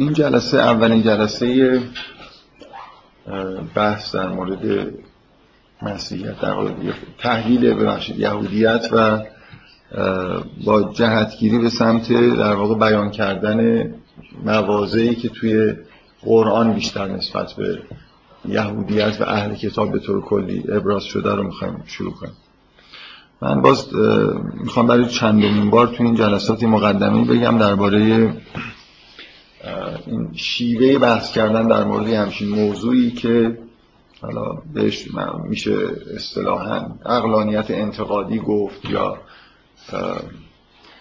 [0.00, 1.80] این جلسه اولین جلسه
[3.74, 4.92] بحث در مورد
[5.82, 6.54] مسیحیت در
[7.18, 9.20] تحلیل ببخشید یهودیت و
[10.64, 13.90] با جهتگیری به سمت در واقع بیان کردن
[14.44, 15.72] موازهی که توی
[16.22, 17.78] قرآن بیشتر نسبت به
[18.48, 22.36] یهودیت و اهل کتاب به طور کلی ابراز شده رو می‌خوایم شروع کنیم.
[23.42, 23.94] من باز
[24.54, 28.32] می‌خوام برای چندمین بار تو این جلسات مقدمی بگم درباره
[30.06, 33.58] این شیوه بحث کردن در مورد همچین موضوعی که
[34.22, 35.08] حالا بهش
[35.48, 35.76] میشه
[36.16, 39.18] اصطلاحا اقلانیت انتقادی گفت یا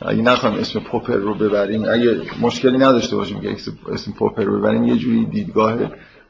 [0.02, 3.56] اگه نخوایم اسم پوپر رو ببریم اگه مشکلی نداشته باشیم که
[3.92, 5.78] اسم پوپر رو ببریم یه جوری دیدگاه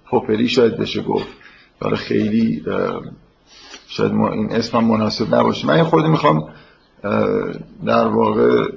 [0.09, 1.27] پوپری شاید بشه گفت.
[1.79, 2.63] برای خیلی
[3.87, 5.67] شاید ما این اسم مناسب نباشه.
[5.67, 6.49] من خودی می‌خوام
[7.85, 8.71] در واقع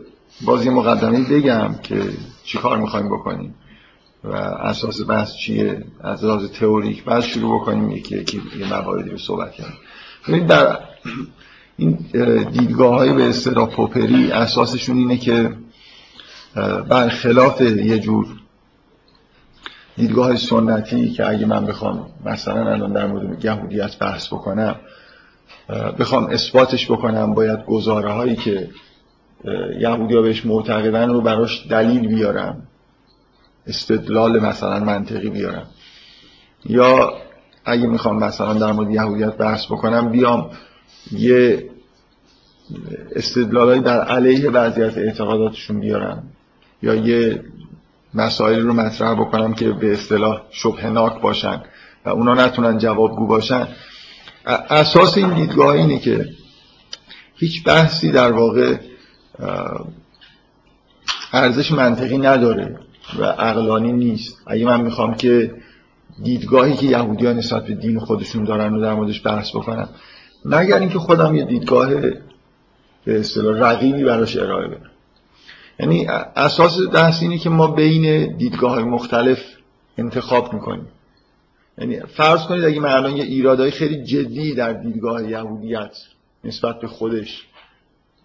[0.46, 2.02] بازی مقدمه بگم که
[2.44, 3.54] چی کار می‌خوایم بکنیم.
[4.24, 9.18] و اساس بحث چیه؟ از لحاظ تئوریک بعد شروع بکنیم یکی یکی یه مواردی رو
[9.18, 9.78] صحبت کردیم
[10.28, 10.78] ببینید در
[11.76, 11.98] این
[12.52, 15.56] دیدگاه های به اصطلاح پوپری اساسشون اینه که
[16.88, 18.26] برخلاف یه جور
[19.96, 24.76] دیدگاه سنتی که اگه من بخوام مثلا الان در مورد یهودیت بحث بکنم
[25.98, 28.70] بخوام اثباتش بکنم باید گزاره هایی که
[29.80, 32.62] یهودی ها بهش معتقدن رو براش دلیل بیارم.
[33.66, 35.66] استدلال مثلا منطقی بیارم.
[36.64, 37.12] یا
[37.64, 40.50] اگه می‌خوام مثلا در مورد یهودیت بحث بکنم بیام
[41.12, 41.70] یه
[43.16, 46.22] استدلالایی در علیه بعضی از اعتقاداتشون بیارم.
[46.82, 47.44] یا یه
[48.14, 51.62] مسائلی رو مطرح بکنم که به اصطلاح شبهناک باشن
[52.04, 53.68] و اونا نتونن جوابگو باشن.
[54.70, 56.28] اساس این دیدگاه اینه که
[57.36, 58.76] هیچ بحثی در واقع
[61.32, 62.78] ارزش منطقی نداره.
[63.18, 64.42] و عقلانی نیست.
[64.46, 65.54] اگه من می‌خوام که
[66.22, 69.88] دیدگاهی که یهودی ها نسبت به دین خودشون دارن رو در موردش بحث بکنم
[70.44, 71.90] مگر اینکه خودم یه دیدگاه
[73.04, 74.90] به اصطلاح رقیبی براش ارائه بدم.
[75.80, 76.06] یعنی
[76.36, 79.38] اساس بحث اینه که ما بین دیدگاه های مختلف
[79.98, 80.88] انتخاب می‌کنیم.
[81.78, 85.96] یعنی فرض کنید اگه من الان یه ایرادای خیلی جدی در دیدگاه یهودیت
[86.44, 87.46] نسبت به خودش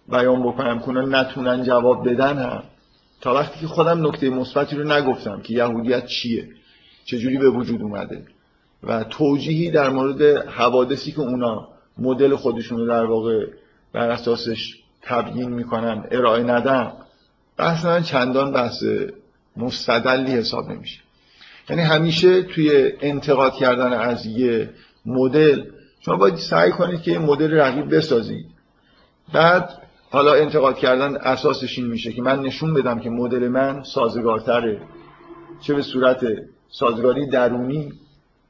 [0.10, 2.64] بیان بکنم که نتونن جواب بدن هم
[3.34, 6.50] وقتی که خودم نکته مثبتی رو نگفتم که یهودیت چیه؟
[7.06, 8.26] چجوری به وجود اومده؟
[8.84, 11.68] و توجیهی در مورد حوادثی که اونا
[11.98, 13.46] مدل خودشون رو در واقع
[13.94, 16.94] بر اساسش تبیین می‌کنن ارائه ندن
[17.58, 18.84] بحث من چندان بحث
[19.58, 21.00] مستدلی حساب نمیشه.
[21.70, 24.70] یعنی همیشه توی انتقاد کردن از یه
[25.06, 25.64] مدل
[26.00, 28.46] شما باید سعی کنید که یه مدل رقیب بسازید.
[29.34, 29.70] بعد
[30.12, 34.82] حالا انتقاد کردن اساسش این میشه که من نشون بدم که مدل من سازگارتره.
[35.62, 36.26] چه به صورت
[36.70, 37.92] سازگاری درونی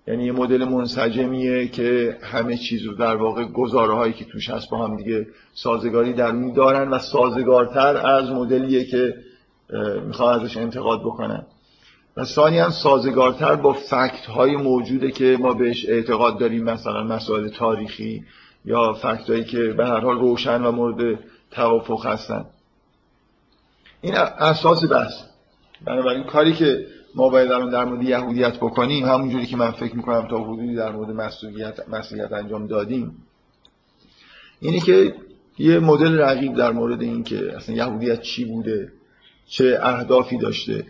[0.08, 4.70] یعنی یه مدل منسجمیه که همه چیز رو در واقع گزاره هایی که توش هست
[4.70, 9.16] با هم دیگه سازگاری درونی دارن و سازگارتر از مدلیه که
[10.08, 11.46] می‌خوام ازش انتقاد بکنن.
[12.18, 17.50] و ثانی هم سازگارتر با فکت های موجوده که ما بهش اعتقاد داریم مثلا مسائل
[17.50, 18.24] تاریخی
[18.66, 21.20] یا فکت هایی که به هر حال روشن و مورد
[21.58, 22.46] توافق هستن.
[24.02, 25.14] این اساس بحث.
[25.86, 30.44] بنابراین کاری که ما باید در مورد یهودیت بکنیم همونجوری که من فکر می‌کنم تا
[30.44, 33.24] حدودی در مورد مسئولیت مسئولیت انجام دادیم
[34.60, 35.16] اینه که
[35.58, 38.92] یه مدل رقیب در مورد این که اصلا یهودیت چی بوده
[39.48, 40.86] چه اهدافی داشته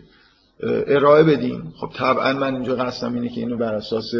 [0.86, 1.74] ارائه بدیم.
[1.76, 4.10] خب طبعا من اینجا قصدم اینه که اینو بر اساس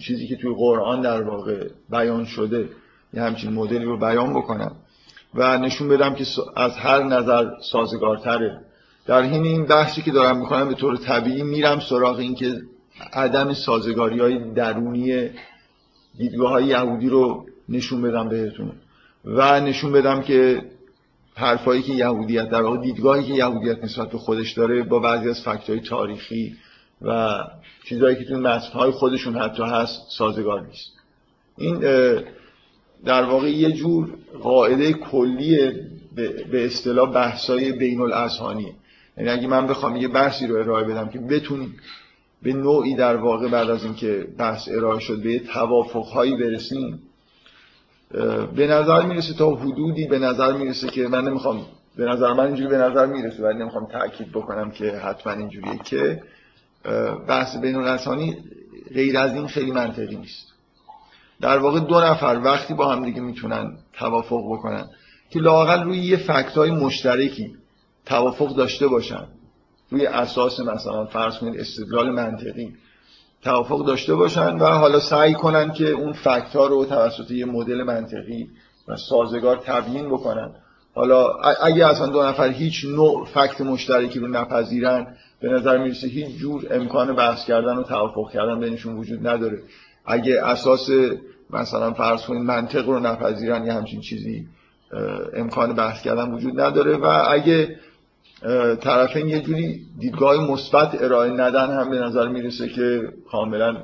[0.00, 2.68] چیزی که توی قرآن در واقع بیان شده
[3.14, 4.76] یه همچین مدلی رو بیان بکنم.
[5.34, 6.24] و نشون بدم که
[6.56, 8.60] از هر نظر سازگارتره.
[9.06, 12.62] در حین این بحثی که دارم می‌کنم به طور طبیعی میرم سراغ این که
[13.12, 15.30] عدم سازگاری های درونی
[16.18, 18.72] دیدگاه های یهودی رو نشون بدم بهتون.
[19.24, 20.62] و نشون بدم که
[21.34, 25.40] حرفایی که یهودیت در واقع دیدگاهی که یهودیت نسبت به خودش داره با بعضی از
[25.40, 26.56] فکت های تاریخی
[27.02, 27.38] و
[27.84, 30.92] چیزهایی که توی های خودشون حتی هست سازگار نیست.
[31.58, 31.84] این
[33.04, 34.08] در واقع یه جور
[34.42, 35.72] قاعده کلی
[36.52, 38.74] به اصطلاح بحثای بین الاذهانی
[39.16, 41.76] یعنی اگه من بخوام یه بحثی رو ارائه بدم که بتونیم
[42.42, 47.02] به نوعی در واقع بعد از اینکه بحث ارائه شد به توافقهایی برسیم
[48.56, 52.68] به نظر می‌رسه تا حدودی به نظر می‌رسه که من نمی‌خوام به نظر من اینجوری
[52.68, 56.22] به نظر می‌رسه ولی نمی‌خوام تاکید بکنم که حتما اینجوریه که
[57.28, 58.36] بحث بین الاذهانی
[58.94, 60.49] غیر از این خیلی منطقی نیست.
[61.40, 64.84] در واقع دو نفر وقتی با هم دیگه می‌تونن توافق بکنن
[65.30, 67.54] که لاقل روی یه فکت های مشترکی
[68.06, 69.26] توافق داشته باشن.
[69.90, 72.74] روی اساس مثلا فرض کنید استدلال منطقی
[73.42, 77.82] توافق داشته باشن و حالا سعی کنن که اون فکت ها رو توسط یه مدل
[77.82, 78.48] منطقی
[78.88, 80.50] و سازگار تبیین بکنن.
[80.94, 81.28] حالا
[81.62, 86.66] اگه اصلا دو نفر هیچ نوع فکت مشترکی رو نپذیرن به نظر می‌رسه هیچ جور
[86.70, 89.62] امکان بحث کردن و توافق کردن بینشون وجود نداره.
[90.06, 90.90] اگه اساس
[91.52, 94.46] مثلا فرض کنید منطق رو نپذیرن یه همچین چیزی
[95.34, 97.76] امکان بحث کردن وجود نداره و اگه
[98.80, 103.76] طرفین یه جوری دیدگاه مثبت ارائه ندن هم به نظر می‌رسه که کاملا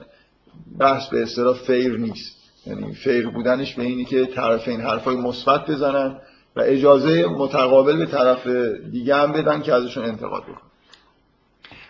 [0.79, 2.37] بحث به اصطلاح فیر نیست.
[2.67, 6.17] یعنی فیر بودنش به اینی که طرفین حرفای مثبت بزنن
[6.57, 8.47] و اجازه متقابل به طرف
[8.93, 10.71] دیگه هم بدن که ازشون انتقاد بکنن.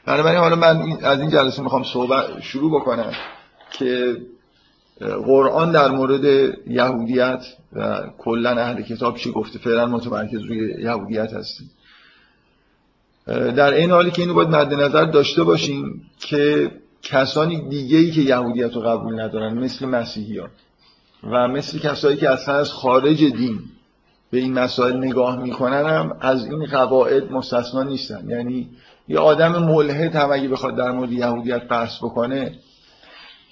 [0.07, 3.13] بنابراین حالا من از این جلسه می‌خوام صحبت شروع بکنم
[3.71, 4.17] که
[5.01, 6.25] قرآن در مورد
[6.67, 11.71] یهودیت و کلا اهل کتاب چی گفته؟ فعلا متمرکز روی یهودیت هستیم.
[13.27, 16.71] در این حالی که اینو باید مد نظر داشته باشیم که
[17.03, 20.49] کسانی دیگه ای که یهودیت رو قبول ندارن مثل مسیحی ها
[21.23, 23.59] و مثل کسایی که اصلا از خارج دین
[24.31, 28.31] به این مسائل نگاه می‌کنن هم از این قواعد مستثنا نیستن.
[28.31, 28.71] یعنی
[29.09, 32.53] یه آدم ملحد هم اگه بخواد در مورد یهودیت بحث بکنه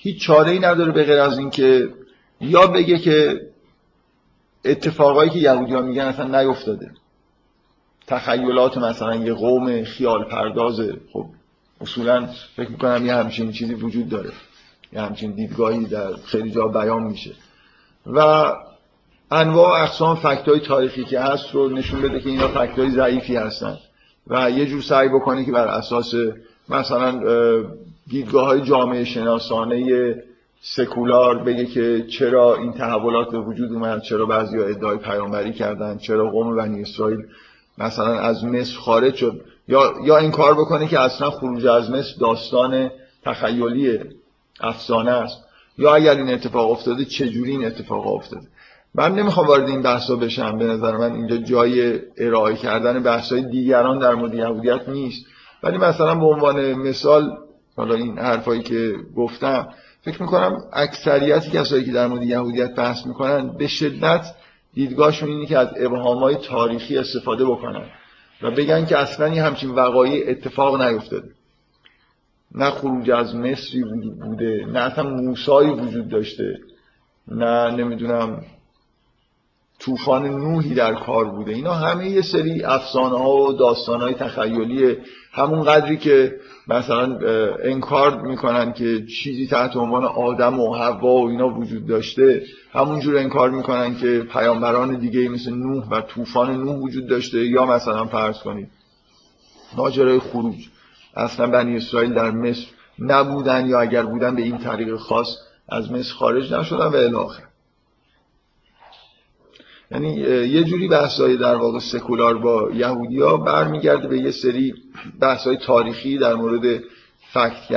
[0.04, 1.88] هیچ چاره ای نداره به غیر از اینکه
[2.40, 3.40] یا بگه که
[4.64, 6.90] اتفاقایی که یهودی ها میگن اصلا نیفتاده.
[8.06, 11.26] تخیلات مثلا یه قوم خیال پردازه خب
[11.80, 14.30] اصولا فکر می‌کنم یه همچین چیزی وجود داره.
[14.92, 17.32] یه همچین دیدگاهی در خیلی جا بیان میشه.
[18.06, 18.46] و
[19.30, 23.36] انواع اقسام فکت های تاریخی که هست رو نشون بده که اینا فکت های ضعیفی
[23.36, 23.78] هستن.
[24.26, 26.14] و یه جور سعی بکنه که بر اساس
[26.68, 27.20] مثلا
[28.06, 30.14] دیدگاه های جامعه شناسانه
[30.66, 35.98] سکولار بگه که چرا این تحولات به وجود اومد چرا بعضی ها ادعای پیامبری کردن
[35.98, 37.18] چرا قوم بنی اسرائیل
[37.78, 39.40] مثلا از مصر خارج شد.
[39.68, 42.90] یا یا این کار بکنه که اصلا خروج از مصر داستان
[43.24, 43.98] تخیلی
[44.60, 45.44] افسانه است.
[45.78, 48.46] یا اگر این اتفاق افتاده چجوری این اتفاق افتاده؟
[48.94, 50.58] من نمی‌خوام وارد این بحثا بشم.
[50.58, 55.26] به نظر من اینجا جای ارائه کردن بحثای دیگران در مورد یهودیت نیست.
[55.62, 57.36] ولی مثلا به عنوان مثال
[57.76, 59.68] حالا این حرفایی که گفتم
[60.02, 64.34] فکر می‌کنم اکثریتی کسایی که در مورد یهودیت بحث می‌کنن به شدت
[64.74, 67.84] دیدگاهشون اینه که از ابهامهای تاریخی استفاده بکنن
[68.42, 71.28] و بگن که اصلا یه همچین وقایع اتفاق نیفتاده.
[72.54, 73.84] نه خروج از مصری
[74.20, 76.58] بوده نه اصلا موسایی وجود داشته
[77.28, 78.44] نه نمی‌دونم
[79.78, 81.52] طوفان نوحی در کار بوده.
[81.52, 84.96] اینا همه یه سری افسانه ها و داستان های تخیلی
[85.32, 86.36] همون قدری که
[86.68, 87.18] مثلا
[87.64, 92.42] انکار می‌کنن که چیزی تحت عنوان آدم و حوا و اینا وجود داشته.
[92.72, 97.46] همونجور انکار می‌کنن که پیامبران دیگه مثل نوح و طوفان نوح وجود داشته.
[97.46, 98.68] یا مثلا فرض کنید
[99.76, 100.68] ماجرای خروج.
[101.16, 102.66] اصلا بنی اسرائیل در مصر
[102.98, 105.36] نبودن یا اگر بودن به این طریق خاص
[105.68, 107.42] از مصر خارج نشدن و الاخر
[109.90, 110.14] یعنی
[110.48, 114.74] یه جوری بحثای در واقع سکولار با یهودیا برمیگرده به یه سری
[115.20, 116.82] بحثای تاریخی در مورد
[117.32, 117.68] فکت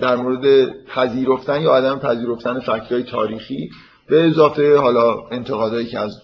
[0.00, 3.70] در مورد پذیرفتن یا عدم پذیرفتن فکت تاریخی
[4.08, 6.20] به اضافه حالا انتقادایی که از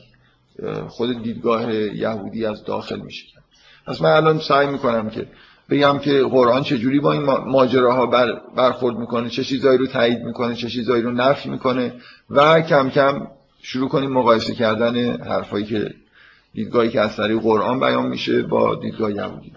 [0.88, 3.26] خود دیدگاه یهودی از داخل میشه.
[3.86, 5.26] پس من الان سعی می‌کنم که
[5.70, 10.54] بگم که قرآن چجوری با این ماجراها بر برخورد می‌کنه چه چیزایی رو تایید می‌کنه
[10.54, 11.94] چه چیزایی رو نفی می‌کنه
[12.30, 13.26] و کم کم
[13.68, 15.94] شروع کنیم مقایسه کردن حرفایی که
[16.54, 19.52] دیدگاهی که از طریق قرآن بیان میشه با دیدگاه یهودی.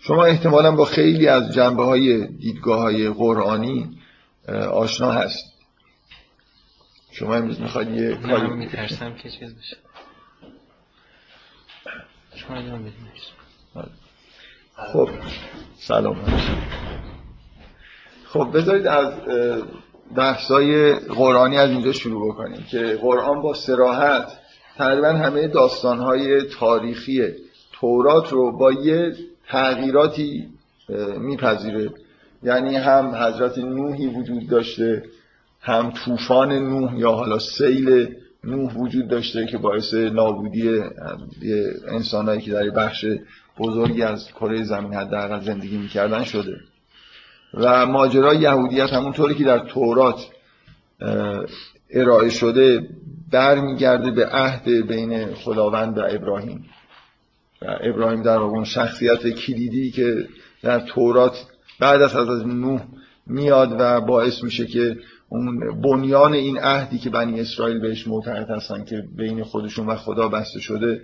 [0.00, 3.98] شما احتمالا با خیلی از جنبه های دیدگاه های قرآنی
[4.72, 5.44] آشنا هست
[7.10, 9.76] شما امروز می‌خواید یه کاری میترسم که چیز بشه.
[12.34, 12.62] شما
[14.92, 15.10] خب
[15.78, 16.16] سلام.
[18.26, 19.12] خب بذارید از
[20.14, 24.28] بحثای قرآنی از اینجا شروع بکنیم که قرآن با سراحت
[24.76, 27.22] تقریبا همه داستانهای تاریخی
[27.72, 29.12] تورات رو با یه
[29.48, 30.48] تغییراتی
[31.18, 31.90] میپذیره.
[32.42, 35.02] یعنی هم حضرت نوحی وجود داشته
[35.60, 40.80] هم طوفان نوح یا حالا سیل نوح وجود داشته که باعث نابودی
[41.88, 43.06] انسانهایی که در بخش
[43.58, 46.56] بزرگی از کره زمین حداقل زندگی می‌کردن شده.
[47.56, 50.26] و ماجرای یهودیت همونطوری که در تورات
[51.90, 52.88] ارائه شده
[53.30, 56.64] برمیگرده به عهد بین خداوند و ابراهیم.
[57.62, 60.28] و ابراهیم در اون شخصیت کلیدی که
[60.62, 61.46] در تورات
[61.80, 62.80] بعد از از نوح
[63.26, 64.96] میاد و باعث میشه که
[65.28, 70.28] اون بنیان این عهدی که بنی اسرائیل بهش معتقد هستن که بین خودشون و خدا
[70.28, 71.00] بسته شده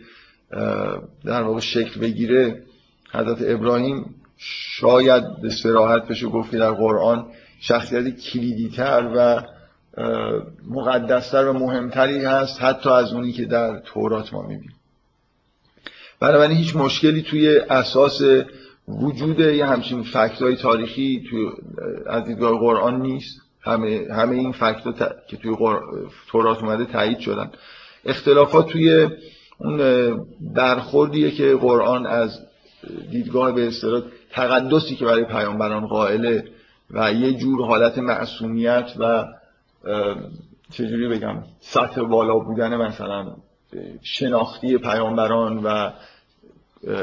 [1.24, 2.62] در واقع شکل بگیره.
[3.12, 7.26] حضرت ابراهیم شاید به سراحت بشه گفت در قرآن
[7.60, 9.42] شخصیت کلیدی تر و
[10.70, 14.74] مقدستر و مهمتری هست حتی از اونی که در تورات ما می‌بینیم.
[16.20, 18.22] بنابراین هیچ مشکلی توی اساس
[18.88, 21.46] وجود یه همچین فکت تاریخی توی
[22.06, 23.40] از دیدگاه قرآن نیست.
[23.60, 24.82] همه, همه این فکت
[25.28, 25.56] که توی
[26.28, 27.50] تورات اومده تایید شدن.
[28.04, 29.08] اختلافات توی
[29.58, 32.38] اون برخوردیه که قرآن از
[33.10, 34.02] دیدگاه به اصطلاح
[34.32, 36.44] تقدسی که برای پیامبران قائله
[36.90, 39.24] و یه جور حالت معصومیت و
[40.70, 43.36] چجوری بگم سطح بالا بودن مثلا
[44.02, 45.90] شناختی پیامبران و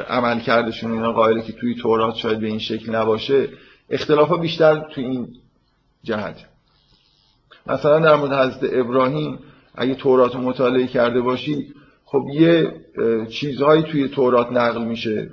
[0.10, 3.50] عمل کردشون اینا قائله که توی تورات شاید به این شکل نباشه
[3.90, 5.28] اختلاف ها بیشتر توی این
[6.04, 6.36] جهت.
[7.68, 9.40] مثلا در مورد حضرت ابراهیم
[9.76, 11.74] اگه تورات مطالعه کرده باشی
[12.06, 12.74] خب یه
[13.30, 15.30] چیزهایی توی تورات نقل میشه.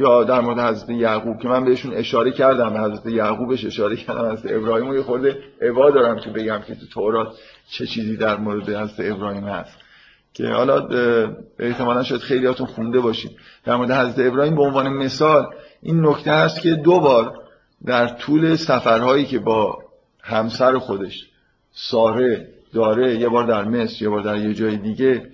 [0.00, 4.52] یا در مورد حضرت یعقوب که من بهشون اشاره کردم حضرت یعقوبش اشاره کردم حضرت
[4.52, 7.28] ابراهیم رو یه خورده عبا دارم که بگم که تو تورات
[7.70, 9.76] چه چیزی در مورد حضرت ابراهیم هست.
[10.34, 10.88] که حالا
[11.58, 13.30] احتمالا شاید خیلیاتون خونده باشید
[13.64, 15.46] در مورد حضرت ابراهیم به عنوان مثال
[15.82, 17.34] این نکته هست که دو بار
[17.86, 19.78] در طول سفرهایی که با
[20.22, 21.26] همسر خودش
[21.72, 25.30] ساره داره یه بار در مصر یه بار در یه جای دیگه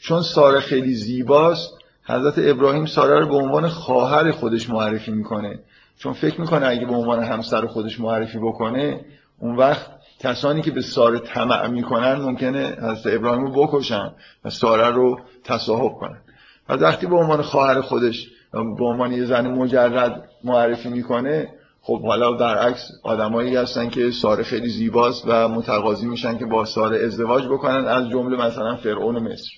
[0.00, 5.58] چون ساره خیلی زیباست حضرت ابراهیم ساره رو به عنوان خواهر خودش معرفی می‌کنه.
[5.98, 9.00] چون فکر می‌کنه اگه به عنوان همسر خودش معرفی بکنه
[9.38, 9.86] اون وقت
[10.18, 14.12] کسانی که به ساره طمع می‌کنن ممکنه حضرت ابراهیم رو بکشن
[14.44, 16.20] و ساره رو تصاحب کنن.
[16.68, 21.48] و وقتی به عنوان خواهر خودش به عنوان یه زن مجرد معرفی می‌کنه
[21.84, 27.04] خب حالا برعکس آدمایی هستن که ساره خیلی زیباست و متقاضی میشن که با ساره
[27.04, 29.50] ازدواج بکنن از جمله مثلا فرعون مصر.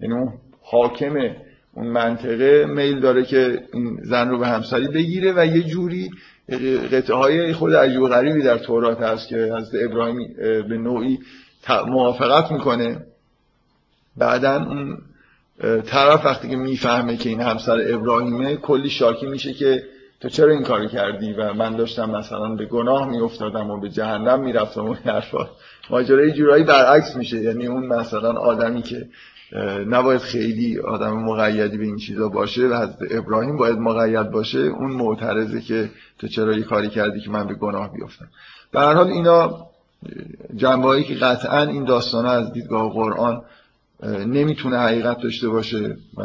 [0.00, 0.32] یعنی اون
[0.62, 1.14] حاکم
[1.74, 6.10] اون منطقه میل داره که این زن رو به همسری بگیره و یه جوری
[6.92, 10.34] قطعه های خود عجیب غریبی در تورات هست که حضرت ابراهیم
[10.68, 11.18] به نوعی
[11.86, 13.06] موافقت می‌کنه.
[14.16, 14.98] بعدا اون
[15.86, 19.82] طرف وقتی که می‌فهمه که این همسر ابراهیمه کلی شاکی میشه که
[20.20, 24.40] تو چرا این کاری کردی و من داشتم مثلا به گناه میافتادم و به جهنم
[24.40, 25.48] می‌رفتم و حرفا.
[25.90, 27.40] ماجرای جورایی برعکس میشه.
[27.40, 29.06] یعنی اون مثلا آدمی که
[29.88, 34.92] نباید خیلی آدم مقیدی به این چیزا باشه و حضرت ابراهیم باید مقید باشه اون
[34.92, 38.28] معترضه که تو چرا یه کاری کردی که من به گناه بیفتم.
[38.72, 39.66] به هر حال اینا
[40.56, 43.42] جنبهایی که قطعا این داستان از دیدگاه قرآن
[44.26, 46.22] نمی‌تونه حقیقت داشته باشه و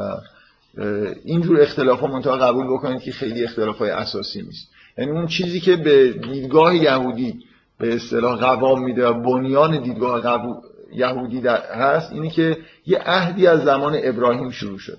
[1.25, 4.70] اینجور اختلاف ها منطقه قبول بکنید که خیلی اختلاف های اساسی نیست.
[4.98, 7.39] یعنی اون چیزی که به دیدگاه یهودی
[7.79, 10.22] به اصطلاح قوام میده و بنیان دیدگاه
[10.96, 14.98] یهودی هست اینی که یه عهدی از زمان ابراهیم شروع شد.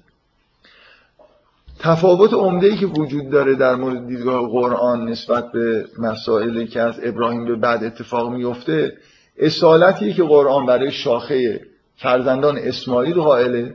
[1.79, 7.00] تفاوت عمده ای که وجود داره در مورد دیدگاه قرآن نسبت به مسائلی که از
[7.03, 8.93] ابراهیم به بعد اتفاق میفته
[9.38, 11.61] اصالتی که قرآن برای شاخه
[11.97, 13.75] فرزندان اسماعیل قائله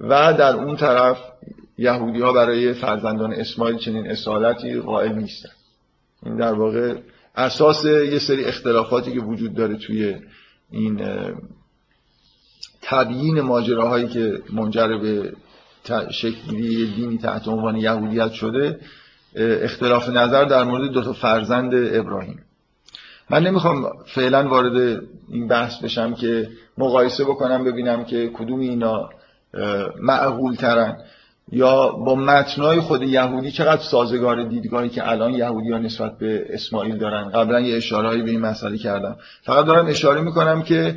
[0.00, 1.18] و در اون طرف
[1.78, 5.50] یهودی ها برای فرزندان اسماعیل چنین اصالتی قائل نیستن.
[6.22, 6.94] این در واقع
[7.36, 10.16] اساس یه سری اختلافاتی که وجود داره توی
[10.70, 11.00] این
[12.82, 15.32] تبیین ماجراهایی که منجر به
[16.10, 18.80] شکلی دینی تحت عنوان یهودیت شده
[19.34, 22.44] اختلاف نظر در مورد دو تا فرزند ابراهیم.
[23.30, 29.10] من نمی‌خوام فعلا وارد این بحث بشم که مقایسه بکنم ببینم که کدوم اینا
[30.00, 30.96] معقول ترن
[31.52, 36.96] یا با متنای خود یهودی چقدر سازگار دیدگاهی که الان یهودی ها نسبت به اسماعیل
[36.96, 39.16] دارن؟ قبلا یه اشارهایی به این مسئله کردم.
[39.42, 40.96] فقط دارم اشاره می‌کنم که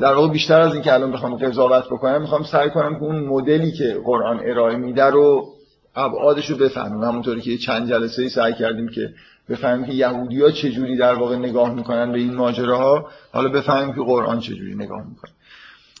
[0.00, 3.72] در واقع بیشتر از اینکه الان بخوام قضاوت بکنم می‌خوام سعی کنم که اون مدلی
[3.72, 5.44] که قرآن ارائه میده رو
[5.96, 7.04] ابعادش رو بفهمیم.
[7.04, 9.10] همونطوری که چند جلسه ای سعی کردیم که
[9.48, 14.00] بفهمیم که یهودی ها چجوری در واقع نگاه می‌کنن به این ماجراها حالا بفهمیم که
[14.00, 15.32] قرآن چجوری نگاه می‌کنه.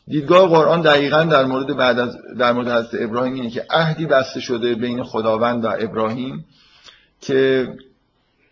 [0.08, 4.40] دیدگاه قرآن دقیقا در مورد بعد از در مورد حضرت ابراهیم اینه که عهدی بسته
[4.40, 6.44] شده بین خداوند و ابراهیم
[7.20, 7.68] که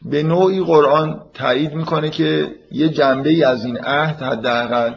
[0.02, 4.94] به نوعی قرآن تایید می‌کنه که یه جنبه ای از این عهد حداقل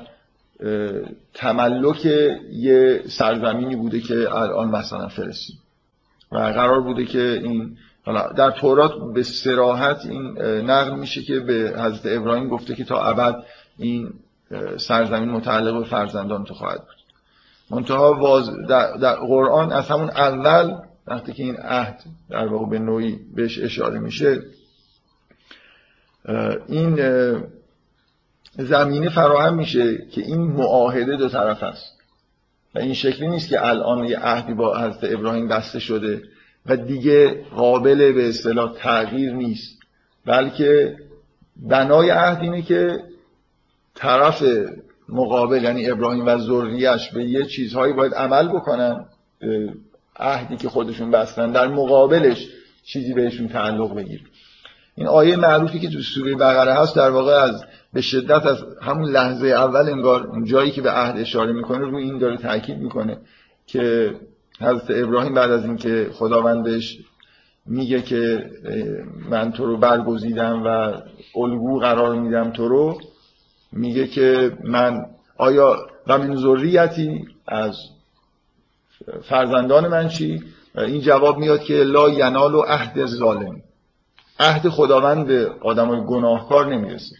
[1.33, 2.05] تملک
[2.51, 5.55] یه سرزمینی بوده که الان مثلا فلسطین
[6.31, 7.77] و قرار بوده که این
[8.37, 13.35] در تورات به سراحت این نقل میشه که به حضرت ابراهیم گفته که تا ابد
[13.77, 14.13] این
[14.77, 16.95] سرزمین متعلق به فرزندان تو خواهد بود.
[17.69, 22.79] منتها واز در, در قرآن از همون اول وقتی که این عهد در واقع به
[22.79, 24.41] نوعی بهش اشاره میشه
[26.67, 26.99] این
[28.57, 31.95] زمینه فراهم میشه که این معاهده دو طرف است.
[32.75, 36.21] و این شکلی نیست که الان یه عهدی با حضرت ابراهیم بسته شده
[36.65, 39.79] و دیگه قابل به اصطلاح تغییر نیست.
[40.25, 40.97] بلکه
[41.55, 43.03] بنای عهد اینه که
[43.95, 44.43] طرف
[45.09, 49.05] مقابل یعنی ابراهیم و ذریهش به یه چیزهایی باید عمل بکنن
[50.19, 52.47] عهدی که خودشون بستن در مقابلش
[52.83, 54.21] چیزی بهشون تعلق بگیر.
[54.95, 59.11] این آیه معروفی که تو سوره بقره هست در واقع از به شدت از همون
[59.11, 63.17] لحظه اول انگار جایی که به عهد اشاره می‌کنه روی این داره تاکید می‌کنه
[63.67, 64.15] که
[64.61, 66.97] حضرت ابراهیم بعد از اینکه خداوندش
[67.65, 68.49] میگه که
[69.29, 70.93] من تو رو برگزیدم و
[71.39, 72.97] الگو قرار میدم تو رو
[73.75, 75.05] میگه که من
[75.37, 77.77] آیا و من ذریتی از
[79.23, 80.43] فرزندان من چی؟
[80.77, 83.61] این جواب میاد که لا ینال و عهد ظالم.
[84.39, 87.15] عهد خداوند به آدمای گناهکار نمی‌رسه.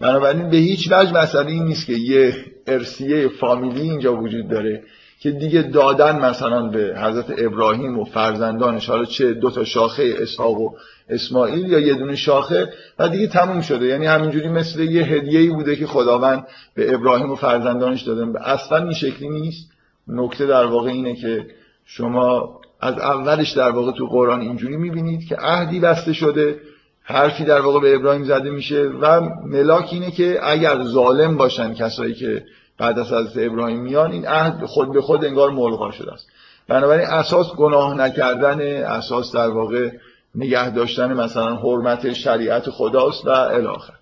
[0.00, 4.84] بنابراین به هیچ وجه مسئله این نیست که یه ارسیه فامیلی اینجا وجود داره.
[5.24, 10.60] که دیگه دادن مثلا به حضرت ابراهیم و فرزندانش حالا چه دو تا شاخه اسحاق
[10.60, 10.70] و
[11.08, 13.86] اسماعیل یا یه دونه شاخه و دیگه تموم شده.
[13.86, 18.92] یعنی همینجوری مثل یه هدیه‌ای بوده که خداوند به ابراهیم و فرزندانش داده اصلا این
[18.92, 19.70] شکلی نیست.
[20.08, 21.46] نکته در واقع اینه که
[21.84, 26.60] شما از اولش در واقع تو قرآن اینجوری می‌بینید که عهدی بسته شده
[27.02, 32.14] حرفی در واقع به ابراهیم زده میشه و ملاک اینه که اگر ظالم باشن کسایی
[32.14, 32.44] که
[32.78, 36.26] بعد از حضرت ابراهیم میان این عهد خود به خود انگار ملغا شده است.
[36.68, 39.90] بنابراین اساس گناه نکردن اساس در واقع
[40.34, 43.94] نگه داشتن مثلا حرمت شریعت خداست و الاخر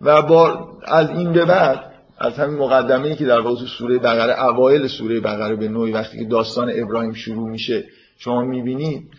[0.00, 4.86] و با از این به بعد از همین مقدمه که در واقع سوره بقره اوایل
[4.86, 7.84] سوره بقره به نوعی وقتی که داستان ابراهیم شروع میشه
[8.18, 9.10] شما می‌بینید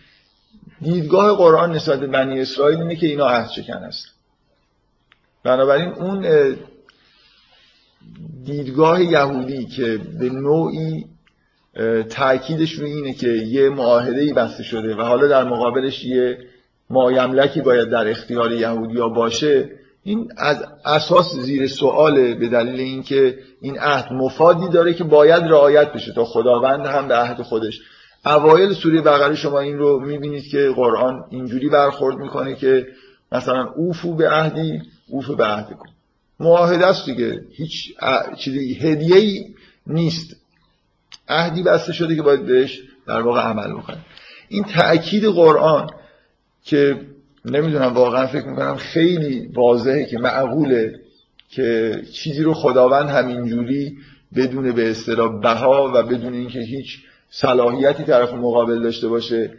[0.80, 4.06] دیدگاه قرآن نسبت به بنی اسرائیل اینه که اینا عهد شکن هست
[5.44, 6.26] بنابراین اون
[8.44, 11.04] دیدگاه یهودی که به نوعی
[12.10, 16.38] تاکیدش روی اینه که یه معاهده ای بسته شده و حالا در مقابلش یه
[16.90, 19.70] مایملکی باید در اختیار یهودیا باشه
[20.02, 25.92] این از اساس زیر سواله به دلیل اینکه این عهد مفادی داره که باید رعایت
[25.92, 27.80] بشه تا خداوند هم به عهد خودش.
[28.26, 32.86] اوایل سوره بقره شما این رو می‌بینید که قرآن اینجوری برخورد می‌کنه که
[33.32, 35.88] مثلا اوفو به عهدی اوفو به عهد کن
[36.40, 37.44] معاهده است دیگه.
[37.50, 37.92] هیچ
[38.38, 39.54] چیزی هدیه ای
[39.86, 40.36] نیست.
[41.28, 43.98] عهدی بسته شده که باید بهش در واقع عمل بکنه.
[44.48, 45.90] این تأکید قرآن
[46.64, 47.00] که
[47.44, 51.00] نمی‌دونم واقعا فکر می‌کنم خیلی واضحه که معقوله
[51.50, 53.96] که چیزی رو خداوند همینجوری
[54.36, 56.98] بدون به اصطلاح بها و بدون اینکه هیچ
[57.30, 59.50] صلاحیتی طرف مقابل داشته باشه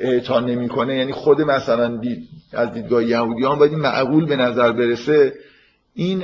[0.00, 0.96] اعطا نمی‌کنه.
[0.96, 5.34] یعنی خود مثلا دید از دیدگاه یهودیان باید این معقول به نظر برسه
[5.96, 6.20] این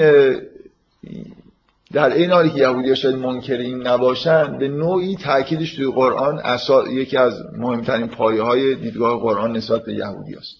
[1.93, 6.89] در این حالی که یهودی شاید منکر این نباشن به نوعی تاکیدش توی قرآن اساس
[6.89, 10.57] یکی از مهمترین پایه های دیدگاه قرآن نسبت به یهودی است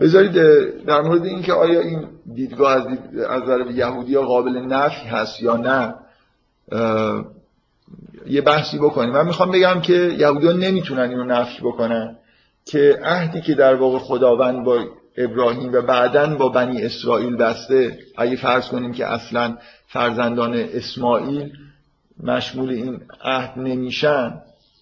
[0.00, 0.32] بذارید
[0.84, 2.86] در مورد اینکه آیا این دیدگاه از,
[3.42, 5.94] نظر یهودی قابل نفی هست یا نه
[8.26, 9.10] یه بحثی بکنیم.
[9.10, 12.16] من می‌خوام بگم که یهودی ها نمی‌تونن اینو نفی بکنن
[12.64, 14.84] که عهدی که در واقع خداوند با
[15.24, 17.98] ابراهیم و بعدا با بنی اسرائیل بسته.
[18.16, 19.56] اگه فرض کنیم که اصلا
[19.86, 21.52] فرزندان اسماعیل
[22.22, 24.34] مشمول این عهد نمیشن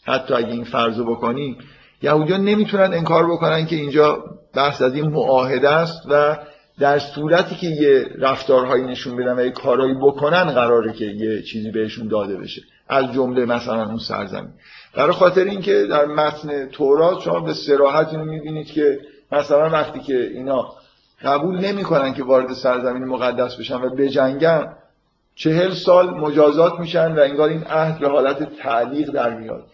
[0.05, 1.59] حتی اگه این فرضو بکنیم
[2.03, 4.25] یهودیان نمی‌تونن انکار بکنن که اینجا
[4.55, 6.37] بحث از این معاهده است و
[6.79, 11.71] در صورتی که یه رفتارهایی نشون بدن و یه کارهایی بکنن قراره که یه چیزی
[11.71, 12.63] بهشون داده بشه.
[12.89, 14.51] از جمله مثلا اون سرزمین.
[14.97, 18.99] برای خاطر اینکه در متن تورات شما به سراحت اینو می‌بینید که
[19.33, 20.73] مثلا وقتی که اینا
[21.23, 24.77] قبول نمی‌کنن که وارد سرزمین مقدس بشن و بجنگن
[25.35, 29.65] چهل سال مجازات میشن و انگار این عهد به حالت تعلیق در میاد.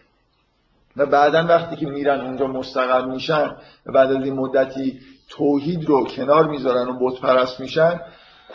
[0.97, 6.05] و بعدا وقتی که میرن اونجا مستقر میشن و بعد از این مدتی توحید رو
[6.05, 8.01] کنار می‌ذارن و بت پرست میشن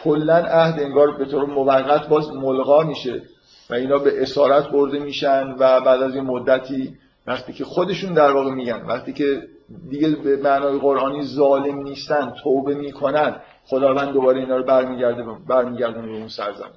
[0.04, 3.22] کلا عهد انگار به طور موقت باز ملغا میشه
[3.70, 8.32] و اینا به اسارت برده میشن و بعد از این مدتی وقتی که خودشون در
[8.32, 9.42] واقع میگن وقتی که
[9.90, 13.36] دیگه به معنای قرآنی ظالم نیستن توبه می‌کنن.
[13.66, 16.74] خداوند دوباره اینا رو برمیگرده برمیگردن به اون سرزمین.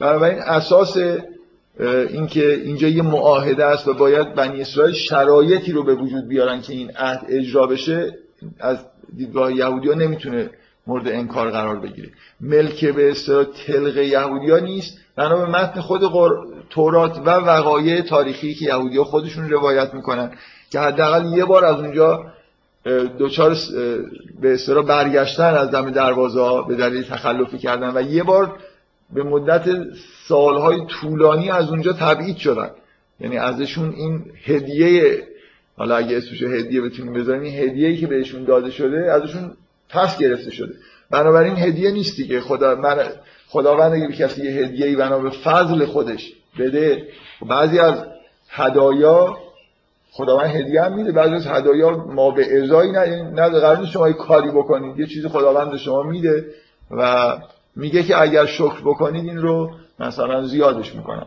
[0.00, 0.96] بنابراین اساس
[2.10, 6.72] اینکه اینجا یه معاهده است و باید بنی اسرائیل شرایطی رو به وجود بیارن که
[6.72, 8.14] این عهد اجرا بشه
[8.60, 8.78] از
[9.16, 10.50] دیدگاه یهودی ها نمی‌تونه
[10.86, 12.08] مورد انکار قرار بگیره.
[12.40, 14.98] ملک به اصطلاح تلق یهودی ها نیست.
[15.16, 16.02] بنا به متن خود
[16.70, 20.30] تورات و وقایع تاریخی که یهودی خودشون روایت می‌کنن
[20.70, 22.24] که حداقل یه بار از اونجا
[23.18, 23.56] دوچار
[24.40, 28.56] به اصطلاح برگشتن از دم دروازه به دلیل تخلفی کردن و یه بار
[29.12, 29.68] به مدت
[30.28, 32.70] سالهای طولانی از اونجا تبعید شدن.
[33.20, 35.22] یعنی ازشون این هدیه
[35.76, 39.52] حالا اگه اسمش هدیه بتونیم بذاریم این هدیه‌ای که بهشون داده شده ازشون
[39.88, 40.74] پس گرفته شده.
[41.10, 42.96] بنابراین هدیه نیستی که خدا من
[43.48, 47.08] خداوند اگه کسی یه هدیه‌ای بنا به فضل خودش بده
[47.48, 47.94] بعضی از
[48.48, 49.36] هدایا
[50.12, 51.12] خداوند هدیه هم میده.
[51.12, 54.98] بعضی از هدایا ما به ازایی نه یعنی قرار شما یه کاری بکنید.
[54.98, 56.46] یه چیزی خداوند شما میده
[56.90, 57.32] و
[57.76, 61.26] میگه که اگر شکر بکنید این رو مثلا زیادش می‌کنم.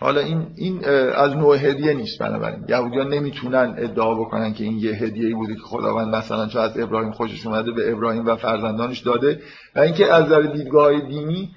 [0.00, 2.64] حالا این این از نوع هدیه نیست بنابراین.
[2.68, 7.12] یهودیان نمی‌تونن ادعا بکنن که این یه هدیه بوده که خداوند مثلا چون از ابراهیم
[7.12, 9.40] خوشش اومده به ابراهیم و فرزندانش داده.
[9.76, 11.50] و اینکه از نظر دیدگاه دینی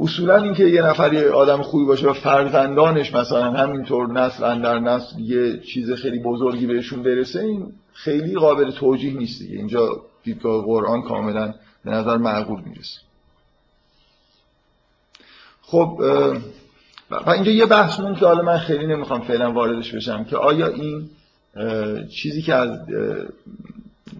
[0.00, 5.60] اصولا اینکه یه نفری آدم خوبی باشه و فرزندانش مثلا همینطور نسل در نسل یه
[5.60, 9.56] چیز خیلی بزرگی بهشون برسه این خیلی قابل توجیه نیست دیگه.
[9.56, 11.54] اینجا دیدگاه قرآن کاملا
[11.84, 13.00] به نظر معقول می‌رسه.
[15.62, 16.00] خب
[17.10, 20.66] و اینجا یه بحث مون که حالا من خیلی نمی‌خوام فعلا واردش بشم که آیا
[20.66, 21.10] این
[22.08, 22.86] چیزی که از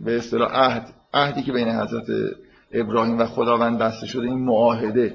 [0.05, 2.05] به اصطلاح عهد عهدی که بین حضرت
[2.73, 5.15] ابراهیم و خداوند بسته شده این معاهده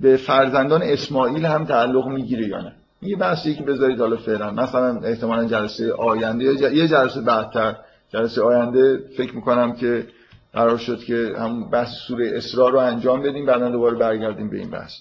[0.00, 2.72] به فرزندان اسماعیل هم تعلق می‌گیره یا نه.
[3.02, 4.50] یه بحثی که بذارید حالا فعلا.
[4.50, 7.76] مثلا احتمالا جلسه آینده یه جلسه بعدتر.
[8.08, 10.06] جلسه آینده فکر می‌کنم که
[10.52, 13.46] قرار شد که هم بحث سوره اسرا رو انجام بدیم.
[13.46, 14.92] بعدا دوباره برگردیم به این بحث.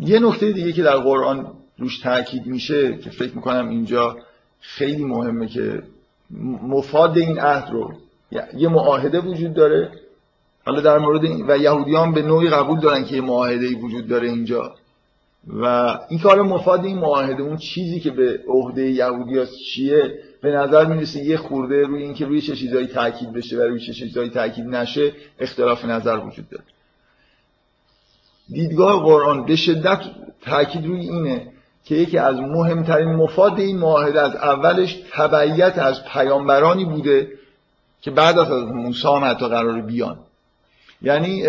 [0.00, 4.16] یه نکته دیگه که در قرآن روش تاکید میشه که فکر می‌کنم اینجا
[4.60, 5.82] خیلی مهمه که
[6.62, 7.92] مفاد این عهد رو
[8.56, 9.90] یه معاهده وجود داره.
[10.64, 14.28] حالا در مورد این و یهودیان به نوعی قبول دارن که یه معاهده وجود داره
[14.28, 14.74] اینجا.
[15.48, 15.64] و
[16.08, 21.20] این کار مفاد این معاهده اون چیزی که به عهده یهودی چیه؟ به نظر می‌رسه
[21.20, 25.12] یه خورده روی اینکه روی چه چیزایی تاکید بشه و روی چه چیزایی تاکید نشه
[25.38, 26.64] اختلاف نظر وجود داره.
[28.48, 30.00] دیدگاه قرآن به شدت
[30.40, 31.52] تاکید روی اینه
[31.84, 37.28] که یکی از مهمترین مفاد این معاهده از اولش تبعیت از پیامبرانی بوده
[38.00, 40.18] که بعد از موسی هم حتی قرار بیان.
[41.04, 41.42] یعنی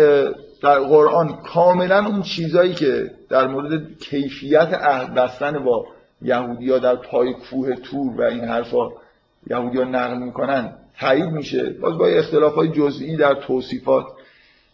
[0.62, 5.86] در قرآن کاملا اون چیزایی که در مورد کیفیت عهد بستن با
[6.22, 8.88] یهودیا در پای کوه تور و این حرفا
[9.50, 11.70] یهودیا نقل می‌کنن تایید میشه.
[11.70, 14.06] باز با اختلاف های جزئی در توصیفات.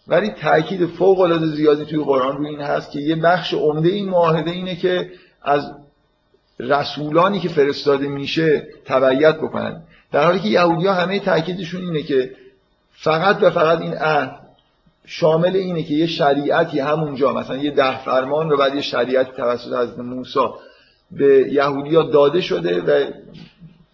[0.09, 4.09] ولی تاکید فوق العاده زیادی توی قرآن روی این هست که یه بخش عمده این
[4.09, 5.11] معاهده اینه که
[5.42, 5.73] از
[6.61, 9.83] رسولانی که فرستاده میشه تبعیت بکنن.
[10.12, 12.31] در حالی که یهودی ها همه تاکیدشون اینه که
[12.92, 14.41] فقط و فقط این عهد
[15.07, 19.67] شامل اینه که یه شریعتی همونجا مثلا یه ده فرمان رو بعد یه شریعتی توسط
[19.67, 20.41] حضرت موسی
[21.11, 23.11] به یهودیا داده شده و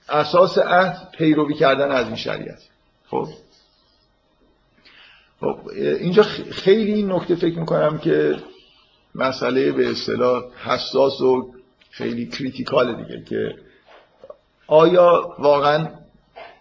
[0.09, 2.63] اساس عهد پیروی کردن از این شریعت.
[3.11, 3.29] خب.
[5.41, 8.37] خب اینجا خیلی این نکته فکر می‌کنم که
[9.15, 11.53] مسئله به اصطلاح حساس و
[11.91, 13.55] خیلی کریتیکال دیگه که
[14.67, 15.89] آیا واقعا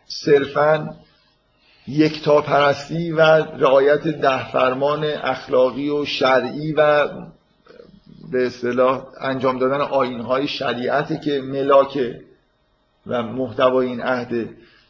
[0.05, 0.95] صرفا
[2.25, 3.21] تا پرستی و
[3.59, 7.07] رعایت ده فرمان اخلاقی و شرعی و
[8.31, 11.99] به اصطلاح انجام دادن آینهای شریعت که ملاک
[13.07, 14.49] و محتوای این عهده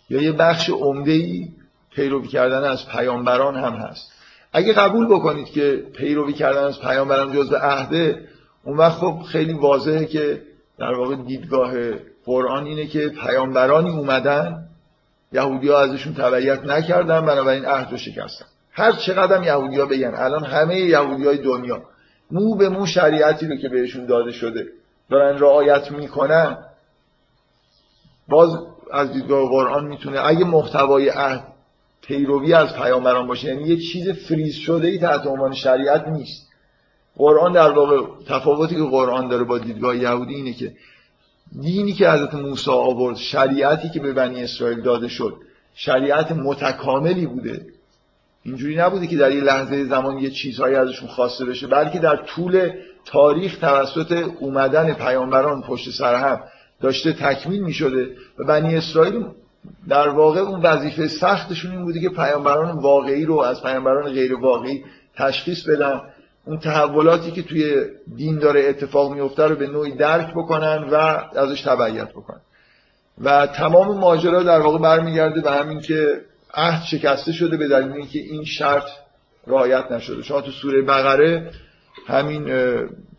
[0.09, 1.47] یا یه بخش عمده ای
[1.95, 4.11] پیروی کردن از پیامبران هم هست.
[4.53, 8.27] اگه قبول بکنید که پیروی کردن از پیامبران جزء عهده
[8.63, 10.41] اون وقت خب خیلی واضحه که
[10.79, 11.73] در واقع دیدگاه
[12.25, 14.66] قرآن اینه که پیامبرانی اومدن
[15.31, 18.45] یهودی ها ازشون تبعیت نکردن بنابراین عهد رو شکستن.
[18.71, 21.81] هر چقدر یهودی ها بگن الان همه یهودی های دنیا
[22.31, 24.67] مو به مو شریعتی رو که بهشون داده شده
[25.09, 26.57] دارن رعایت می‌کنن
[28.27, 28.49] باز
[28.91, 31.43] از دیدگاه قرآن می‌تونه اگه محتوای عهد
[32.01, 36.47] پیروی از پیامبران باشه یعنی یه چیز فریز شده ای تحت عنوان شریعت نیست.
[37.15, 40.73] قرآن در واقع تفاوتی که قرآن داره با دیدگاه یهودی اینه که
[41.61, 45.33] دینی که حضرت موسی آورد شریعتی که به بنی اسرائیل داده شد
[45.75, 47.65] شریعت متکاملی بوده.
[48.43, 52.71] اینجوری نبوده که در یه لحظه زمان یه چیزهایی ازشون خواسته بشه بلکه در طول
[53.05, 56.39] تاریخ توسط اومدن پیامبران پشت سر هم
[56.81, 59.25] داشته تکمیل می شده و بنی اسرائیل
[59.89, 64.83] در واقع اون وظیفه سختشون این بوده که پیامبران واقعی رو از پیامبران غیر واقعی
[65.15, 66.01] تشخیص بدن.
[66.47, 70.95] اون تحولاتی که توی دین داره اتفاق میفته رو به نوعی درک بکنن و
[71.35, 72.41] ازش تبعیت بکنن.
[73.21, 76.21] و تمام ماجرا در واقع برمیگرده به همین که
[76.53, 78.83] عهد شکسته شده به دلیل اینکه این شرط
[79.47, 80.23] رعایت نشده.
[80.23, 81.51] شما تو سوره بقره
[82.07, 82.45] همین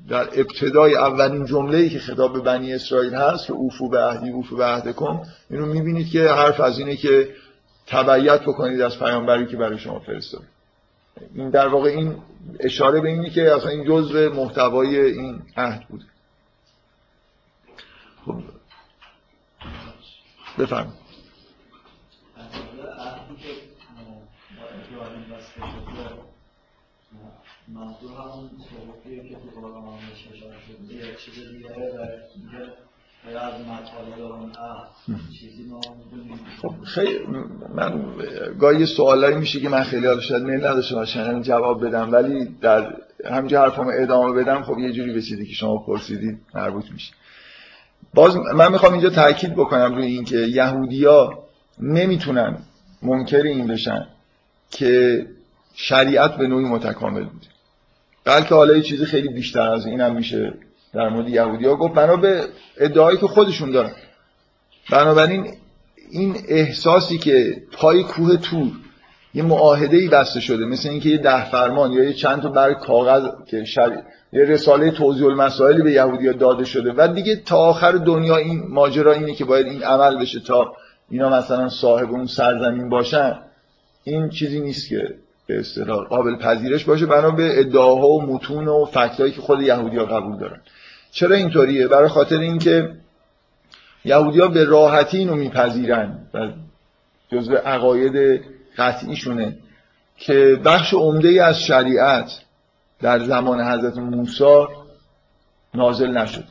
[0.09, 4.57] در ابتدای اولین جمله‌ای که خطاب به بنی اسرائیل هست که اوفو به عهدی اوفو
[4.57, 7.29] به عهدکم اینو می‌بینید که حرف از اینه که
[7.87, 10.43] تبعیت بکنید از پیامبری که برای شما فرستاد
[11.35, 12.17] این در واقع این
[12.61, 16.05] اشاره به اینی که اصلا این جزء محتوای این عهد بود
[18.27, 18.43] خب.
[20.59, 21.09] بفرمایید.
[27.69, 31.69] منظور همون صحبتیه که تو قرآن اشاره شده یه چیز دیگه
[36.63, 37.19] خب خیلی
[37.75, 38.03] من
[38.61, 43.63] گاهی سوالایی میشه که من خیلی حالا شاید میل نداشته جواب بدم ولی در همینجا
[43.63, 47.13] حرفمو ادامه بدم خب یه جوری به چیزی که شما پرسیدید مربوط میشه.
[48.15, 51.39] باز من می‌خوام اینجا تاکید بکنم روی اینکه یهودیا
[51.81, 52.59] نمی‌تونن
[53.03, 54.07] منکر این بشن
[54.71, 55.27] که
[55.75, 57.47] شریعت به نوعی متکامل بود
[58.25, 60.53] بلکه حالا یه چیزی خیلی بیشتر از این هم میشه
[60.95, 62.45] در مورد یهودی ها گفت بنا به
[62.77, 63.93] ادعایی که خودشون دارن.
[64.91, 65.55] بنابراین
[66.11, 68.73] این احساسی که پای کوه تور
[69.35, 72.79] یه معاهده ای بسته شده مثل اینکه یه ده فرمان یا یه چند تا برگ
[72.79, 74.03] کاغذ که شر...
[74.33, 79.13] یه رساله توضیح المسائلی به یهودیا داده شده و دیگه تا آخر دنیا این ماجرا
[79.13, 80.73] اینه که باید این عمل بشه تا
[81.11, 83.39] اینا مثلا صاحب اون سرزمین باشن.
[84.05, 85.15] این چیزی نیست که
[85.47, 90.05] به اصطلاح قابل پذیرش باشه بنا به ادعاها و متون و فکتایی که خود یهودیا
[90.05, 90.61] قبول دارن.
[91.19, 92.91] چرا اینطوریه؟ برای خاطر اینکه
[94.05, 96.49] یهودیا به راحتی اینو میپذیرن و
[97.33, 98.45] جزء عقاید
[98.77, 99.57] قطعیشونه
[100.17, 102.33] که بخش عمده از شریعت
[103.01, 104.67] در زمان حضرت موسی
[105.75, 106.45] نازل نشد.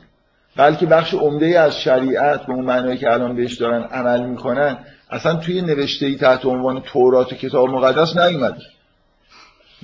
[0.56, 4.78] بلکه بخش عمده از شریعت به اون معنایی که الان بهش دارن عمل می‌کنن
[5.10, 8.62] اصلا توی نوشته ای تحت عنوان تورات و کتاب مقدس نیومده.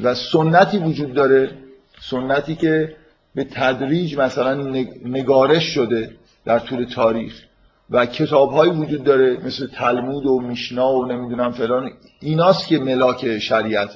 [0.02, 1.50] و سنتی وجود داره
[2.10, 2.96] سنتی که
[3.34, 4.54] به تدریج مثلا
[5.04, 6.10] نگارش شده
[6.44, 7.42] در طول تاریخ
[7.90, 11.90] و کتاب هایی وجود داره مثل تلمود و میشنا و نمی‌دونم فلان.
[12.20, 13.90] ایناست که ملاک شریعت.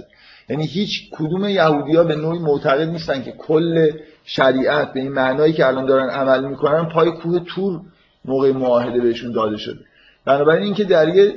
[0.48, 3.90] یعنی هیچ کدوم یهودی ها به نوعی معتقد نیستن که کل
[4.24, 7.80] شریعت به این معنایی که الان دارن عمل می‌کنن پای کوه تور
[8.24, 9.80] موقع معاهده بهشون داده شده.
[10.24, 11.34] بنابراین اینکه در یه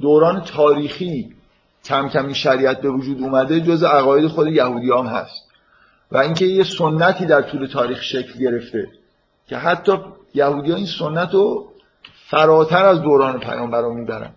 [0.00, 1.34] دوران تاریخی
[1.84, 5.49] کم کم شریعت به وجود اومده جز عقاید خود یهودی هم هست.
[6.12, 8.88] و اینکه یه سنتی در طول تاریخ شکل گرفته
[9.46, 9.92] که حتی
[10.34, 11.72] یهودی این سنت رو
[12.30, 14.30] فراتر از دوران پیامبران می‌برن.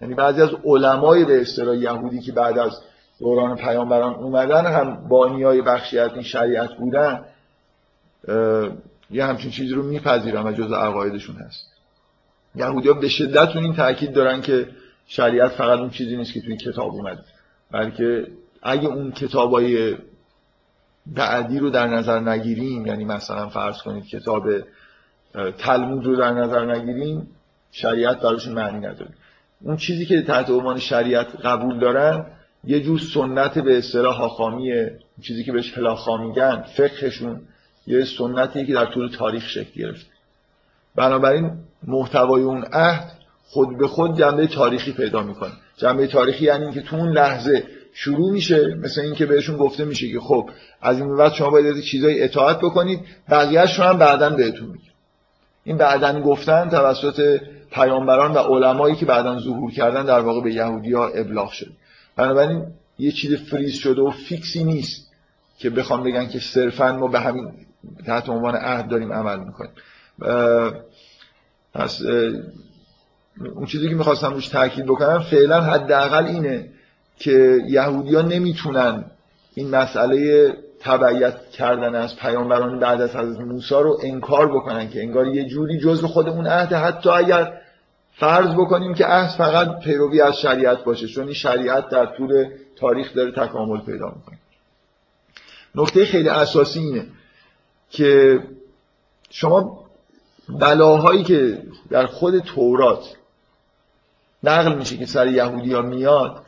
[0.00, 2.80] یعنی بعضی از علمای به اصطلاح یهودی که بعد از
[3.20, 7.24] دوران پیامبران اومدن هم بانیای بخشیت این شریعت بودن
[9.10, 11.72] یه همچین چیزی رو میپذیرن و جز عقایدشون هست.
[12.54, 14.68] یهودی به شدت این تاکید دارن که
[15.06, 17.24] شریعت فقط اون چیزی نیست که توی کتاب اومد
[17.72, 18.26] بلکه
[18.62, 19.96] اگه اون کتابای
[21.06, 24.48] بعدی رو در نظر نگیریم یعنی مثلا فرض کنید کتاب
[25.58, 27.28] تلمود رو در نظر نگیریم
[27.72, 29.10] شریعت براشون معنی نداره.
[29.60, 32.26] اون چیزی که تحت عنوان شریعت قبول دارن
[32.64, 37.40] یه جور سنت به اصطلاح هاخامیه چیزی که بهش هلاخا میگن فقهشون
[37.86, 40.10] یه سنتی که در طول تاریخ شکل گرفته.
[40.94, 41.50] بنابراین
[41.86, 43.12] محتوای اون عهد
[43.44, 45.52] خود به خود جنبه تاریخی پیدا می‌کنه.
[45.76, 47.64] جنبه تاریخی یعنی اینکه تو اون لحظه
[47.98, 52.22] شروع میشه مثل اینکه بهشون گفته میشه که خب از این بعد شما باید چیزای
[52.22, 54.90] اطاعت بکنید بقیه‌اش رو هم بعدا بهتون میگه
[55.64, 61.08] این بعدا گفتن توسط پیامبران و علمایی که بعدا ظهور کردن در واقع به یهودیا
[61.08, 61.70] ابلاغ شد.
[62.16, 62.66] بنابراین
[62.98, 65.12] یه چیز فریز شده و فیکسی نیست
[65.58, 67.52] که بخوام بگن که صرفا ما به همین
[68.06, 69.72] تحت عنوان عهد داریم عمل می‌کنیم.
[71.74, 72.00] پس
[73.54, 76.75] اون چیزی که می‌خواستم روش تاکید بکنم فعلا حداقل اینه
[77.18, 79.04] که یهودیان نمی‌تونن
[79.54, 85.26] این مسئله تبعیت کردن از پیامبران بعد از حضرت موسی رو انکار بکنن که انگار
[85.26, 86.72] یه جوری جزء خود اون عهد.
[86.72, 87.60] حتی اگر
[88.12, 93.14] فرض بکنیم که عهد فقط پیروی از شریعت باشه چون این شریعت در طول تاریخ
[93.14, 94.38] داره تکامل پیدا می‌کنه.
[95.74, 97.06] نکته خیلی اساسی اینه
[97.90, 98.40] که
[99.30, 99.84] شما
[100.48, 103.16] بلاهایی که در خود تورات
[104.42, 106.45] نقل میشه که سر یهودی ها میاد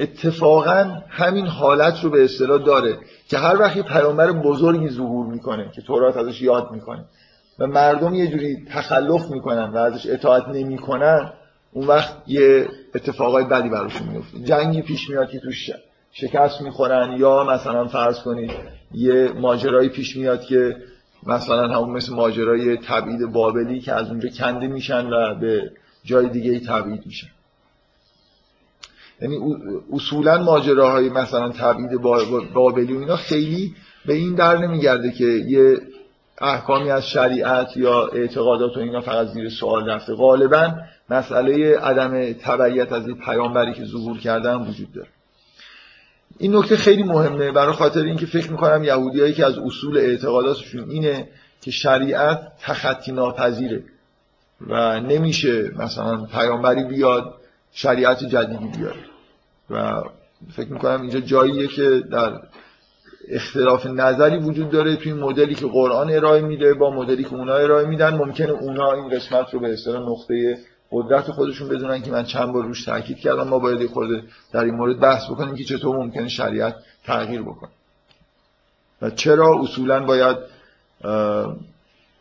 [0.00, 5.82] اتفاقا همین حالت رو به اصطلاح داره که هر وقت پیامبر بزرگی ظهور می‌کنه که
[5.82, 7.04] تورات ازش یاد می‌کنه
[7.58, 11.32] و مردم یه جوری تخلف می‌کنن و ازش اطاعت نمی‌کنن
[11.72, 15.70] اون وقت یه اتفاقای بدی براشون میفته جنگی پیش میاد که توش
[16.12, 18.52] شکست می‌خورن یا مثلا فرض کنید
[18.94, 20.76] یه ماجرایی پیش میاد که
[21.26, 25.70] مثلا همون مثل ماجرای تبعید بابلی که از اونجا کنده میشن و به
[26.04, 27.28] جای دیگه تبعید میشن.
[29.22, 29.38] یعنی
[29.92, 32.00] اصولا ماجراهای مثلا تبعید
[32.54, 33.74] بابلی و اینا خیلی
[34.06, 35.80] به این در نمیگرده که یه
[36.40, 40.14] احکامی از شریعت یا اعتقادات و اینا فقط زیر سوال رفته.
[40.14, 40.72] غالبا
[41.10, 45.08] مسئله عدم تبعیت از این پیامبری که ظهور کردن وجود داره.
[46.38, 47.52] این نکته خیلی مهمه.
[47.52, 51.28] برای خاطر اینکه فکر می‌کنم یهودیایی که از اصول اعتقاداتشون اینه
[51.60, 53.84] که شریعت تخطی ناپذیره
[54.60, 57.34] و نمیشه مثلا پیامبری بیاد
[57.72, 59.09] شریعت جدیدی بیاره
[59.70, 60.02] و
[60.56, 62.40] فکر می‌کنم اینجا جاییه که در
[63.28, 67.86] اختلاف نظری وجود داره توی مدلی که قرآن ارائه میده با مدلی که اونا ارائه
[67.86, 70.58] میدن ممکنه اونا این قسمت رو به اصطلاح نقطه
[70.92, 74.74] قدرت خودشون بدونن که من چند بار روش تاکید کردم ما باید خورده در این
[74.74, 77.70] مورد بحث بکنیم که چطور ممکنه شریعت تغییر بکنه.
[79.02, 80.36] و چرا اصولا باید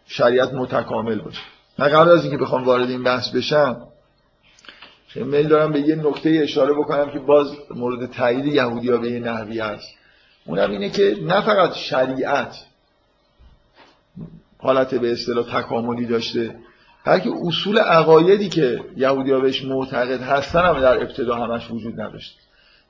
[0.07, 1.41] شریعت متکامل باشه؟
[1.79, 3.87] من قبل از اینکه بخوام وارد این بحث بشم
[5.15, 9.19] میل دارم به یه نکته اشاره بکنم که باز مورد تایید یهودی ها به یه
[9.19, 9.87] نحوی هست.
[10.45, 12.55] اونم اینه که نه فقط شریعت
[14.57, 16.55] حالت به اصطلاح تکاملی داشته
[17.05, 22.39] بلکه اصول عقایدی که یهودی ها بهش معتقد هستن هم در ابتدا همش وجود نداشت.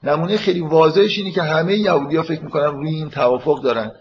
[0.03, 3.91] نمونه خیلی واضحش اینه که همه یهودی ها فکر می‌کنم روی این توافق دارن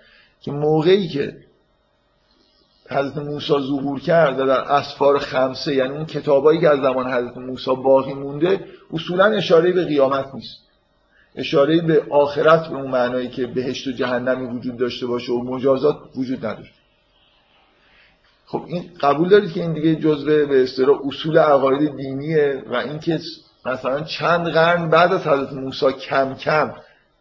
[0.40, 1.37] که موقعی که
[2.88, 7.37] حضرت موسی ظهور کرد و در اسفار خمسه یعنی اون کتابایی که از زمان حضرت
[7.37, 10.59] موسی باقی مونده اصولا اشاره به قیامت نیست.
[11.35, 15.96] اشاره به آخرت به اون معنایی که بهشت و جهنمی وجود داشته باشه و مجازات
[16.16, 16.68] وجود نداره.
[18.46, 23.20] خب این قبول دارید که این دیگه جزء به اصطلاح اصول عقاید دینیه و اینکه
[23.66, 26.74] مثلا چند قرن بعد از حضرت موسی کم کم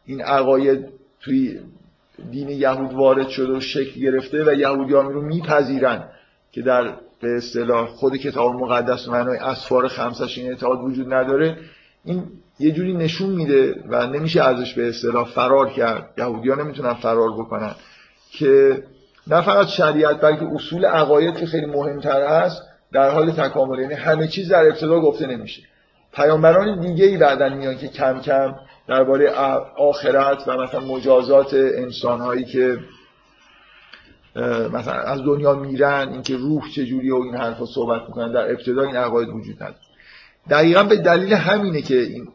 [0.06, 0.86] این عقاید
[1.22, 1.60] توی
[2.32, 6.10] دین یهود وارد شده و شکل گرفته و یهودیان رو میپذیرن
[6.52, 11.58] که در به اصطلاح خود کتاب مقدس و معنای اسفار خمسش این اعتقاد وجود نداره
[12.04, 12.24] این
[12.60, 16.10] یه جوری نشون میده و نمیشه ازش به اصطلاح فرار کرد.
[16.18, 17.76] یهودیان نمی‌تونن فرار بکنن
[18.32, 18.84] که
[19.28, 23.80] نه فقط شریعت بلکه اصول عقاید که خیلی مهمتر هست در حال تکامل.
[23.80, 25.62] یعنی همه چیز در ابتدا گفته نمیشه.
[26.14, 28.56] پیامبران دیگه ای بعدن میان که کم کم
[28.88, 29.30] درباره
[29.78, 32.80] آخرت و مثلا مجازات انسان هایی که
[34.74, 38.96] مثلا از دنیا میرن اینکه روح چجوری و این حرفا صحبت می‌کنن در ابتدا این
[38.96, 39.76] عقاید وجود نداره.
[40.50, 42.28] دقیقا به دلیل همینه که این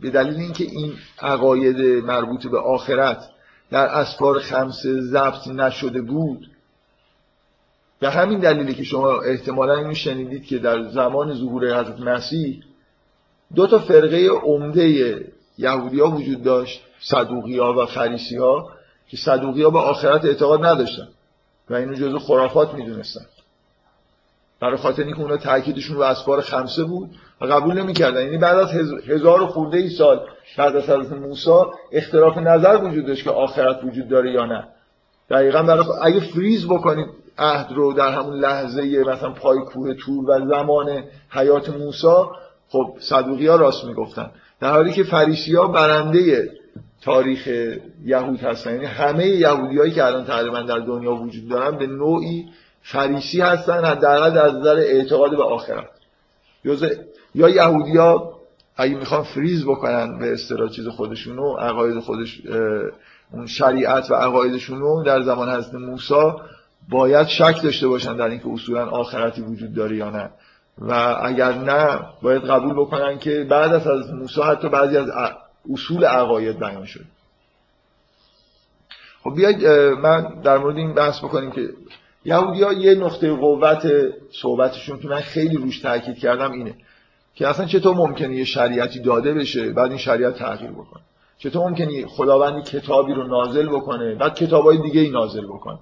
[0.00, 3.30] به دلیل اینکه این عقاید مربوط به آخرت
[3.70, 6.50] در اسفار خمس ضبط نشده بود
[8.00, 12.62] به همین دلیلی که شما احتمالا اینو شنیدید که در زمان ظهور حضرت مسیح
[13.54, 15.24] دو تا فرقه عمده
[15.58, 18.70] یهودی ها وجود داشت صدوقی ها و فریسی ها
[19.08, 21.08] که صدوقی ها به آخرت اعتقاد نداشتن
[21.70, 23.26] و اینو جزو خرافات می‌دونستن.
[24.60, 28.22] برای خاطر اینکه اونا تاکیدشون رو اسفار خمسه بود و قبول نمی‌کردن.
[28.22, 28.72] یعنی بعد از
[29.08, 30.20] هزار خورده ای سال
[30.58, 31.50] بعد از حضرت موسی
[31.92, 34.68] اختلاف نظر وجود داشت که آخرت وجود داره یا نه.
[35.30, 37.06] دقیقا برای اگه فریز بکنید
[37.38, 42.24] عهد رو در همون لحظه مثلا پای کوه تور و زمان حیات موسی
[42.68, 44.30] خب صدوقی ها راست می‌گفتن.
[44.60, 46.50] در حالی که فریسی ها برنده
[47.02, 47.48] تاریخ
[48.04, 48.72] یهود هستن.
[48.72, 52.48] یعنی همه یهودیایی که الان تقریبا در دنیا وجود دارن به نوعی
[52.82, 55.90] فریسی هستن حداقل از نظر اعتقاد به آخرت.
[57.34, 58.32] یا یهودیا
[58.76, 62.42] اگه می‌خوان فریز بکنن به اصطلاح چیز خودشونو عقاید خودش
[63.32, 66.14] اون شریعت و عقایدشونو در زمان حضرت موسی
[66.88, 70.30] باید شک داشته باشن در اینکه اصولا آخرتی وجود داره یا نه.
[70.78, 75.08] و اگر نه باید قبول بکنن که بعد از حضرت موسی حتی بعضی از
[75.72, 77.04] اصول عقاید بیان شد.
[79.24, 79.66] خب بیاید
[79.98, 81.68] من در مورد این بحث بکنیم که
[82.24, 83.86] یهودی ها یه نقطه قوت
[84.42, 86.74] صحبتشون که من خیلی روش تاکید کردم اینه
[87.34, 91.02] که اصلا چطور ممکنه یه شریعتی داده بشه بعد این شریعت تغییر بکنه؟
[91.38, 95.78] چطور ممکنه خداوندی کتابی رو نازل بکنه بعد کتابای دیگه ای نازل بکنه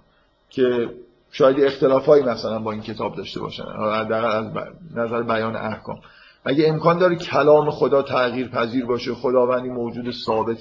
[0.51, 0.91] که
[1.37, 3.65] شاید اختلافایی مثلا با این کتاب داشته باشن.
[3.95, 4.47] حداقل از
[4.95, 5.97] نظر بیان احکام.
[6.45, 10.59] اگه امکان داره کلام خدا تغییر پذیر باشه خداوندی موجود ثابت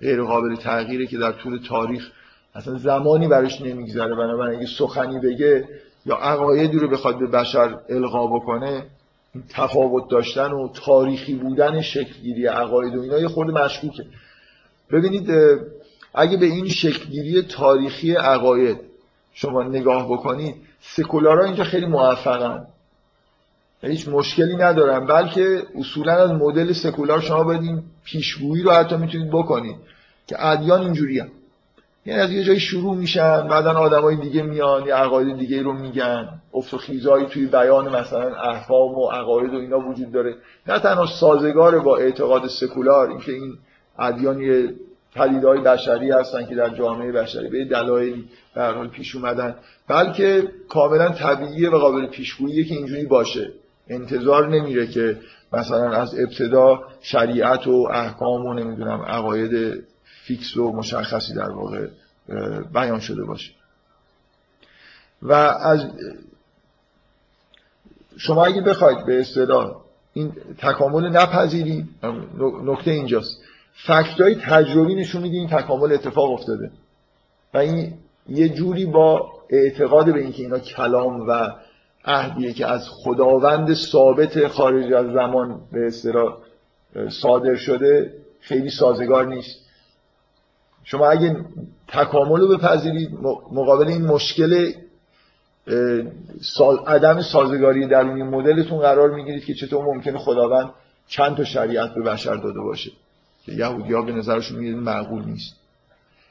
[0.00, 2.10] غیر قابل تغییره که در طول تاریخ
[2.54, 4.14] اصلا زمانی براش نمیگذره.
[4.14, 5.68] بنابراین اگه سخنی بگه
[6.06, 8.86] یا عقایدی رو بخواد به بشر القا بکنه
[9.48, 14.04] تفاوت داشتن و تاریخی بودن شکلگیری عقاید و اینا یه خورده مشکوکه.
[14.92, 15.30] ببینید
[16.14, 18.95] اگه به این شکلگیری تاریخی عقاید
[19.38, 22.66] شما نگاه بکنید سکولارا اینجا خیلی موفقن.
[23.82, 29.30] هیچ مشکلی ندارن بلکه اصولا از مدل سکولار شما باید این پیشگویی رو حتی می‌تونید
[29.30, 29.76] بکنید
[30.26, 31.28] که ادیان اینجوری هم.
[32.06, 36.28] یعنی از یه جایی شروع میشن بعدا آدمای دیگه میان یه عقاید دیگه رو میگن.
[36.54, 40.34] افت و خیزایی توی بیان مثلا احکام و عقاید و اینا وجود داره.
[40.66, 43.58] نه تنها سازگار با اعتقاد سکولار اینکه این
[43.98, 44.74] ادیان یه
[45.16, 49.54] پدیدهای بشری هستن که در جامعه بشری به دلایلی به حال پیش اومدن.
[49.88, 53.52] بلکه کاملا طبیعیه و قابل پیشگوییه که اینجوری باشه.
[53.88, 55.20] انتظار نمیره که
[55.52, 59.84] مثلا از ابتدا شریعت و احکام و نمی‌دونم عقاید
[60.26, 61.86] فیکس و مشخصی در واقع
[62.74, 63.52] بیان شده باشه.
[65.22, 65.86] و از
[68.18, 69.76] شما اگه بخواید به اصطلاح
[70.12, 71.88] این تکامل نپذیرید
[72.64, 73.40] نکته اینجاست.
[73.76, 76.70] فکتای تجربی نشون میده این تکامل اتفاق افتاده.
[77.54, 77.94] و این
[78.28, 81.50] یه جوری با اعتقاد به اینکه اینا کلام و
[82.04, 86.36] عهدیه که از خداوند ثابت خارج از زمان به اصطلاح
[87.08, 89.58] صادر شده خیلی سازگار نیست.
[90.84, 91.36] شما اگه
[91.88, 93.10] تکامل رو بپذیرید
[93.52, 94.72] مقابل این مشکل
[96.86, 100.70] عدم سازگاری درونی مدلتون قرار می‌گیرید که چطور ممکنه خداوند
[101.08, 102.90] چند تا شریعت به بشر داده باشه.
[103.46, 105.54] که یهودی ها به نظرشون میگید معقول نیست.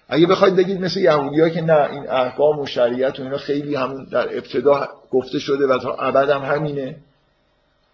[0.09, 3.76] اگه بخواید بگید مثل یهودی ها که نه این احکام و شریعت و اینا خیلی
[3.76, 6.95] همون در ابتدا گفته شده و تا ابد هم همینه.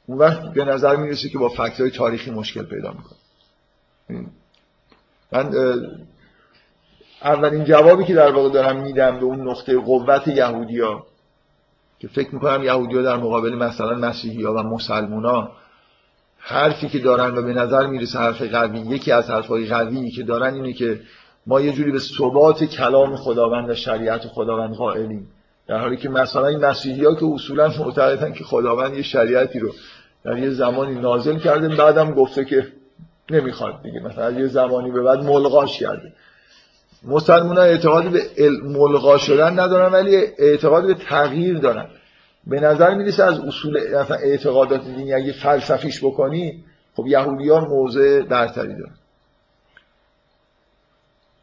[0.06, 4.26] اون وقت به نظر می‌رسه که با فکت های تاریخی مشکل پیدا می‌کنه.
[5.32, 5.56] من
[7.24, 11.06] اولین جوابی که در واقع دارم میدم به اون نقطه قوت یهودیا
[12.00, 15.52] که فکر می‌کنم یهودیا در مقابل مثلا مسیحی ها و مسلمونا
[16.44, 20.54] حرفی که دارن و به نظر می‌رسه حرف قوی یکی از حرفهای قوی که دارن
[20.54, 21.00] اینه که
[21.48, 25.28] ما یه جوری به ثبات کلام خداوند و شریعت خداوند قائلیم.
[25.68, 29.70] در حالی که مثلا این مسیحی ها که اصولا معتقدن که خداوند یه شریعتی رو
[30.24, 32.68] در یه زمانی نازل کرده بعدم گفته که
[33.32, 34.00] نمی‌خواد دیگه.
[34.00, 36.14] مثلا یه زمانی به بعد ملغاش کرده.
[37.04, 41.88] مسلمان ها اعتقادی به ملغا شدن ندارن ولی اعتقاد به تغییر دارن.
[42.48, 43.78] به نظر می‌رسه از اصول
[44.24, 46.64] اعتقادات دینی اگه فلسفیش بکنی
[46.96, 48.96] خب یهودیان موضع برتری دارن.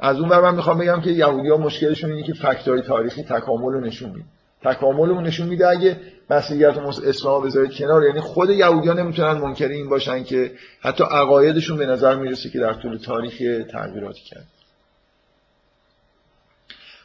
[0.01, 3.81] از اون من می‌خوام بگم که یهودی ها مشکلشون اینه که فکتای تاریخی تکامل رو
[3.81, 4.25] نشون میده.
[4.65, 8.05] تکامل رو نشون میده اگه مسیحیت و اسلام بذارید کنار.
[8.05, 12.59] یعنی خود یهودی ها نمی‌تونن منکر این باشن که حتی عقایدشون به نظر می‌رسه که
[12.59, 14.47] در طول تاریخ تغییراتی کرد.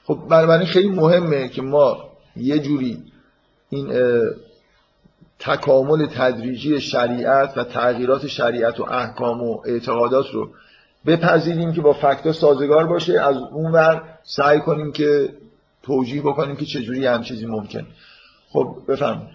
[0.04, 3.04] خب بنابراین خیلی مهمه که ما یه جوری
[3.76, 3.94] این
[5.40, 10.50] تکامل تدریجی شریعت و تغییرات شریعت و احکام و اعتقادات رو
[11.06, 13.22] بپذیریم که با فکتا سازگار باشه.
[13.22, 15.30] از اون ور سعی کنیم که
[15.84, 17.88] توجیه بکنیم که چجوری هم چیزی ممکن.
[18.50, 19.28] خب بفهم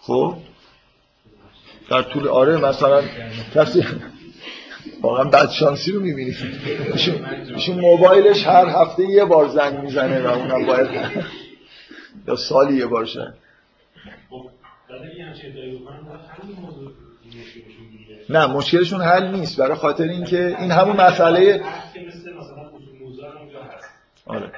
[0.00, 0.34] خب
[1.90, 3.02] در طول آره مثلا
[3.54, 3.84] کسی
[5.02, 6.36] واقعا بد شانسی رو می‌بینید
[7.54, 10.88] ایشون موبایلش هر هفته یه بار زنگ می‌زنه و اونم باید
[12.28, 13.34] یا سالی یه بار شد
[18.30, 19.56] نه مشکلشون حل نیست.
[19.60, 21.64] برای خاطر اینکه این همون مسئله
[24.26, 24.52] آره.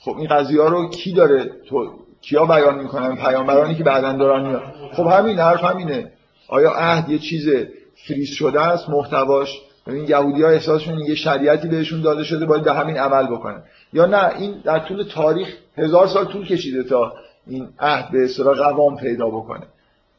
[0.00, 4.48] خب این قضیه ها رو کی داره تو کیا بیان می‌کنن؟ پیامبرانی که بعدا دارن
[4.48, 4.62] میاد
[4.92, 6.12] خب همین حرف همینه.
[6.48, 7.48] آیا عهد یه چیز
[8.06, 9.60] فریز شده است؟ محتواش.
[9.86, 13.62] این یهودی ها احساسشون یه شریعتی بهشون داده شده باید به همین عمل بکنن.
[13.92, 15.48] یا نه این در طول تاریخ
[15.78, 17.12] هزار سال طول کشیده تا
[17.46, 19.66] این عهد به اصطلاح قوام پیدا بکنه.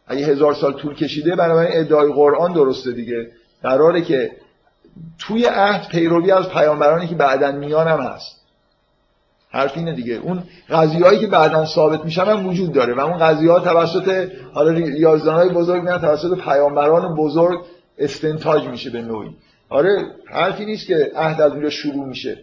[0.08, 3.32] اگه هزار سال طول کشیده بنابراین ادعای قرآن درسته دیگه.
[3.64, 4.32] قراره که
[5.20, 8.37] توی عهد پیروی از پیامبرانی که بعدا میان هم هست.
[9.52, 10.14] حرف اینه دیگه.
[10.14, 14.72] اون قضیه‌ای که بعدا ثابت میشن هم وجود داره و اون قضیه ها توسط حالا
[14.72, 17.60] ریاضی‌های بزرگ نه توسط پیامبران بزرگ
[17.98, 19.30] استنتاج میشه به نوعی.
[19.70, 22.38] آره حرفی نیست که عهد از اونجا شروع میشه.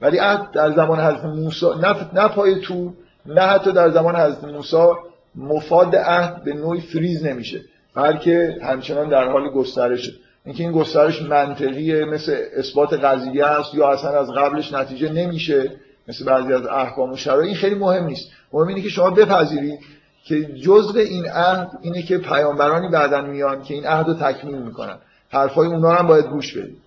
[0.00, 2.92] ولی عهد در زمان حضرت موسی نه, نه پای تو
[3.26, 4.86] نه حتی در زمان حضرت موسی
[5.34, 7.60] مفاد عهد به نوعی فریز نمیشه.
[7.94, 10.12] بلکه همچنان در حال گسترشه.
[10.44, 15.70] اینکه این گسترش منطقیه مثل اثبات قضیه است یا اصلا از قبلش نتیجه نمیشه.
[16.08, 18.30] مثل بعضی از احکام و شرایط این خیلی مهم نیست.
[18.52, 19.80] مهم اینه که شما بپذیرید
[20.24, 24.98] که جزء این عهد اینه که پیامبرانی بعدا میان که این عهد رو تکمیل می‌کنن.
[25.30, 26.82] حرفای اونا هم باید گوش بدید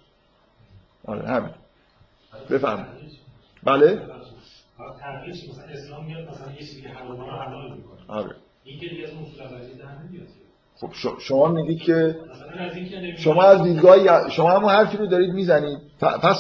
[1.06, 1.54] آره همین.
[2.50, 2.88] بفهم
[3.64, 4.02] بله؟
[8.08, 8.36] آره.
[10.76, 10.90] خب
[11.20, 12.16] شما میگید که
[13.18, 15.78] شما از دیدگاه شما همون حرفی رو دارید می‌زنید.
[16.00, 16.38] پس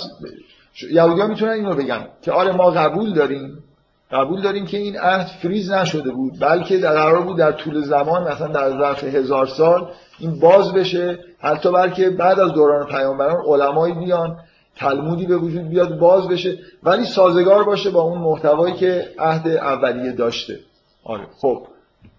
[0.92, 3.64] یهودی ها می‌تونن اینو بگن که آره ما قبول داریم
[4.12, 8.32] قبول داریم که این عهد فریز نشده بود بلکه در قرار بود در طول زمان
[8.32, 13.94] مثلا در ظرف هزار سال این باز بشه حتی بلکه بعد از دوران پیامبران علمایی
[13.94, 14.38] بیان
[14.76, 20.12] تلمودی به وجود بیاد باز بشه ولی سازگار باشه با اون محتوایی که عهد اولیه
[20.12, 20.60] داشته.
[21.04, 21.68] آره خب.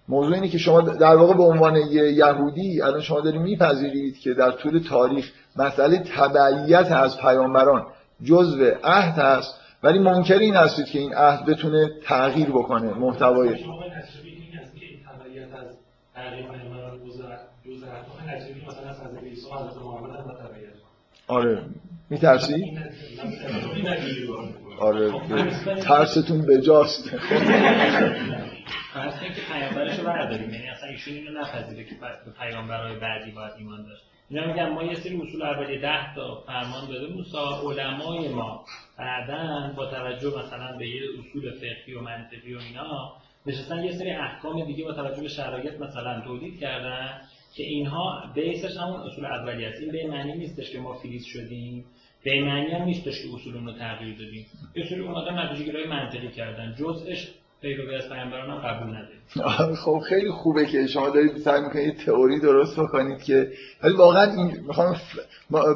[0.09, 4.35] موضوع اینه که شما در واقع به عنوان یه یهودی الان شما دارید میپذیرید که
[4.35, 7.87] در طول تاریخ مسئله تبعیت از پیامبران
[8.25, 13.83] جزء عهد هست ولی منکر این هستید که این عهد بتونه تغییر بکنه محتوای شما
[13.83, 15.77] تجربه این از که این تبعیت از
[16.15, 17.23] تغییر پیامبران جزء
[17.67, 20.69] جزء احکام تجربه مثلا از حضرت عیسی و حضرت محمد هم با تبعیت
[21.27, 21.63] آره.
[22.11, 24.49] میترسی؟ این نتیجه- این نتیجه رو
[24.81, 25.13] آره.
[25.81, 27.09] ترستون بجاست
[28.95, 30.51] فرض که پیامبرش رو برداریم.
[30.51, 31.95] یعنی اصلا ایشون اینو نپذیره که
[32.41, 34.05] پیامبرهای بعدی باید ایمان داشت.
[34.31, 38.65] اینا میگن ما یه سری اصول اولیه ده تا فرمان داده موسی علمای ما
[38.99, 43.13] بعدا با توجه مثلا به یه اصول فقهی و منطقی و اینا
[43.47, 47.21] نشستن یه سری احکام دیگه با توجه به شرایط مثلا تولید کردن
[47.55, 49.81] که اینها بیسش همون اصول اولیه است.
[49.81, 51.85] این به معنی نیستش که ما فریز شدیم
[52.25, 54.47] به معنی هم نیستش که اصول رو تغییر دادیم.
[54.77, 56.75] یه سری اومدن نتیجه گیری منطقی کردن.
[56.79, 57.29] جزءش
[57.63, 58.97] پیروی از پیامبران قبول
[59.75, 63.53] خب خیلی خوبه که شما دارید سعی می‌کنید تئوری درست بکنید که
[63.83, 64.97] ولی واقعا این می‌خوام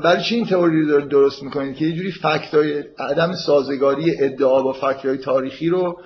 [0.05, 4.72] برای چی این تئوری رو درست می‌کنید؟ که یه جوری فکتای عدم سازگاری ادعا با
[4.72, 6.01] فکتای تاریخی رو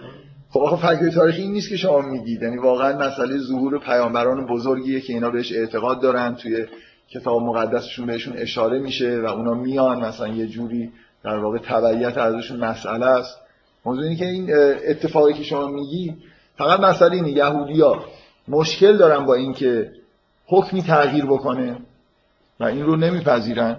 [0.51, 2.43] خب آخه فکتای تاریخی این نیست که شما میگید.
[2.43, 6.67] یعنی واقعا مسئله ظهور پیامبران بزرگیه که اینا بهش اعتقاد دارن توی
[7.11, 10.93] کتاب مقدسشون بهشون اشاره میشه و اونا میان مثلا یه جوری
[11.25, 13.46] در واقع تبعیت ازشون مسئله است.
[13.87, 14.51] موضوع اینه که این
[14.89, 16.15] اتفاقی که شما میگی
[16.59, 18.05] فقط مسئله اینه یهودیا
[18.49, 19.91] مشکل دارن با اینکه
[20.47, 21.79] حکمی تغییر بکنه
[22.61, 23.77] و این رو نمیپذیرن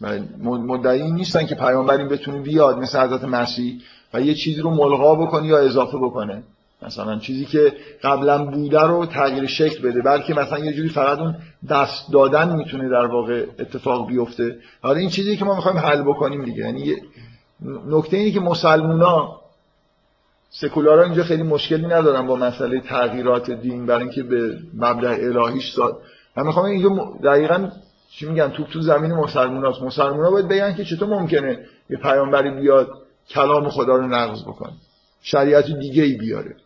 [0.00, 3.80] و مدعی نیستن که پیامبری بتونه بیاد مثل حضرت مسیح
[4.14, 6.42] و یه چیزی رو ملغا بکنه یا اضافه بکنه.
[6.82, 11.34] مثلا چیزی که قبلا بوده رو تغییر شکل بده بلکه مثلا یه جوری فقط اون
[11.70, 14.56] دست دادن می‌تونه در واقع اتفاق بیفته.
[14.82, 16.94] حالا این چیزی که ما می‌خوایم حل بکنیم دیگه یعنی
[17.86, 19.39] نکته اینه که مسلمونا
[20.50, 26.02] سکولارا اینجا خیلی مشکلی ندارن با مسئله تغییرات دین برای اینکه به مبدع الهیش ساد
[26.36, 26.88] من می‌خوام اینجا
[27.24, 27.70] دقیقا
[28.10, 29.82] چی میگن توپ تو زمین مسلموناست.
[29.82, 31.58] مسلمونا باید بگن که چطور ممکنه
[31.90, 32.88] یه پیامبری بیاد
[33.28, 34.72] کلام خدا رو نقض بکنه.
[35.22, 36.56] شریعت دیگه ای بیاره.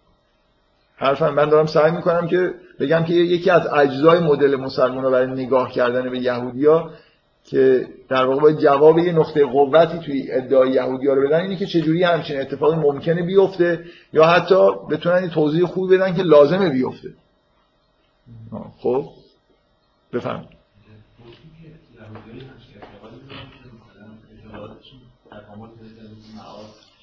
[0.97, 5.73] حرفا من دارم سعی می‌کنم که بگم که یکی از اجزای مدل مسلمان برای نگاه
[5.73, 6.91] کردن به یهودیا
[7.45, 11.67] که در واقع باید جواب یه نقطه قوتی توی ادعای یهودیا رو بدن اینه که
[11.67, 17.09] چجوری همچین اتفاقی ممکنه بیفته یا حتی بتونن یه توضیح خوبی بدن که لازمه بیفته.
[18.79, 19.09] خب؟
[20.13, 20.45] بفهم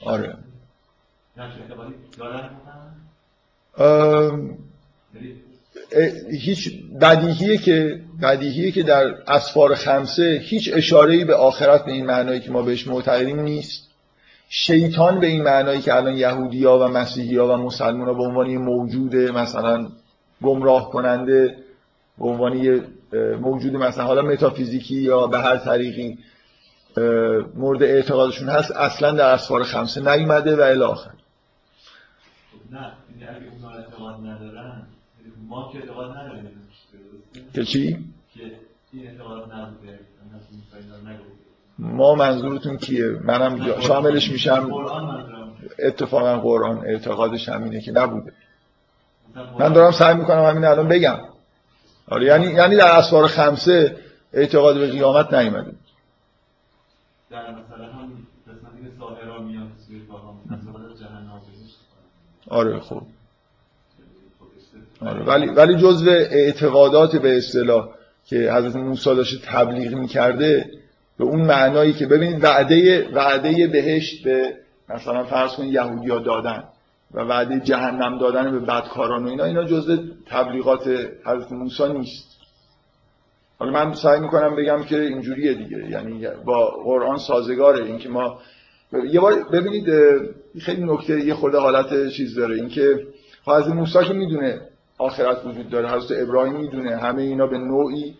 [0.05, 0.37] آره.
[6.31, 12.39] هیچ بدیهیه که بدیهیه که در اسفار خمسه هیچ اشاره‌ای به آخرت به این معنایی
[12.39, 13.91] که ما بهش معتقدیم نیست.
[14.49, 19.15] شیطان به این معنایی که الان یهودیا و مسیحیا و مسلمونا به عنوان یه موجود
[19.15, 19.87] مثلا
[20.41, 21.55] گمراه کننده
[22.17, 22.83] به عنوان یه
[23.41, 26.17] موجود مثلا حالا متافیزیکی یا به هر طریقی
[27.55, 31.11] مورد اعتقادشون هست اصلا در اسفار خمسه نیومده و الی آخر.
[32.71, 34.87] نه یعنی اگه اونا اعتقاد ندارن
[35.47, 36.61] ما که اعتقاد نداریم.
[37.53, 37.97] که چی؟
[41.79, 44.71] ما منظورتون کیه؟ منم شاملش میشم.
[45.79, 48.33] اتفاقا قرآن اعتقادش همینه که نبوده.
[49.59, 51.19] من دارم سعی می‌کنم همین الان بگم.
[52.07, 53.97] آره یعنی یعنی در اسوار خمسه
[54.33, 55.71] اعتقاد به قیامت نیومده.
[57.29, 58.11] در مثلا هم
[62.47, 63.01] آره خب.
[64.39, 67.89] خودش آره ولی ولی جزء اعتقادات به اصطلاح
[68.31, 70.71] که حضرت موسی داشته تبلیغ می‌کرده
[71.17, 74.53] به اون معنایی که ببینید وعده وعده بهشت به
[74.89, 76.63] مثلا فرض کنید یهودیا دادن
[77.13, 79.97] و وعده جهنم دادن به بدکاران و اینا اینا جزء
[80.29, 80.87] تبلیغات
[81.25, 82.27] حضرت موسی نیست.
[83.59, 87.85] حالا من سعی می‌کنم بگم که اینجوریه دیگه یعنی با قرآن سازگاره.
[87.85, 88.39] اینکه ما
[89.11, 89.85] یه بار ببینید
[90.61, 92.55] خیلی نکته یه خورده حالت چیز داره.
[92.55, 93.07] اینکه
[93.45, 94.61] خب حضرت موسی که می‌دونه
[95.01, 95.89] آخرت وجود داره.
[95.89, 98.15] حضرت ابراهیم می‌دونه همه اینا به نوعی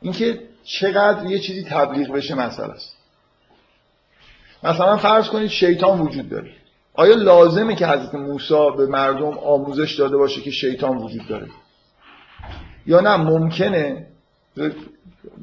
[0.00, 2.96] اینکه چقدر یه چیزی تبلیغ بشه مسئله است.
[4.62, 6.50] مثلا فرض کنید شیطان وجود داره.
[6.94, 11.46] آیا لازمه که حضرت موسی به مردم آموزش داده باشه که شیطان وجود داره؟
[12.86, 14.06] یا نه؟ ممکنه.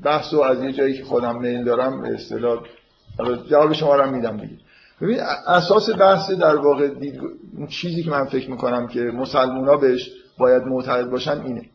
[0.04, 2.60] بحث از یه جایی که خودم میل دارم به اصطلاح
[3.50, 4.58] جواب شما رو میدم دیگه.
[5.02, 7.22] ببین اساس بحث در واقع دید...
[7.70, 11.66] چیزی که من فکر می‌کنم که مسلمونا بهش باید معتقد باشن اینه.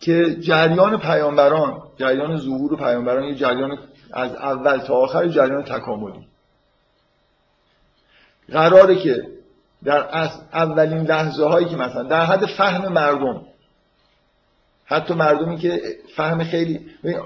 [0.00, 3.78] که جریان پیامبران جریان ظهور پیامبران یه جریان
[4.12, 6.26] از اول تا آخر جریان تکاملی.
[8.52, 9.22] قراره که
[9.84, 13.42] در از اولین لحظه هایی که مثلا در حد فهم مردم
[14.84, 15.80] حتی مردمی که
[16.16, 16.80] فهم خیلی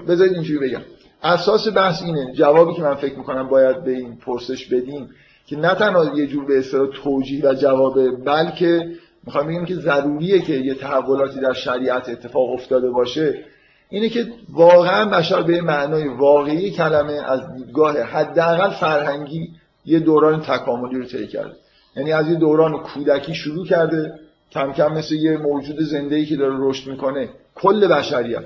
[0.07, 0.81] بذارید اینجوری بگم.
[1.23, 5.09] اساس بحث اینه جوابی که من فکر می‌کنم باید به این پرسش بدیم
[5.45, 8.95] که نه تنها یه جور به اصطلاح توجیه و جوابه بلکه
[9.25, 13.45] می‌خوام بگم که ضروریه که یه تحولاتی در شریعت اتفاق افتاده باشه.
[13.89, 19.49] اینه که واقعا بشر به معنای واقعی کلمه از دیدگاه حداقل فرهنگی
[19.85, 21.55] یه دوران تکاملی رو طی کرده.
[21.95, 24.19] یعنی از یه دوران کودکی شروع کرده
[24.51, 28.45] کم کم مثل یه موجود زنده که داره رشد می‌کنه کل بشریت.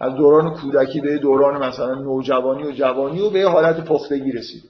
[0.00, 4.68] از دوران کودکی به دوران مثلا نوجوانی و جوانی و به حالت پختگی رسیده.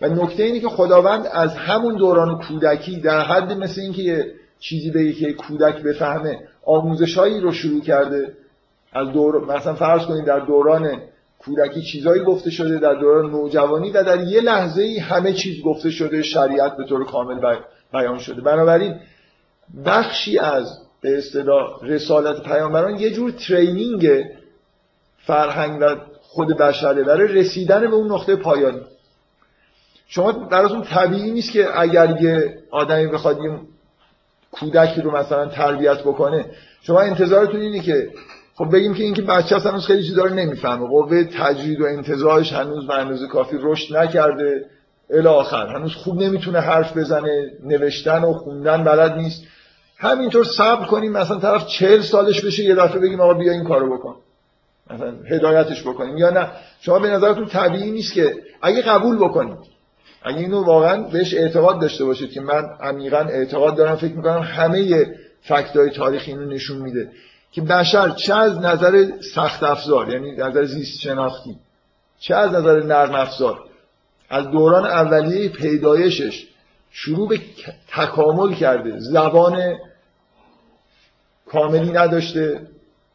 [0.00, 5.12] و نکته اینه که خداوند از همون دوران کودکی در حد مثل اینکه چیزی به
[5.12, 6.40] که کودک بفهمه.
[6.64, 8.34] آموزشهایی رو شروع کرده.
[8.92, 11.00] از دور مثلا فرض کنید در دوران
[11.38, 15.90] کودکی چیزایی گفته شده در دوران نوجوانی و در یه لحظه ای همه چیز گفته
[15.90, 17.56] شده شریعت به طور کامل
[17.92, 18.40] بیان شده.
[18.40, 18.94] بنابراین
[19.86, 24.24] بخشی از به اصطلاح رسالت پیامبران یه جور ترینینگ
[25.26, 28.80] فرهنگ و خود بشره برای رسیدن به اون نقطه پایانی
[30.08, 33.38] شما براتون طبیعی نیست که اگر یه آدمی بخواد
[34.52, 36.44] کودکی رو مثلا تربیت بکنه.
[36.82, 38.10] شما انتظارتون اینه که
[38.54, 40.88] خب بگیم که اینکه بچه اصلا هنوز خیلی چیزا رو نمی‌فهمه.
[40.88, 44.64] قوه تجرید و انتظارش هنوز به اندازه کافی رشد نکرده.
[45.10, 47.50] الی آخر هنوز خوب نمی‌تونه حرف بزنه.
[47.64, 49.42] نوشتن و خوندن بلد نیست.
[49.98, 53.98] همینطور صبر کنیم مثلا طرف چهل سالش بشه یه دفعه بگیم آقا بیا این کارو
[53.98, 54.16] بکن.
[54.90, 56.48] مثلا هدایتش بکنیم یا نه.
[56.80, 59.58] شما به نظرتون طبیعی نیست که اگه قبول بکنید.
[60.22, 65.06] اگه اینو واقعا بهش اعتقاد داشته باشید که من عمیقا اعتقاد دارم فکر می‌کنم همه
[65.42, 67.10] فکتای تاریخی اینو نشون میده
[67.52, 71.56] که بشر چه از نظر سخت افزار یعنی نظر زیست شناختی
[72.20, 73.64] چه از نظر نرم افزار
[74.30, 76.48] از دوران اولیه پیدایشش
[76.90, 77.40] شروع به
[77.88, 78.98] تکامل کرده.
[78.98, 79.78] زبان
[81.46, 82.60] کاملی نداشته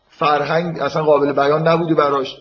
[0.10, 2.38] فرهنگ اصلا قابل بیان نبوده براش.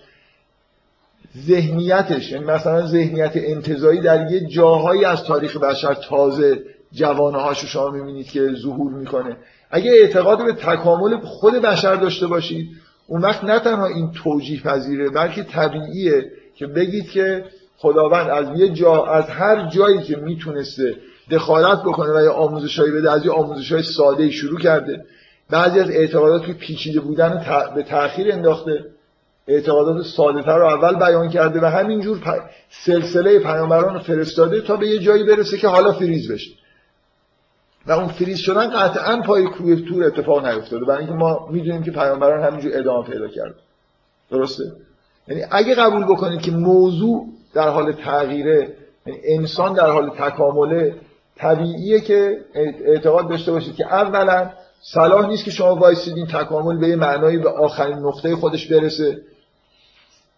[1.39, 6.63] ذهنیتش یعنی مثلا ذهنیت انتظایی در یه جاهایی از تاریخ بشر تازه
[6.93, 9.37] جوانه هاشو شما می‌بینید که ظهور می‌کنه.
[9.71, 12.69] اگه اعتقاد به تکامل خود بشر داشته باشید
[13.07, 17.45] اون وقت نه تنها این توجیه پذیره بلکه طبیعیه که بگید که
[17.77, 20.97] خداوند از یه جا از هر جایی که می‌تونسته
[21.31, 25.05] دخالت بکنه و یه آموزشایی بده از یه آموزشای ساده شروع کرده.
[25.51, 28.85] بعضی از اعتقادات که پیچیده بودن به تأخیر انداخته.
[29.49, 32.29] اعتقادات ساده رو اول بیان کرده و همینجور پ...
[32.71, 36.51] سلسله پیامبران رو فرستاده تا به یه جایی برسه که حالا فریز بشه.
[37.87, 40.85] و اون فریز شدن قطعا پای کوه تور اتفاق نیفتاده.
[40.85, 43.55] برای اینکه ما می‌دونیم که پیامبران همینجور ادامه پیدا کرد
[44.31, 44.65] درسته؟
[45.29, 48.75] یعنی اگه قبول بکنید که موضوع در حال تغییره
[49.07, 50.95] یعنی انسان در حال تکامله
[51.37, 52.39] طبیعیه که
[52.85, 54.51] اعتقاد داشته باشید که اولا
[54.83, 59.21] صلاح نیست که شما وایسید این تکامل به یه معنایی به آخرین نقطه خودش برسه.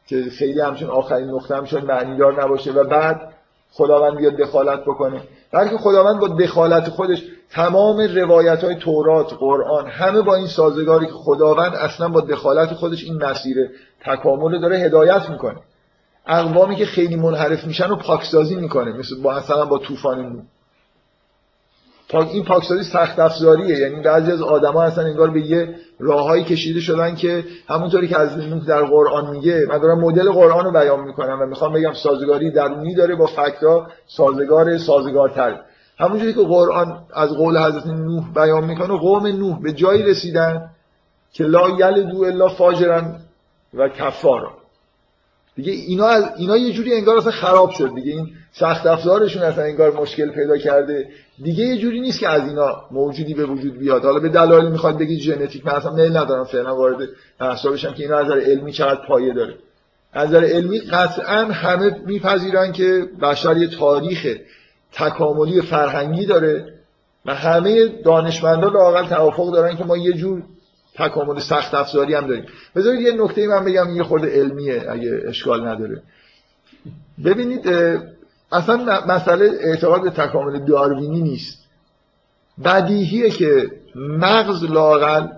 [0.07, 3.35] که خیلی همچون آخرین نقطه همچون معنیدار نباشه و بعد
[3.73, 5.23] خداوند بیاد دخالت بکنه.
[5.53, 11.13] بلکه خداوند با دخالت خودش تمام روایت های تورات قرآن همه با این سازگاری که
[11.13, 13.57] خداوند اصلا با دخالت خودش این مسیر
[14.05, 15.59] تکامل داره هدایت می‌کنه.
[16.27, 20.47] اقوامی که خیلی منحرف میشن و پاکسازی می‌کنه مثل با مثلا با طوفان
[22.09, 23.79] نوح این پاکسازی سخت افزاریه.
[23.79, 28.37] یعنی بعضی از آدما اصلا انگار به یه راههایی کشیده شدن که همونطوری که از
[28.67, 32.95] در قرآن میگه من دارم مدل قرآن رو بیان می‌کنم و می‌خوام بگم سازگاری درونی
[32.95, 35.61] داره با فکتا سازگار سازگارتر.
[35.99, 40.71] همونجوری که قرآن از قول حضرت نوح بیان می‌کنه قوم نوح به جایی رسیدن
[41.33, 43.17] که لا یلدو الا فاجرن
[43.75, 44.64] و کفارا.
[45.57, 48.13] دیگه اینا از اینا یه جوری انگار اصلا خراب شد دیگه.
[48.13, 51.09] این سخت افزارشون اصلا انگار مشکل پیدا کرده.
[51.43, 54.05] دیگه یه جوری نیست که از اینا موجودی به وجود بیاد.
[54.05, 55.67] حالا به دلایل می‌خواد بگید ژنتیک.
[55.67, 57.09] من اصلا میل ندارم فعلا وارد
[57.41, 59.55] بحثا بشم که اینا از نظر علمی چقدر پایه داره.
[60.13, 64.37] از نظر علمی قطعا همه میپذیرن که بشر یه تاریخ
[64.93, 66.75] تکاملی فرهنگی داره
[67.27, 70.43] و همه دانشمندان لاقل توافق دارن که ما یه جور
[70.95, 72.47] تکامل سخت افزاری هم داریم.
[72.77, 76.03] بذارید یه نکته من بگم یه خورده علمیه اگه اشکال نداره.
[77.25, 77.69] ببینید
[78.53, 81.59] اصلا مسئله اعتقاد به تکامل داروینی نیست.
[82.65, 85.29] بدیهیه که مغز لاقل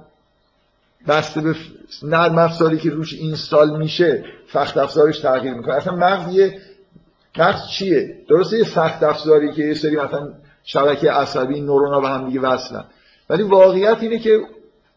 [1.08, 1.54] بسته به
[2.02, 5.74] نرم افزاری که روش اینستال میشه سخت افزارش تغییر می‌کنه.
[5.74, 6.60] اصلا مغز یه
[7.38, 10.32] مغز چیه؟ درسته یه سخت افزاری که یه سری مثلا
[10.64, 12.84] شبکه عصبی نورونا به هم دیگه وصلن.
[13.30, 14.40] ولی واقعیت اینه که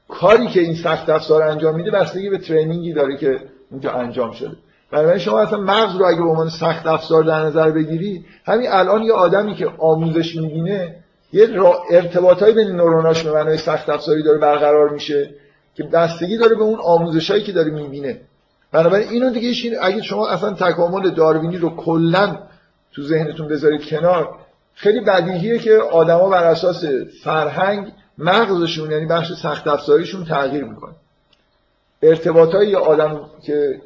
[0.09, 3.39] کاری که این سخت افزار انجام میده بستگی به ترینینگی داره که
[3.71, 4.55] اونجا انجام شده.
[4.91, 9.03] بنابراین شما اصلا مغز رو اگه به عنوان سخت افزار در نظر بگیری همین الان
[9.03, 10.95] یه آدمی که آموزش می‌بینه
[11.33, 11.49] یه
[11.91, 15.29] ارتباطایی بین نوروناش به معنای سخت افزاری داره برقرار میشه
[15.75, 18.21] که بستگی داره به اون آموزشایی که داره می‌بینه.
[18.71, 22.37] بنابراین اینو دیگه اگه شما اصلا تکامل داروینی رو کلا
[22.91, 24.29] تو ذهنتون بذارید کنار
[24.73, 26.85] خیلی بدیهیه که آدما بر اساس
[27.23, 30.93] فرهنگ مغزشون یعنی بخش سخت افزاریشون تغییر می‌کنه.
[32.01, 33.81] ارتباطای یه آدم که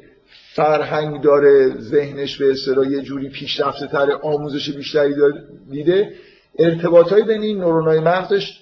[0.54, 5.14] فرهنگ داره ذهنش به اصطلاح یه جوری پیشرفته تر آموزش بیشتری
[5.70, 6.14] دیده
[6.58, 8.60] ارتباطای بین این نورونای مغزش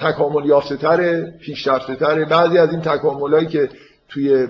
[0.00, 3.68] تکامل یافته تره پیشرفته تره بعضی از این تکاملایی که
[4.08, 4.48] توی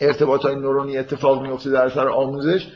[0.00, 2.66] ارتباط های نورونی اتفاق میفته در اثر آموزش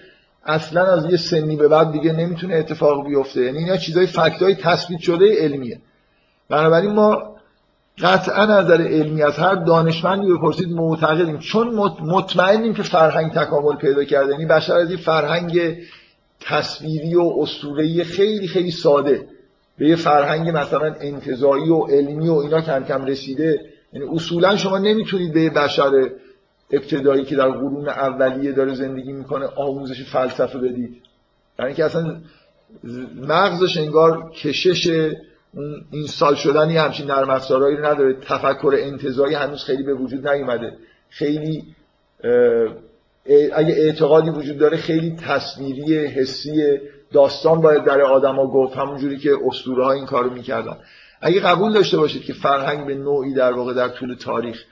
[0.45, 3.41] اصلا از یه سنی به بعد دیگه نمی‌تونه اتفاق بیفته.
[3.41, 5.81] یعنی اینا چیزای فکتای تثبیت شده علمیه.
[6.51, 7.37] بنابراین ما
[7.99, 11.39] قطعا نظر علمی از هر دانشمندی بپرسید معتقدیم.
[11.39, 11.69] چون
[12.01, 14.33] مطمئنیم که فرهنگ تکامل پیدا کرده.
[14.33, 15.77] یعنی بشر از این فرهنگ
[16.41, 19.29] تصویری و اسطوره‌ای خیلی خیلی ساده
[19.79, 23.61] به یه فرهنگ مثلا انتظایی و علمی و اینا کم کم رسیده.
[23.93, 26.11] یعنی اصولا شما نمی‌تونید به بشر
[26.71, 31.03] ابتدایی که در قرون اولیه داره زندگی می‌کنه آموزش فلسفه بدید.
[31.59, 32.17] یعنی اینکه اصلا
[33.29, 35.11] مغزش انگار کشش
[35.91, 38.15] این سال شدنی همچین نرم افزارهایی رو نداره.
[38.15, 40.73] تفکر انتظایی هنوز خیلی به وجود نیومده.
[41.09, 41.65] خیلی
[43.53, 46.79] اگه اعتقادی وجود داره خیلی تصویری حسی
[47.13, 48.77] داستان باید در آدما گفت.
[48.77, 50.77] همونجوری که اسطوره ها این کارو می‌کردن.
[51.21, 54.65] اگه قبول داشته باشید که فرهنگ به نوعی در واقع در طول تاریخ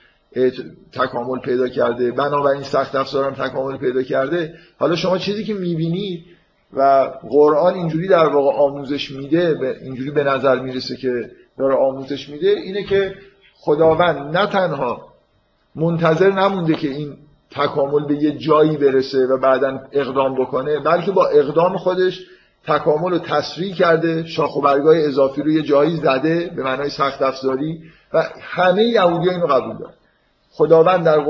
[0.93, 2.11] تکامل پیدا کرده.
[2.11, 4.53] بنابراین سخت افزارم تکامل پیدا کرده.
[4.77, 6.25] حالا شما چیزی که می‌بینید
[6.73, 12.49] و قرآن اینجوری در واقع آموزش میده اینجوری به نظر می‌رسه که داره آموزش میده
[12.49, 13.15] اینه که
[13.55, 15.09] خداوند نه تنها
[15.75, 17.17] منتظر نمونده که این
[17.51, 22.25] تکامل به یه جایی برسه و بعدا اقدام بکنه بلکه با اقدام خودش
[22.67, 27.21] تکامل رو تسریع کرده شاخ و برگای اضافی رو یه جایی زده به معنای سخت
[27.21, 29.93] افزاری و همه یهودی اینو قبول دارن.
[30.51, 31.25] خداوند در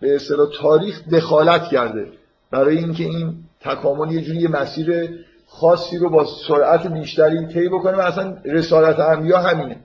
[0.00, 2.08] به اصطلاح تاریخ دخالت کرده
[2.50, 3.34] برای اینکه این
[3.64, 5.08] تکامل یه جوری مسیر
[5.46, 9.76] خاصی رو با سرعت بیشتری طی بکنه و اصلا رسالت انبیا همینه.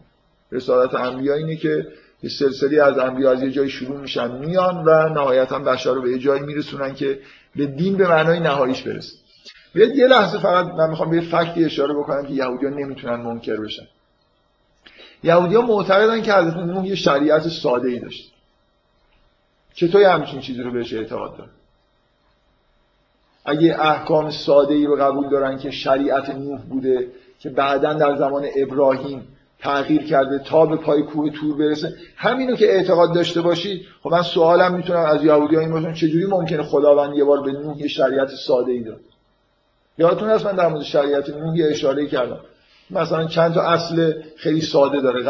[0.52, 1.88] رسالت انبیا اینه که
[2.24, 6.12] یه سلسله از انبیا از یه جایی شروع میشن میان و نهایتا بشر رو به
[6.12, 7.20] یه جایی میرسونن که
[7.56, 9.14] به دین به معنای نهاییش برسه.
[9.74, 13.88] بیاید یه لحظه فقط من می‌خوام به فکتی اشاره بکنم که یهودیان نمی‌تونن منکر بشن.
[15.24, 18.34] یهودیان معتقدن که حضرت نوح یه شریعت ساده ای داشت.
[19.74, 21.50] چطور همچین چیزی رو بهش اعتقاد داره
[23.46, 27.08] اگه احکام ساده ای رو قبول دارن که شریعت نوح بوده
[27.40, 29.28] که بعدا در زمان ابراهیم
[29.60, 34.22] تغییر کرده تا به پای کوه تور برسه همینو که اعتقاد داشته باشید خب من
[34.22, 37.88] سوالم می‌تونم از یهودی ها این باشم چجوری ممکنه خداوند یه بار به نوح یه
[37.88, 39.00] شریعت ساده ای داد
[39.98, 42.40] یادتون هست من در مورد شریعت نوح یه اشاره کردم.
[42.90, 45.24] مثلا چند تا اصل خیلی ساده داره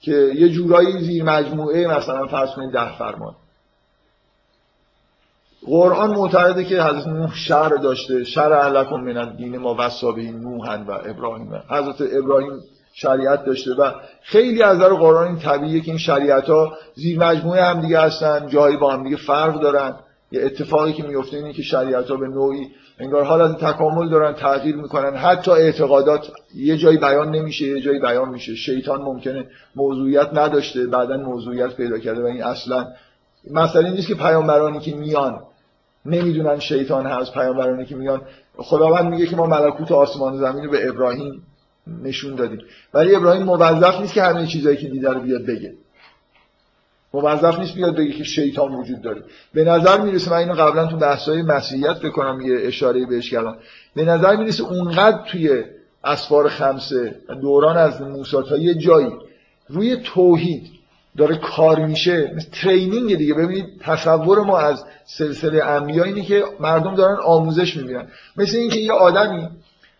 [0.00, 3.34] که یه جورایی زیر مجموعه مثلا فرض کنید ده فرمان.
[5.66, 10.84] قرآن معتقده که حضرت نوح شهر داشته شرع لکم من الدین ما وصا به نوح
[10.84, 11.62] و ابراهیم.
[11.70, 12.52] حضرت ابراهیم
[12.94, 13.90] شریعت داشته و
[14.22, 18.48] خیلی از در قرآن این طبیعیه که این شریعت ها زیر مجموعه هم دیگه هستن
[18.48, 19.94] جایی با هم دیگه فرق دارن.
[20.32, 22.66] یه اتفاقی که میفته اینه که شریعت ها به نوعی
[22.98, 25.16] انگار حالت تکامل دارن تغییر می‌کنن.
[25.16, 28.54] حتی اعتقادات یه جایی بیان نمیشه یه جایی بیان میشه.
[28.54, 29.46] شیطان ممکنه
[29.76, 32.86] موضوعیت نداشته بعدا موضوعیت پیدا کرده و این اصلا
[33.50, 35.40] مثلا نیست که پیامبرانی که میان
[36.06, 38.20] نمی‌دونن شیطان هست پیامبرانی که میان
[38.56, 41.42] خداوند میگه که ما ملکوت آسمان و زمین رو به ابراهیم
[42.02, 42.58] نشون دادیم.
[42.94, 45.74] ولی ابراهیم موظف نیست که همه چیزایی که دیده رو بیاد بگه.
[47.14, 49.22] موظف نیست بیاد بگه که شیطان وجود داره.
[49.54, 53.56] به نظر می‌رسه من اینو قبلا تو بحث‌های مسیحیت بکنم یه اشاره بهش کردم.
[53.94, 55.64] به نظر می‌رسه اونقدر توی
[56.04, 59.12] اسفار خمسه دوران از موسی تا یه جایی
[59.68, 60.75] روی توحید
[61.16, 63.34] داره کار میشه مثل ترینینگ دیگه.
[63.34, 68.08] ببینید تصور ما از سلسله انبیا اینه که مردم دارن آموزش می‌بینن.
[68.36, 69.48] مثل اینکه یه آدمی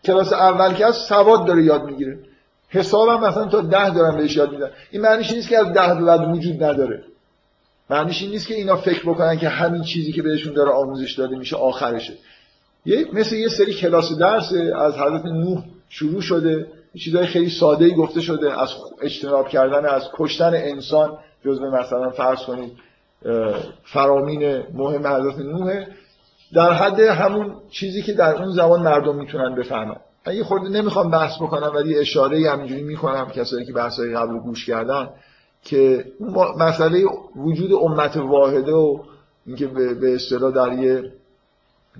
[0.03, 2.19] کلاس اول که از سواد داره یاد می‌گیره.
[2.69, 4.69] حسابم مثلا تا ده دارن بهش یاد میدن.
[4.91, 7.03] این معنیش نیست که از ده به بعد وجود نداره.
[7.89, 11.37] معنیش این نیست که اینا فکر بکنن که همین چیزی که بهشون داره آموزش داده
[11.37, 12.13] میشه آخرشه.
[12.85, 16.67] یه مثل یه سری کلاس درس از حضرت نوح شروع شده.
[16.97, 18.69] چیزهای خیلی ساده ای گفته شده از
[19.01, 21.17] اجتناب کردن از کشتن انسان.
[21.45, 22.71] جزء مثلا فرض کنید
[23.83, 25.87] فرامین مهم حضرت نوحه
[26.53, 29.95] در حد همون چیزی که در اون زمان مردم می‌تونن بفهمن.
[30.27, 34.39] من یه خورده نمی‌خوام بحث بکنم ولی اشاره همینجوری می‌کنم کسایی که بحثای قبل رو
[34.39, 35.09] گوش کردن
[35.63, 36.05] که
[36.57, 38.99] مسئله وجود امت واحده و
[39.45, 41.11] اینکه به اصطلاح در یه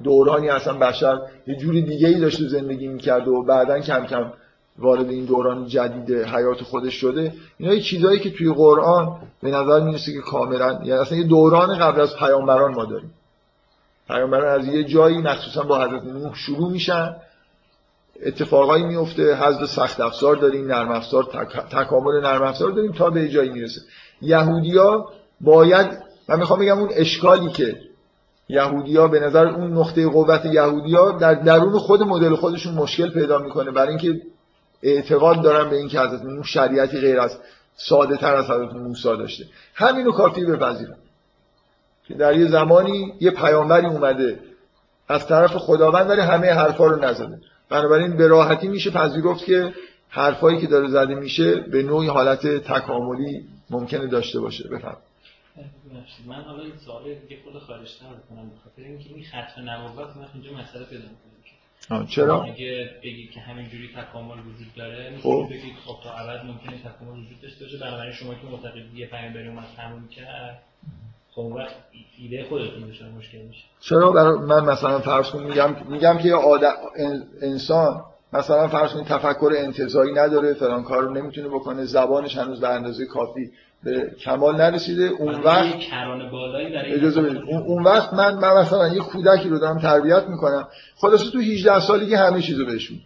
[0.03, 4.31] دورانی اصلا بشر یه جوری دیگه ای داشته زندگی می‌کرد و بعدا کم کم
[4.79, 9.79] وارد این دوران جدید حیات خودش شده اینا یه چیزایی که توی قرآن به نظر
[9.79, 13.13] می‌رسه که کاملا یعنی اصلا یه دوران قبل از پیامبران ما داریم.
[14.07, 17.15] پیامبران از یه جایی مخصوصا با حضرت نوح شروع میشن.
[18.25, 21.69] اتفاقایی میفته حذف سخت افزار داریم نرم افزار تک...
[21.69, 23.81] تکامل نرم افزار داریم تا به جایی می‌رسه.
[24.21, 25.05] یهودیا
[25.41, 25.87] باید
[26.29, 27.75] من می‌خوام بگم اون اشکالی که
[28.49, 33.71] یهودیا به نظر اون نقطه قوت یهودیا در درون خود مدل خودشون مشکل پیدا می‌کنه
[33.71, 34.21] برای اینکه
[34.83, 37.39] اعتقاد دارن به اینکه حضرت نوح شریعتی غیر از
[37.75, 39.45] ساده تر از حضرت موسی داشته.
[39.73, 40.97] همینو کافی بپذیرن
[42.07, 44.39] که در یه زمانی یه پیامبری اومده
[45.07, 47.39] از طرف خداوند ولی همه حرفا رو نزده.
[47.69, 49.73] بنابراین به راحتی میشه پذیرفت که
[50.09, 54.67] حرفایی که داره زده میشه به نوعی حالت تکاملی ممکنه داشته باشه.
[54.67, 54.97] بفهم
[56.27, 60.51] من حالا این سوال دیگه خود خارجتر بکنم بخاطر اینکه این ختم نبوت من اینجا
[60.51, 61.36] مسئله پیدا می‌کنه.
[62.09, 65.29] چرا؟ اگه بگید که همینجوری تکامل وجود داره خب.
[65.29, 69.07] می‌تونید بگید خب تا ابد ممکنه تکامل وجود داشته باشه بنابراین شما که معتقدید یه
[69.07, 70.63] پیامبری اومد تموم کرد
[71.31, 71.75] خب وقت
[72.17, 76.35] ایده خودتون بشه مشکل میشه چرا برای من مثلا فرض کن میگم میگم که یه
[76.35, 76.73] آدم
[77.41, 82.69] انسان مثلا فرض کن تفکر انتزاعی نداره فلان کار رو نمی‌تونه بکنه زبانش هنوز به
[82.69, 83.51] اندازه کافی
[83.87, 85.03] به کمال نرسیده.
[85.03, 85.75] اون وقت
[86.93, 87.41] اجازه بدید.
[87.47, 90.67] اون, اون وقت من, من مثلا یه کودکی رو دارم تربیت می‌کنم.
[90.95, 93.03] خلاصه تو 18 سالگی همه چیزو بهش میگم.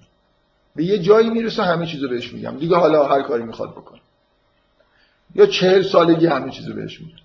[0.75, 2.57] به یه جایی می‌رسه همه چیزو بهش میگم.
[2.57, 3.99] دیگه حالا هر کاری می‌خواد بکنه.
[5.35, 7.15] یا چهل سالگی همه چیزو بهش میگم.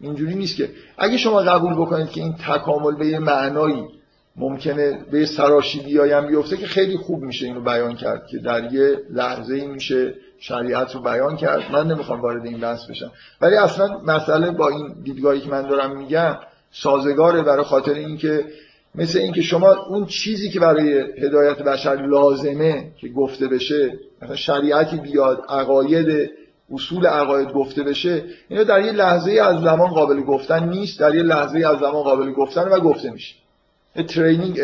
[0.00, 0.70] اینجوری نیست که.
[0.98, 3.84] اگه شما قبول بکنید که این تکامل به یه معنایی
[4.36, 8.96] ممکنه به سراشیبی هم بیفته که خیلی خوب میشه اینو بیان کرد که در یه
[9.10, 13.98] لحظه ای میشه شریعت رو بیان کرد من نمی‌خوام وارد این بحث بشم ولی اصلا
[14.06, 16.36] مسئله با این دیدگاهی که من دارم میگم
[16.72, 18.44] سازگاره برای خاطر اینکه
[18.94, 24.96] مثل اینکه شما اون چیزی که برای هدایت بشر لازمه که گفته بشه مثلا شریعتی
[24.96, 26.30] بیاد عقاید
[26.72, 31.22] اصول عقاید گفته بشه اینا در یه لحظه از زمان قابل گفتن نیست در یه
[31.22, 33.34] لحظه از زمان قابل گفتن و گفته میشه
[34.08, 34.60] ترینینگ.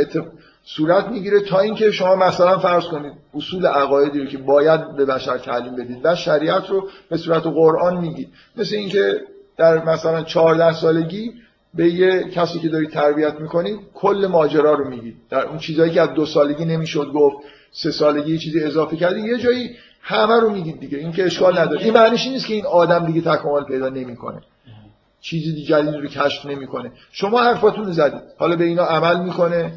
[0.65, 5.39] صورت می‌گیره تا اینکه شما مثلا فرض کنید اصول عقایدی رو که باید به بشر
[5.39, 9.21] تعلیم بدید و شریعت رو به صورت قرآن میگید مثل اینکه
[9.57, 11.33] در مثلا 14 سالگی
[11.75, 16.01] به یه کسی که دارید تربیت می‌کنید کل ماجرا رو میگید در اون چیزایی که
[16.01, 17.37] از دو سالگی نمی‌شد گفت
[17.73, 19.71] سه سالگی چیزی اضافه کردید یه جایی
[20.03, 20.99] همه رو میگید دیگه.
[20.99, 21.83] این که اشکال نداره.
[21.83, 24.41] این معنیش نیست که این آدم دیگه تکامل پیدا نمی‌کنه.
[25.21, 26.93] چیزی جدید رو کشف نمی‌کنه.
[27.13, 28.23] شما حرفاتون رو زدید.
[28.39, 29.73] حالا به اینا عمل می‌کنه.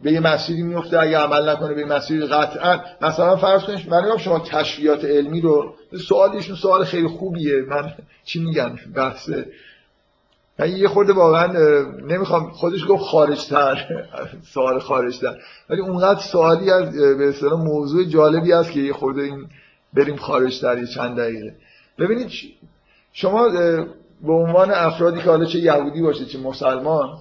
[0.00, 2.80] به یه مسیری میفته اگه عمل نکنه به یه مسیری قطعا.
[3.00, 5.74] مثلا فرض کنید من شما کشفیات علمی رو
[6.08, 7.62] سوالشون سوال خیلی خوبیه.
[7.68, 7.94] من
[8.24, 9.46] چی میگن بحثه
[10.58, 11.52] من یه خورده واقعا
[12.02, 13.84] نمی‌خوام خودش گفت خارجتر
[14.54, 15.36] سوال خارجتر.
[15.70, 19.46] ولی اونقدر سوالی از به اصطلاح موضوع جالبی است که یه خورده این
[19.94, 21.54] بریم خارجتر یه چند دقیقه.
[21.98, 22.30] ببینید
[23.12, 23.48] شما
[24.22, 27.18] به عنوان افرادی که حالا چه یهودی باشه چه مسلمان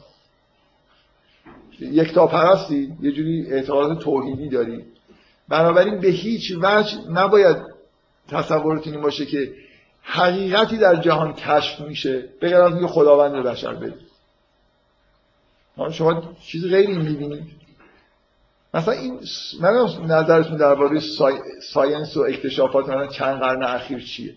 [1.80, 4.84] یک تا پرستی یه جوری اعتقاد توحیدی داری.
[5.49, 7.57] بنابراین به هیچ وجه نباید
[8.28, 9.53] تصورتون این باشه که
[10.01, 13.93] حقیقتی در جهان کشف میشه غیر از اینکه خداوند بشر بده
[15.91, 17.43] شما چیز غیری می‌بینید
[18.73, 19.19] مثلا این
[19.59, 21.36] من نظرتون درباره سای...
[21.73, 24.36] ساینس و اکتشافات مثلا چند قرن اخیر چیه؟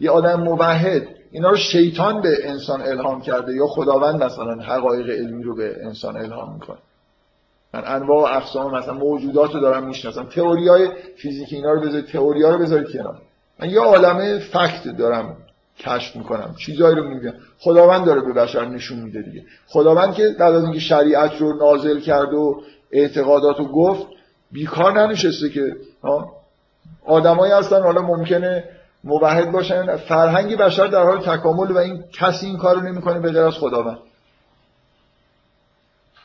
[0.00, 5.42] یه آدم موحد اینا رو شیطان به انسان الهام کرده یا خداوند مثلا حقایق علمی
[5.42, 6.78] رو به انسان الهام می‌کنه.
[7.74, 10.24] من انواع و اقسام مثلا موجودات رو دارم می‌شناسم.
[10.24, 13.18] تئوری های فیزیک اینا رو بذارید تئوری ها رو بذارید کنار.
[13.60, 15.36] من یه عالمه فکت دارم
[15.78, 19.42] کشف می‌کنم چیزایی رو میگم خداوند داره به بشر نشون میده دیگه.
[19.66, 24.06] خداوند که بعد از اینکه شریعت رو نازل کرد و اعتقادات رو گفت
[24.52, 25.76] بیکار ننشسته که
[27.06, 28.64] آدمایی هستن حالا ممکنه
[29.04, 33.42] موحد باشن فرهنگ بشر در حال تکامل و این کسی این کارو نمی‌کنه به غیر
[33.42, 33.98] از خداوند.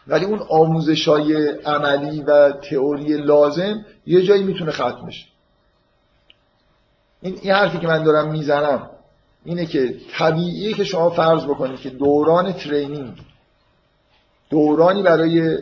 [0.07, 5.25] ولی اون آموزش های عملی و تئوری لازم یه جایی می‌تونه ختم بشه.
[7.21, 8.89] این, این حرفی که من دارم می‌زنم
[9.45, 13.17] اینه که طبیعیه که شما فرض بکنید که دوران ترینینگ
[14.49, 15.57] دورانی برای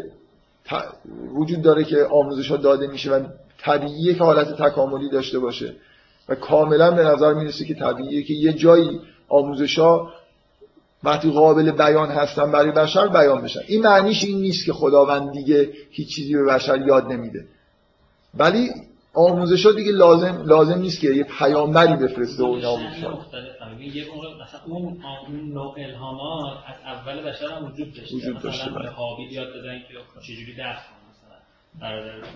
[1.34, 5.76] وجود داره که آموزش ها داده میشه و طبیعیه که حالت تکاملی داشته باشه.
[6.30, 10.14] و کاملا به نظر می‌رسه که طبیعیه که یه جایی آموزش ها
[11.04, 13.60] وقتی قابل بیان هستن برای بشر بیان بشن.
[13.68, 17.46] این معنیش این نیست که خداوند دیگه هیچ چیزی به بشر یاد نمیده.
[18.34, 18.70] ولی
[19.14, 22.98] آموزش ها دیگه لازم لازم نیست که یه پیامبری بفرسته و اینا آموزش
[23.96, 24.98] یه موقع مثلا اون
[25.54, 28.16] نوع الهامات از اول بشر هم وجود داشته.
[28.16, 31.38] وجود داشته مثلا به حابیل یاد دادن که چجوری درس مثلا
[31.82, 32.28] برادر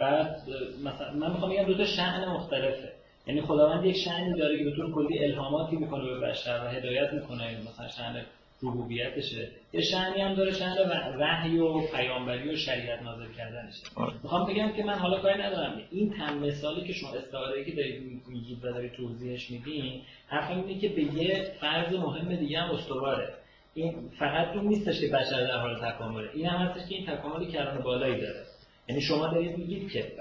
[0.00, 0.36] بعد
[0.84, 2.92] مثلا من می‌خوام بگم دو تا شأن مختلفه.
[3.26, 7.12] یعنی خداوند یک شأنی داره که به طور کلی الهاماتی می‌کنه به بشر و هدایت
[7.12, 8.22] می‌کنه مثلا شأن
[8.62, 9.48] ربوبیتشه.
[9.72, 10.76] یه شأنی هم داره شأن
[11.20, 14.12] وحی و پیامبری و شریعت نازل کردنشه آره.
[14.22, 15.80] می‌خوام بگم که من حالا کاری ندارم.
[15.90, 20.80] این تم مثالی که شما استعاره که دارید میگید و دارید توضیحش میدین حرفم اینه
[20.80, 23.28] که به یه فرض مهم دیگه هم استواره.
[23.74, 26.30] این فقط اون نیستش که بشر در حال تکامله.
[26.34, 28.44] این هم هستش که این تکامل کران بالایی داره.
[28.90, 30.12] یعنی شما دارید میگید که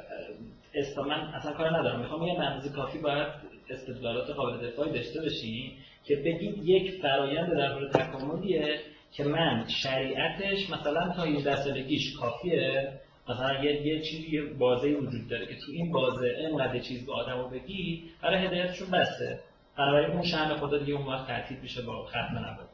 [0.73, 1.99] استا من اصلا کار ندارم.
[1.99, 3.27] می‌خوام یه اندازه کافی باید
[3.69, 5.71] استدلالات قابل دفاعی داشته باشین
[6.03, 8.79] که بگید یک فرایند در حال تکاملیه
[9.11, 12.93] که من شریعتش مثلا تا 18 سالگیش کافیه.
[13.29, 17.13] مثلا یه یه چیزی یه بازه وجود داره که تو این بازه اینقدر چیز به
[17.13, 19.39] آدمو بگی برای هدایتشون بسته
[19.77, 22.68] بنابراین اون شأن خدا دیگه اون وقت ترتیب میشه با ختم نبوت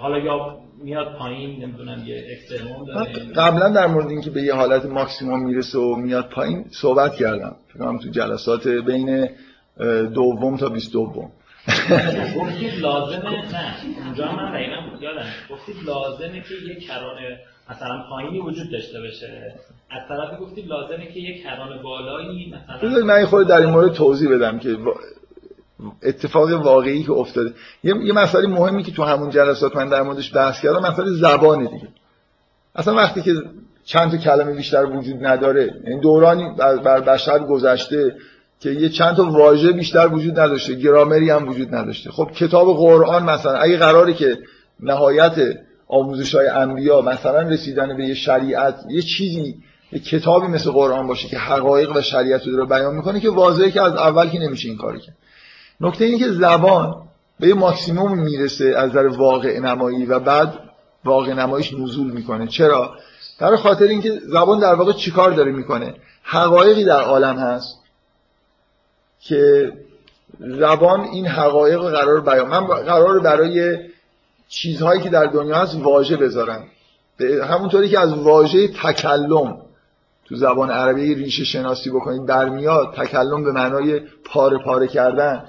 [0.00, 3.12] حالا یا میاد پایین نمی‌دونم یه اکسترموم داره.
[3.36, 7.56] قبلا در مورد اینکه به یه حالت ماکسیموم می‌رسه و میاد پایین صحبت کردم.
[7.68, 9.28] فکر کنم تو جلسات بین
[10.14, 11.30] دوم تا بیست دوم.
[12.36, 13.74] گفتید لازمه نه.
[14.06, 15.26] اونجا من دقیقا یادم.
[15.50, 17.38] گفتید لازمه که یه کرانه
[17.70, 19.54] مثلا پایینی وجود داشته باشه.
[19.90, 24.30] از طرفی گفتید لازمه که یه کرانه بالایی مثلا من خورده در این مورد توضیح
[24.34, 24.76] بدم که
[26.02, 27.54] اتفاق واقعی که افتاده.
[27.84, 31.70] یه, یه مسئله مهمی که تو همون جلسات من در موردش بحث کردم مسئله زبانه
[31.70, 31.88] دیگه.
[32.74, 33.34] اصلا وقتی که
[33.84, 38.16] چند تا کلمه بیشتر وجود نداره یعنی دورانی بر بشر گذشته
[38.60, 42.10] که یه چند تا واژه بیشتر وجود نداشته گرامری هم وجود نداشته.
[42.10, 44.38] خب کتاب قرآن مثلا اگه قراره که
[44.80, 45.36] نهایت
[45.88, 49.54] آموزش های انبیا مثلا رسیدن به یه شریعت یه چیزی
[49.92, 53.82] یه کتابی مثل قرآن باشه که حقایق و شریعت رو بیان می‌کنه که واضحه که
[53.82, 55.16] از اول که نمیشه این کاری کرد.
[55.80, 56.94] نکته اینه که زبان
[57.40, 60.54] به یه ماکسیموم می‌رسه از نظر واقع نمایی و بعد
[61.04, 62.46] واقع نماییش نزول می‌کنه.
[62.46, 62.94] چرا؟
[63.38, 67.78] در خاطر اینکه زبان در واقع چیکار داره می‌کنه؟ حقایقی در عالم هست
[69.20, 69.72] که
[70.38, 73.78] زبان این حقایق رو قرار بیان من قرار برای
[74.48, 76.64] چیزهایی که در دنیا هست واژه بذارم.
[77.48, 79.56] همونطوری که از واژه تکلم
[80.24, 85.44] تو زبان عربی ریشه شناسی بکنید برمیاد تکلم به معنای پاره پاره کردن.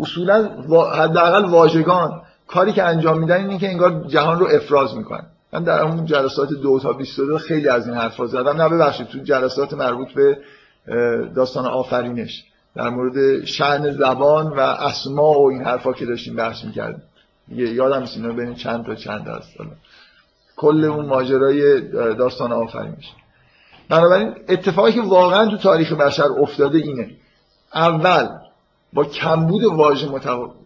[0.00, 0.48] اصولا
[0.92, 5.26] حداقل واژگان کاری که انجام میدن اینه که انگار جهان رو افراز می‌کنن.
[5.52, 8.62] من در همون جلسات دو تا 22 خیلی از این حرفا زدم.
[8.62, 10.38] نه ببخشید تو جلسات مربوط به
[11.36, 12.44] داستان آفرینش
[12.74, 17.02] در مورد شعن زبان و اسما و این حرفا که داشتیم بحث می‌کردیم.
[17.48, 19.48] یادم نیست اینا بین چند تا چند هست.
[20.56, 21.80] کل اون ماجرای
[22.14, 23.12] داستان آفرینش.
[23.88, 27.10] بنابراین اتفاقی که واقعا تو تاریخ بشر افتاده اینه.
[27.74, 28.28] اول
[28.92, 30.08] با کمبود واژه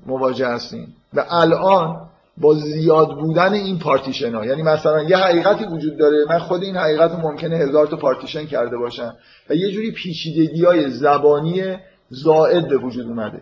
[0.06, 0.96] مواجه هستیم.
[1.14, 1.96] و الان
[2.36, 6.76] با زیاد بودن این پارتیشن ها یعنی مثلا یه حقیقتی وجود داره من خود این
[6.76, 9.14] حقیقت ممکنه هزار تا پارتیشن کرده باشم
[9.50, 11.76] و یه جوری پیچیدگی های زبانی
[12.08, 13.40] زائد به وجود اومده.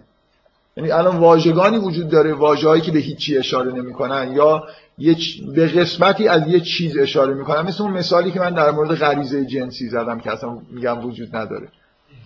[0.76, 4.62] یعنی الان واژگانی وجود داره واژه‌هایی که به هیچی اشاره نمی‌کنن یا
[4.99, 7.62] یه چ- به قسمتی از یه چیز اشاره می‌کنن.
[7.62, 11.68] مثل اون مثالی که من در مورد غریزه جنسی زدم که اصلا میگم وجود نداره.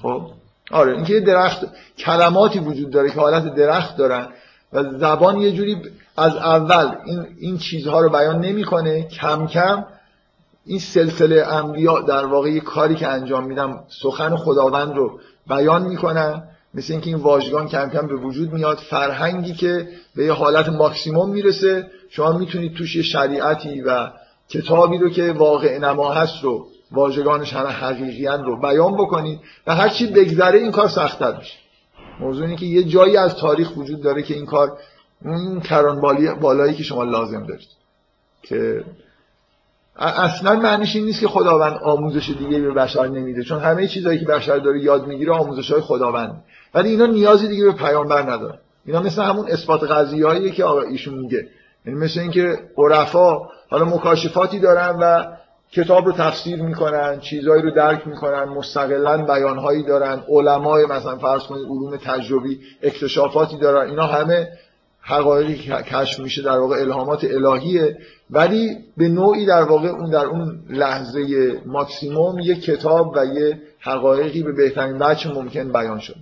[0.02, 0.22] خب؟
[0.70, 0.92] آره.
[0.92, 1.66] اینکه یه درخت
[1.98, 4.28] کلماتی وجود داره که حالت درخت دارن
[4.72, 5.76] و زبان یه جوری
[6.16, 9.08] از اول این این چیزها رو بیان نمی‌کنه.
[9.08, 9.84] کم کم
[10.66, 16.42] این سلسله انبیا در واقع یه کاری که انجام میدم سخن خداوند رو بیان می‌کنن.
[16.74, 18.76] مثل اینکه این واژگان کم کم به وجود میاد.
[18.76, 21.90] فرهنگی که به یه حالت ماکسیموم می‌رسه.
[22.10, 24.10] شما می‌تونید توش یه شریعتی و
[24.48, 29.89] کتابی رو که واقع نما هست رو واژگانش همه حقیقیان رو بیان بکنید و هر
[29.89, 31.55] چی بگذره این کار سختتر میشه.
[32.20, 34.78] موضوع اینه که یه جایی از تاریخ وجود داره که این کار
[35.24, 36.01] اون کران
[36.41, 37.68] بالایی که شما لازم دارید
[38.43, 38.84] که
[39.99, 44.26] اصلا معنیش این نیست که خداوند آموزش دیگه به بشر نمیده چون همه چیزهایی که
[44.26, 46.45] بشر داره یاد می‌گیره آموزش های خداوند.
[46.74, 51.14] ولی اینا نیازی دیگه به پیامبر نداره اینا مثل همون اثبات قضیه‌ایه که آقا ایشون
[51.14, 51.49] میگه.
[51.87, 53.39] یعنی مثل اینکه عرفا
[53.70, 55.24] حالا مکاشفاتی دارن و
[55.72, 60.22] کتاب رو تفسیر می‌کنن چیزهایی رو درک می‌کنن مستقلا بیانهایی دارن.
[60.28, 63.90] علمای مثلا فرض کنید علوم تجربی اکتشافاتی دارن.
[63.90, 64.48] اینا همه
[65.00, 67.98] حقایقی کشف میشه در واقع الهامات الهیه.
[68.30, 71.20] ولی به نوعی در واقع اون در اون لحظه
[71.66, 76.16] ماکسیموم یه کتاب و یه حقایقی به بهترین وجه ممکن بیان شد.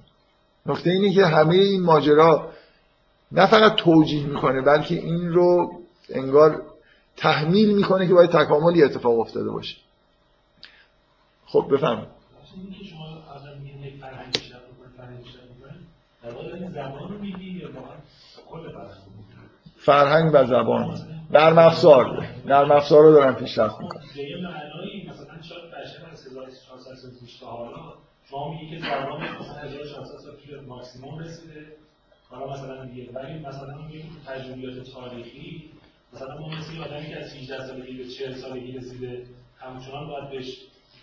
[0.67, 2.49] نکته اینه که همه این ماجرا
[3.33, 5.71] نه فقط توجیه می‌کنه بلکه این رو
[6.11, 6.63] انگار
[7.17, 9.77] تحمیل می‌کنه که باید تکاملی اتفاق افتاده باشه.
[11.47, 12.07] خب بفهم
[19.77, 21.15] فرهنگ زبان و زبان.
[21.31, 22.27] نرم افزار.
[22.47, 24.03] نرم افزار رو دارن پیشرفت می‌کنن.
[24.17, 27.95] به یه معنایی مثلا شاید بشر از 1400 پیش تا حالا
[28.31, 31.67] شما میگی که زمان مثلا 1400 سال پیش ماکسیموم رسیده.
[32.31, 33.75] حالا مثلا میگه ولی مثلا
[34.27, 35.71] تجربیات تاریخی
[36.15, 39.27] مثلا ما مثل آدمی که از 18 سالگی به 40 سالگی رسیده
[39.59, 40.59] همچنان باید بهش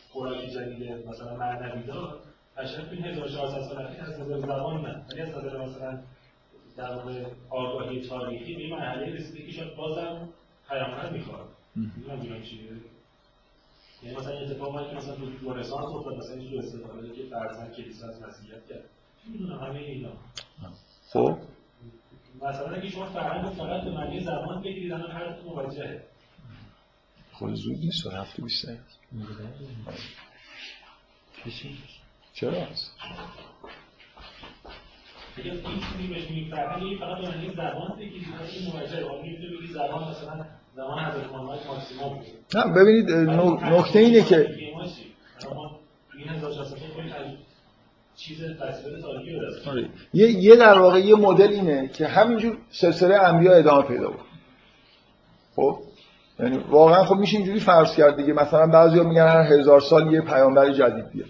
[0.09, 2.23] خوراکی جدید مثلا معنوی داد.
[2.57, 5.05] قشنگ تو این 1400 سال اخیر از نظر زبان نه.
[5.11, 5.99] ولی از نظر مثلا
[6.77, 10.29] در واقع آگاهی تاریخی به این مرحله رسیده که شاید بازم
[10.69, 11.47] پیامبر می‌خواد.
[11.75, 12.69] نمی‌دونم چی
[14.03, 18.21] یعنی مثلا اتفاقی که مثلا تو رنسانس افتاد مثلا اینجور استفاده که فرزن کلیسا از
[18.21, 18.83] مسیحیت کرد.
[19.27, 20.09] می‌دونم همه اینا.
[21.13, 21.37] خب.
[22.41, 26.03] مثلا اگه شما فرهنگ فقط به معنی زبان بگیرید الان هر تو موجهه
[27.33, 29.49] خود زود نیست هفته دقیقه
[32.33, 32.91] چرا؟ هست
[35.37, 38.23] این چیزی بهش میگی فرهنگ فقط به معنی زبان بگیرید.
[38.23, 39.03] هر این موجهه
[39.59, 42.25] بگی زبان مثلا زمان حضرت محمد ماکسیموم بود.
[42.55, 44.57] نه ببینید نکته اینه که
[46.17, 47.37] این هزار شخصیت خیلی
[49.67, 49.89] آره.
[50.13, 54.19] یه یه در واقع یه مدل اینه که همینجور سلسله انبیا ادامه پیدا بود
[55.55, 55.79] خب؟
[56.39, 58.33] یعنی واقعا خب میشه اینجوری فرض کرد دیگه.
[58.33, 61.29] مثلا بعضیا میگن هر هزار سال یه پیامبر جدید بیاد.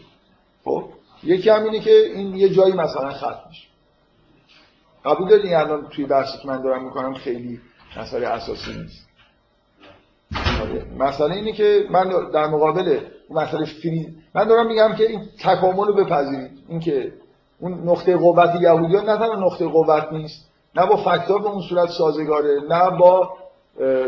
[0.63, 0.83] خب؟
[1.23, 3.67] یکی هم اینه که این یه جایی مثلا ختم میشه.
[5.05, 7.59] قبول دارین الان توی بحثی که من دارم می‌کنم خیلی
[7.97, 9.07] مسئله اساسی نیست.
[10.97, 12.99] مسئله اینه که من در مقابل
[13.33, 16.51] مسئله فریز من دارم میگم که این تکامل رو بپذیرید.
[16.69, 17.11] اینکه
[17.59, 20.49] اون نقطه قوت یهودیان نه تنها نقطه قوت نیست.
[20.75, 23.29] نه با فکتور به اون صورت سازگاره نه با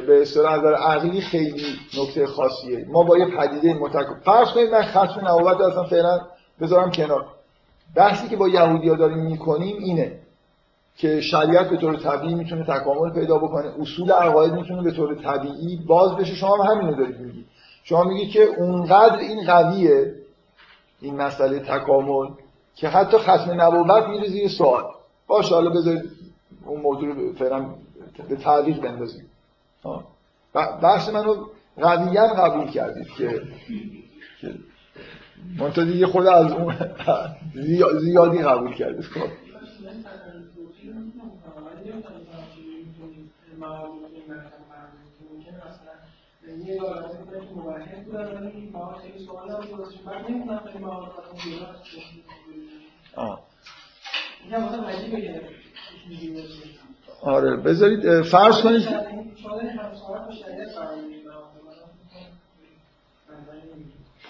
[0.08, 1.64] به اصطلاح نظر عقلی خیلی
[1.98, 2.86] نکته خاصیه.
[2.92, 6.20] ما با یه پدیده متکامل فرض کنید من ختم نبوت اصلا فعلا
[6.62, 7.26] بذارم کنار.
[7.96, 10.20] بحثی که با یهودیا داریم می‌کنیم اینه
[10.98, 15.80] که شریعت به طور طبیعی می‌تونه تکامل پیدا بکنه اصول عقاید می‌تونه به طور طبیعی
[15.88, 16.36] باز بشه.
[16.36, 17.46] شما هم همینو دارید میگید.
[17.84, 20.16] شما میگید که اونقدر این قویه
[21.02, 22.28] این مسئله تکامل
[22.76, 24.84] که حتی ختم نبوت میره زیر سوال.
[25.28, 26.12] باشه حالا بذارید
[26.66, 27.66] اون موضوع رو فعلا
[28.30, 29.26] به تعویق بندازیم.
[30.82, 31.46] بحث منو
[31.78, 33.42] قویا قبول کردید که
[35.60, 36.76] منتها دیگه خود از اون
[38.00, 39.02] زیادی قبول کردید.
[39.02, 39.30] خب.
[46.48, 50.84] یه حالتی بوده که موحد بودن ولی مواد خیلی سوال هم درستش بعد نمی‌دونم خیلی
[50.84, 51.56] مواد خیلی
[54.88, 56.44] عجیبه
[57.22, 58.88] آره بذارید فرض کنید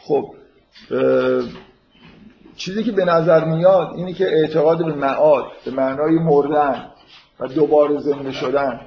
[0.01, 0.35] خب
[2.55, 6.91] چیزی که به نظر میاد اینه که اعتقاد به معاد به معنای مردن
[7.39, 8.81] و دوباره زنده شدن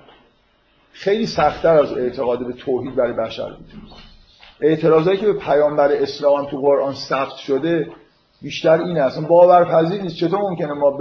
[0.98, 3.66] خیلی سختتر از اعتقاد به توحید برای بشر بود
[4.60, 7.88] اعتراضایی که به پیامبر اسلام تو قرآن ثبت شده
[8.42, 10.16] بیشتر اینه اصلا باورپذیر نیست.
[10.16, 10.98] چطور ممکنه ما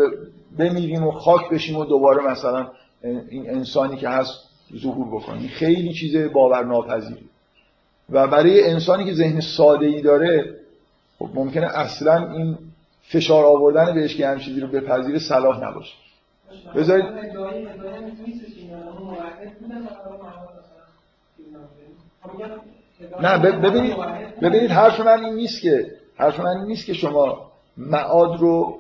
[0.60, 2.68] بمیریم و خاک بشیم و دوباره مثلا
[3.30, 4.34] این انسانی که هست
[4.78, 7.30] ظهور بکنیم؟ خیلی چیز باور ناپذیری
[8.10, 10.56] و برای انسانی که ذهن ساده ای داره
[11.20, 12.58] خب ممکنه اصلا این
[13.02, 15.94] فشار آوردن بهش که همین چیزی رو بپذیره صلاح نباشه.
[16.76, 17.06] بذارید.
[23.22, 23.96] نه ببینید
[24.42, 28.80] ببینید حرف من این نیست که حرف من این نیست که شما معاد رو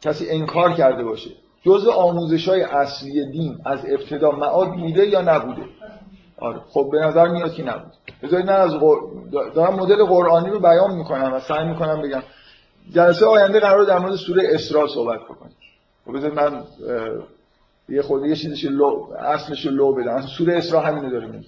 [0.00, 1.30] کسی انکار کرده باشه.
[1.62, 5.62] جزء آموزش های اصلی دین از ابتدا معاد بوده یا نبوده؟
[6.38, 6.60] آره.
[6.68, 7.92] خب به نظر میاد که نبود
[8.22, 8.96] بذارید من از غر...
[9.54, 12.22] دارم مدل قرآنی رو بیان می‌کنم و سعی می‌کنم بگم.
[12.94, 15.56] جلسه آینده قرار در مورد سوره اسراء صحبت بکنیم.
[16.08, 16.64] خب بذارید من
[17.88, 20.26] یه خود یه چیزش لو اصلش لو بدم.
[20.26, 21.46] سوره اسراء همینو داره میگه.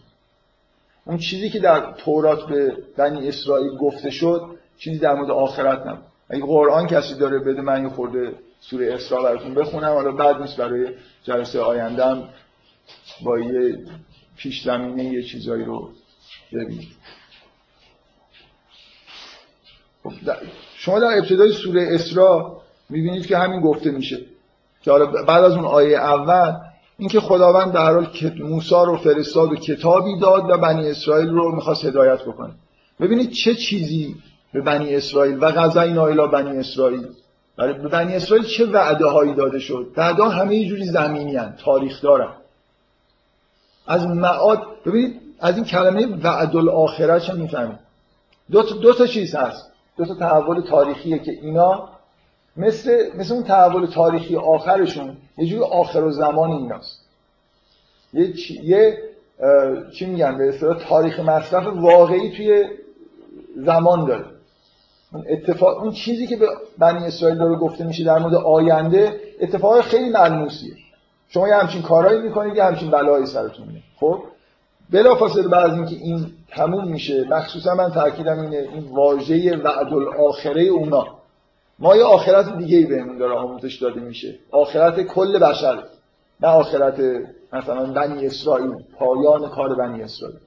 [1.05, 6.05] اون چیزی که در تورات به بنی اسرائیل گفته شد چیزی در مورد آخرت نبود.
[6.31, 10.57] اگه قرآن کسی داره بده من یه خورده سوره اسراء براتون بخونم حالا بعد نیست
[10.57, 10.89] برای
[11.25, 12.29] جلسه آیندهم
[13.25, 13.79] با یه
[14.37, 15.91] پیش زمینه یه چیزایی رو
[16.53, 16.89] ببینید
[20.03, 20.13] خب
[20.77, 22.61] شما در ابتدای سوره اسراء
[22.91, 24.21] می‌بینید که همین گفته میشه.
[24.83, 24.91] که
[25.29, 26.53] بعد از اون آیه اول
[26.99, 28.07] اینکه خداوند در حال
[28.39, 32.53] موسی رو فرستاد و کتابی داد و بنی اسرائیل رو می‌خواست هدایت بکنه.
[33.01, 34.17] ببینید چه چیزی
[34.53, 37.09] به بنی اسرائیل و غزا نایلا بنی اسرائیل.
[37.57, 41.55] برای به بنی اسرائیل چه وعده هایی داده شد؟ وعده همه یه جوری زمینی هن.
[41.65, 42.33] تاریخ دارن
[43.87, 47.79] از معاد ببینید از این کلمه وعد الاخره چه می‌فهمید
[48.51, 49.71] دو تا, دو تا چیز هست.
[49.97, 51.89] دو تا تحول تاریخیه که اینا
[52.57, 57.01] مثل مثل اون تحول تاریخی آخرشون یه جوری آخر و زمان ایناست.
[58.13, 58.99] یه چی, یه
[59.95, 62.65] چی میگن به اصطلاح تاریخ مصرف واقعی توی
[63.57, 64.25] زمان داره.
[65.13, 66.47] اون اتفاق اون چیزی که به
[66.79, 70.75] بنی اسرائیل داره گفته میشه در مورد آینده اتفاق خیلی ملموسیه.
[71.29, 73.83] شما یه همچین کارهایی می‌کنید یه همچین بلایی سرتون میاد.
[74.01, 74.23] خب؟
[74.91, 80.63] بلافاصله بعد از اینکه این تموم میشه مخصوصا من تاکیدم اینه این واژه وعد الاخره
[80.63, 81.20] اونا.
[81.81, 84.39] ما یه آخرت دیگه ای بهمون داره آموزش داده میشه.
[84.51, 85.83] آخرت کل بشر.
[86.41, 87.01] نه آخرت
[87.53, 90.39] مثلا بنی اسرائیل پایان کار بنی اسرائیل.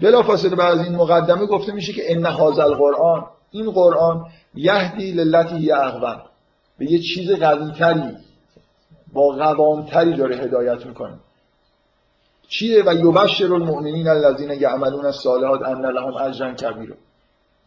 [0.00, 5.56] بلافاصله بعد از این مقدمه گفته میشه که ان هذا القرآن این قرآن یهدی للتی
[5.56, 6.22] هی اقوم.
[6.78, 8.16] به یه چیز قویتری
[9.12, 11.14] با قوامتری داره هدایت می‌کنه.
[12.48, 16.94] چیه؟ و یبشر المؤمنین الذین یعملون الصالحات ان لهم اجرا کبیرا.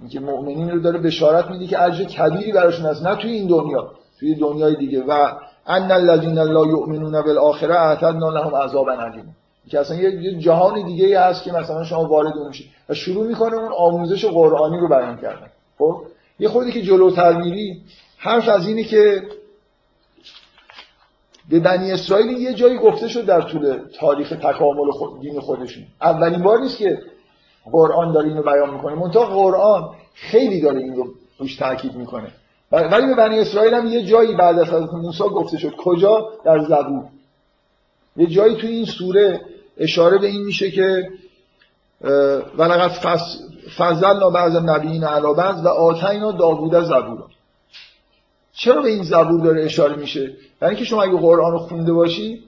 [0.01, 3.91] اینکه مؤمنین رو داره بشارت میده که اجر کبیری براشون هست نه توی این دنیا
[4.19, 5.03] توی دنیای دیگه.
[5.03, 5.31] و
[5.67, 9.35] ان الذین لا یؤمنون بالآخره اعتدنا لهم عذابا علیم.
[9.69, 12.67] که اصلا یه جهان دیگه هست که مثلا شما وارد اون میشید.
[12.89, 15.47] و شروع می‌کنه اون آموزش قرآنی رو بیان کردن.
[15.77, 16.01] خب؟
[16.39, 17.81] یه خودی که جلوتر میری
[18.17, 19.21] حرف از اینه که
[21.49, 25.83] به بنی اسرائیل یه جایی گفته شد در طول تاریخ تکامل خود دین خودشون.
[26.01, 26.99] اولین بار نیست که
[27.71, 28.95] قرآن داره اینو بیان می‌کنه.
[28.95, 31.07] منتها قرآن خیلی داره این رو
[31.39, 32.31] روش تاکید می‌کنه.
[32.71, 35.75] ولی به بنی اسرائیل هم یه جایی بعد از حضرت موسی گفته شد.
[35.77, 36.29] کجا?
[36.45, 37.03] در زبور.
[38.17, 39.41] یه جایی توی این سوره
[39.77, 41.09] اشاره به این میشه که
[42.57, 42.91] ولقد
[43.77, 47.23] فضلنا بعض النبیین علی بعض و آتینا داوود زبور
[48.53, 52.43] چرا به این زبور داره اشاره میشه؟ یعنی اینکه شما اگه قرآن رو خونده باشی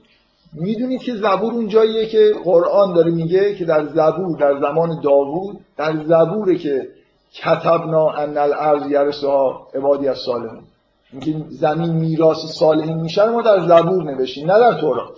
[0.54, 5.60] می‌دونید که زبور اون جاییه که قرآن داره میگه که در زبور در زمان داوود
[5.76, 6.88] در زبوره که
[7.34, 10.62] کتبنا ان الارض یرثها عبادی از صالحون.
[11.12, 15.14] اینکه زمین میراث صالحین میشه ما در زبور نوشتیم نه در تورات.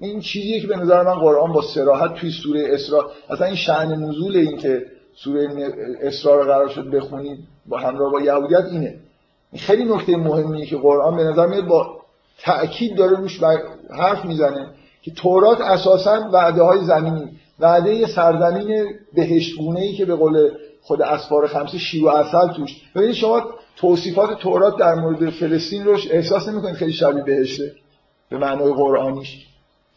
[0.00, 4.04] این چیزیه که به نظر من قرآن با سراحت توی سوره اسراء اصلا این شأن
[4.04, 8.94] نزول این که سوره اسراء رو قرار شد بخونید با همراه با یهودیت اینه.
[9.52, 12.00] این خیلی نکته مهمیه که قرآن به نظر میاد با
[12.38, 13.40] تأکید داره روش
[13.98, 14.66] حرف می‌زنه
[15.02, 17.28] که تورات اساسا وعده های زمینی
[17.60, 18.84] وعده سرزمین
[19.14, 20.50] بهشتگونه ای که به قول
[20.82, 22.82] خود اسفار خمسه شیر و اصل توش.
[22.94, 23.42] ببینید شما
[23.76, 27.72] توصیفات تورات در مورد فلسطین روش احساس نمی‌کنید خیلی شبیه بهشته
[28.30, 29.46] به معنای قرآنیش.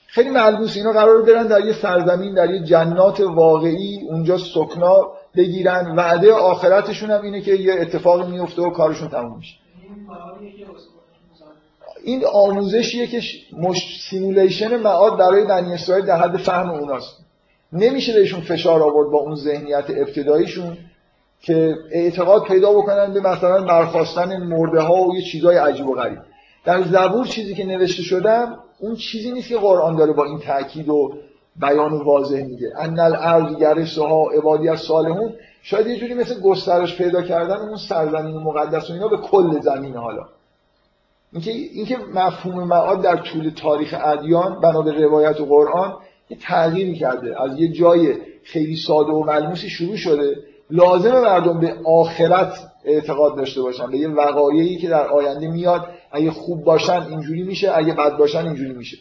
[0.07, 5.95] خیلی ملبوس اینا قرار برن در یه سرزمین در یه جنات واقعی اونجا سکنا بگیرن.
[5.95, 9.55] وعده آخرتشون هم اینه که یه اتفاقی میفته و کارشون تموم میشه.
[12.03, 13.21] این آموزشیه که
[13.53, 14.07] مش...
[14.09, 17.17] سیمولیشن معاد برای بنی اسرائیل در حد فهم اوناست.
[17.73, 20.77] نمیشه بهشون فشار آورد با اون ذهنیت ابتداییشون
[21.41, 26.19] که اعتقاد پیدا بکنن به مثلا برخواستن مرده ها و یه چیزای عجیب و غریب.
[26.65, 30.89] در زبور چیزی که نوشته شدم اون چیزی نیست که قرآن داره با این تاکید
[30.89, 31.13] و
[31.55, 32.73] بیان واضح میگه.
[32.77, 35.33] ان الارض یرثها عبادی از صالحون.
[35.61, 39.95] شاید یه جوری مثل گسترش پیدا کردن اون سرزمین مقدس و اینا به کل زمین
[39.95, 40.23] حالا.
[41.33, 45.93] اینکه اینکه مفهوم معاد در طول تاریخ ادیان بنا به روایت و قرآن
[46.29, 47.41] یه تغییری کرده.
[47.41, 50.35] از یه جای خیلی ساده و ملموسی شروع شده.
[50.69, 52.53] لازم مردم به آخرت
[52.85, 53.91] اعتقاد داشته باشن.
[53.91, 58.45] به یه وقایعی که در آینده میاد اگه خوب باشن اینجوری میشه اگه بد باشن
[58.45, 58.97] اینجوری میشه.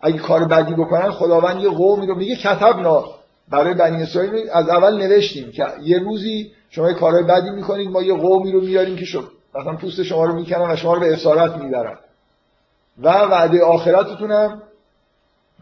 [0.00, 3.04] اگه کار بدی بکنن خداوند یه قومی رو میگه کتبنا.
[3.48, 8.02] برای بنی اسرائیل از اول نوشتیم که یه روزی شما یه کارهای بدی می‌کنید ما
[8.02, 9.24] یه قومی رو میاریم که شد.
[9.60, 11.98] مثلا پوست شما رو می‌کنن و شما رو به اسارت می‌برن
[13.02, 14.62] و وعده آخرتتون هم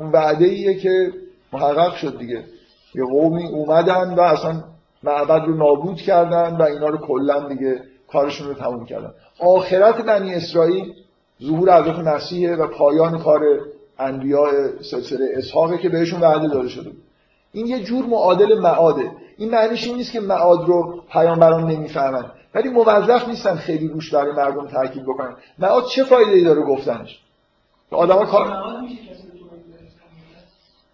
[0.00, 1.12] اون وعده ایه که
[1.52, 2.44] محقق شد دیگه.
[2.94, 4.62] یه قومی اومدن و اصلا
[5.02, 9.14] معبد رو نابود کردن و اینا رو کلا دیگه کارشون رو تموم کردن.
[9.40, 10.94] آخرت بنی اسرائیل
[11.42, 13.40] ظهور حضرت مسیحه و پایان کار
[13.98, 14.50] انبیاء
[14.82, 16.90] سلسله اسحاقه که بهشون وعده داده شده
[17.52, 19.10] این یه جور معادل معاده.
[19.36, 22.24] این معنیش این نیست که معاد رو پیامبران نمی‌فهمن.
[22.55, 25.36] ولی موظف نیستن خیلی روش برای مردم تاکید بکنن.
[25.59, 27.20] معاد چه فایده ای داره گفتنش؟
[27.90, 28.52] آدما کار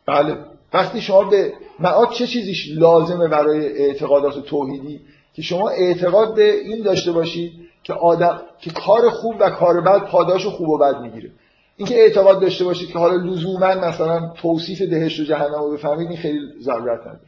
[0.06, 0.36] بله.
[0.72, 5.00] وقتی شما به معاد چه چیزیش لازمه برای اعتقادات توحیدی؟
[5.34, 10.04] که شما اعتقاد به این داشته باشید که آدم که کار خوب و کار بد
[10.04, 11.30] پاداش خوب و بد می‌گیره.
[11.76, 16.18] اینکه اعتقاد داشته باشید که حالا لزوما مثلا توصیف دهشت و جهنم رو بفهمید این
[16.18, 17.20] خیلی ضرورت نداره.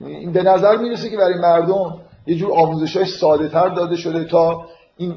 [0.00, 4.24] این به نظر می‌رسه که برای مردم یه جور آموزش های ساده تر داده شده
[4.24, 4.64] تا
[4.96, 5.16] این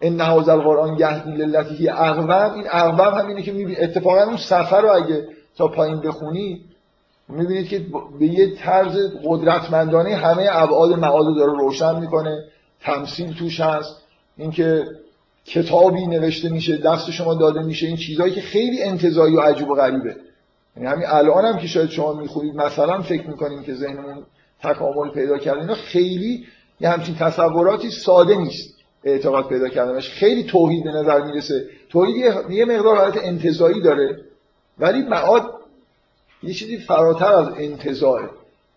[0.00, 4.92] این نهاز القرآن یهدی للتی اقوام این اقوام همینه که می‌بینید اتفاقا اون سفر رو
[4.92, 6.64] اگه تا پایین بخونی
[7.28, 7.86] می‌بینید که
[8.18, 12.44] به یه طرز قدرتمندانه همه ابعاد معاد داره روشن می‌کنه
[12.80, 13.96] تمثیل توش هست
[14.36, 14.84] اینکه
[15.44, 19.74] کتابی نوشته میشه دست شما داده میشه این چیزهایی که خیلی انتظایی و عجیب و
[19.74, 20.16] غریبه.
[20.76, 24.24] یعنی همین الان هم که شاید شما می‌خونید مثلا فکر می‌کنیم که ذهنمون
[24.62, 26.46] تکامل پیدا کرده اینا خیلی
[26.80, 28.74] یه همچین تصوراتی ساده نیست
[29.04, 30.10] اعتقاد پیدا کردنش.
[30.10, 31.66] خیلی توحید به نظر می‌رسه.
[31.88, 32.16] توحید
[32.50, 34.20] یه مقدار حالت انتظایی داره
[34.78, 35.54] ولی معاد
[36.42, 38.30] یه چیزی فراتر از انتظاره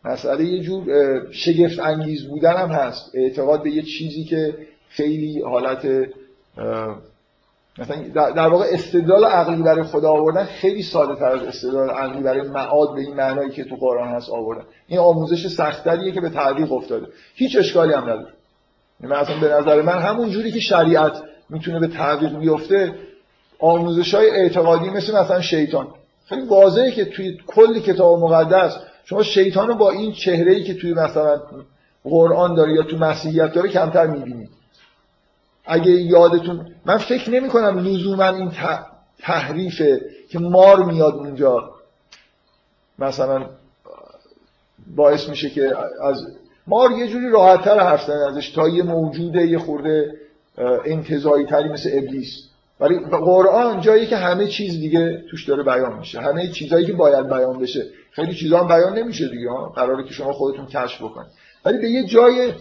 [0.05, 0.83] مسئله یه جور
[1.31, 3.11] شگفت انگیز بودن هم هست.
[3.13, 4.57] اعتقاد به یه چیزی که
[4.89, 6.09] خیلی حالت
[7.77, 7.97] مثلا
[8.31, 12.95] در واقع استدلال عقلی برای خدا آوردن خیلی ساده تر از استدلال عقلی برای معاد
[12.95, 14.63] به این معنایی که تو قرآن هست آوردن.
[14.87, 17.07] این آموزش سختریه که به تعلیق افتاده.
[17.35, 18.33] هیچ اشکالی هم نداره.
[19.01, 22.93] یعنی مثلا به نظر من همون جوری که شریعت می‌تونه به تعویق بیفته
[23.59, 25.87] آموزش های اعتقادی مثل مثلا شیطان.
[26.29, 30.93] خیلی واضحه که توی کل کتاب مقدس شما شیطان رو با این چهره که توی
[30.93, 31.41] مثلا
[32.03, 34.49] قرآن داره یا تو مسیحیت داره کمتر می‌بینید
[35.65, 38.51] اگه یادتون من فکر نمی کنم لزوما این
[39.19, 41.73] تحریفه که مار میاد اونجا.
[42.99, 43.49] مثلا
[44.95, 46.27] باعث میشه که از
[46.67, 50.11] مار یه جوری راحتتر حرف ازش تا یه موجوده یه خورده
[50.85, 52.49] انتظایی تری مثل ابلیس.
[52.79, 56.19] ولی قرآن جایی که همه چیز دیگه توش داره بیان میشه.
[56.19, 57.85] همه چیزایی که باید بیان بشه.
[58.11, 61.31] خیلی چیزا هم بیان نمیشه دیگه قراره که شما خودتون کشف بکنید.
[61.65, 62.53] ولی به یه جای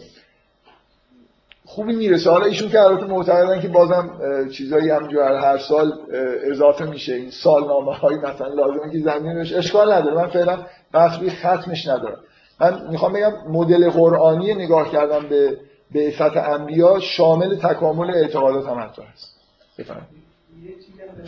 [1.75, 2.31] خوبی می‌رسه.
[2.31, 4.11] حالا ایشون که البته معتقدن که بازم
[4.53, 5.93] چیزایی همجور هر سال
[6.51, 7.15] اضافه میشه.
[7.15, 10.17] این سالنامه های مثلا لازمه که زمین بشه اشکال نداره.
[10.17, 10.59] من فعلا
[10.93, 12.19] بحث ختمش ندارم.
[12.61, 15.57] من می‌خوام بگم مدل قرآنی نگاه کردم به
[15.95, 19.37] بعثت انبیا شامل تکامل اعتقادات هم هست.
[19.79, 20.09] بفرمایید.
[20.63, 21.23] یه چیزی هم به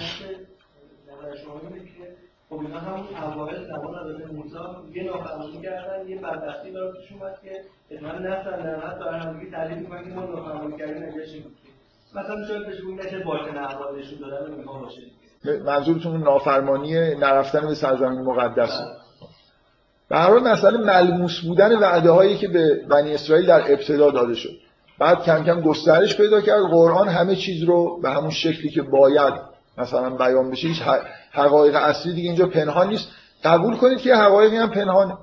[2.51, 4.59] خب اینا همون اوایل زمان حضرت موسی
[4.95, 7.51] یه نافرمانی کردن یه بدبختی داره توش اومد که
[7.91, 11.45] اتمنی نفتن در حد دارن همگی تعریف می‌کنن که ما نافرمانی کردیم نجاشیم
[12.15, 15.03] مثلا شاید بهش بگیم مثل باطن احوالشون دادن و اینها باشه
[15.65, 18.81] منظورتون نافرمانی نرفتن به سرزمین مقدس؟
[20.09, 24.35] به هر حال مسئله ملموس بودن وعده هایی که به بنی اسرائیل در ابتدا داده
[24.35, 24.51] شد.
[24.99, 26.63] بعد کم کم گسترش پیدا کرد.
[26.63, 30.83] قرآن همه چیز رو به همون شکلی که باید مثلا بیان بشه هیچ
[31.33, 33.09] حقایق اصلی دیگه اینجا پنهان نیست.
[33.45, 35.17] قبول کنید که حقایقی هم پنهانه.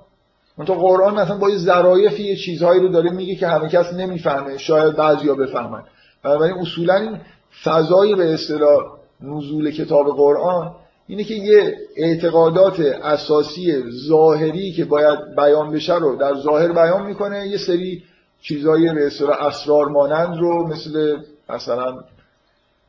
[0.65, 4.57] تو قرآن مثلا با یه ظرایفی یه چیزهایی رو داره میگه که همه کس نمی‌فهمه
[4.57, 5.84] شاید بعضیا بفهمن.
[6.23, 7.19] بنابراین اصولا این
[7.64, 8.84] فضای به اصطلاح
[9.22, 10.76] نزول کتاب قرآن
[11.07, 17.48] اینه که یه اعتقادات اساسی ظاهری که باید بیان بشه رو در ظاهر بیان می‌کنه.
[17.48, 18.03] یه سری
[18.41, 21.18] چیزای به اصطلاح اسرار مانند رو مثل
[21.49, 22.03] مثلا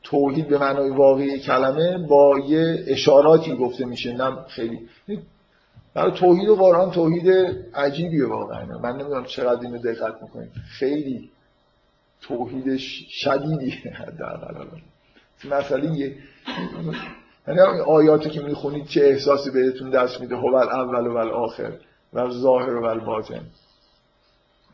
[0.03, 4.13] توحید به معنای واقعی کلمه با یه اشاراتی گفته میشه.
[4.13, 4.89] نه خیلی.
[5.95, 7.29] برای توحید و قرآن توحید
[7.75, 8.79] عجیبیه واقعا.
[8.79, 11.31] من نمی‌دونم چقدر اینو دقت می‌کنید خیلی
[12.21, 12.77] توحید
[13.11, 13.75] شدیدی
[14.19, 16.17] در مسئله
[17.49, 21.73] یعنی آیاتی که می‌خونید چه احساسی بهتون دست میده؟ هو اول و آخر
[22.13, 23.41] و ظاهر و باطن.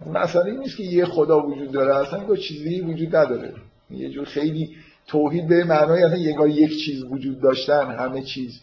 [0.06, 3.55] مسئله این نیست که یه خدا وجود داره اصلا چیزی وجود نداره.
[3.90, 4.76] یه جور خیلی
[5.09, 8.60] توحید به معنای اصلا یگاه یک چیز وجود داشتن همه چیز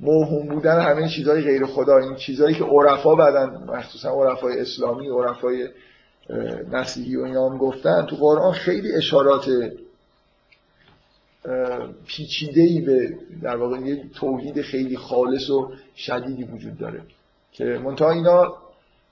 [0.00, 5.68] موهوم بودن همه چیزهای غیر خدا این چیزهایی که عرفا بعدن مخصوصا عرفای اسلامی عرفای
[6.72, 9.46] مسیحی و اینا هم گفتن تو قرآن خیلی اشارات
[12.06, 17.02] پیچیده ای به در واقع یه توحید خیلی خالص و شدیدی وجود داره
[17.52, 18.54] که منتها اینا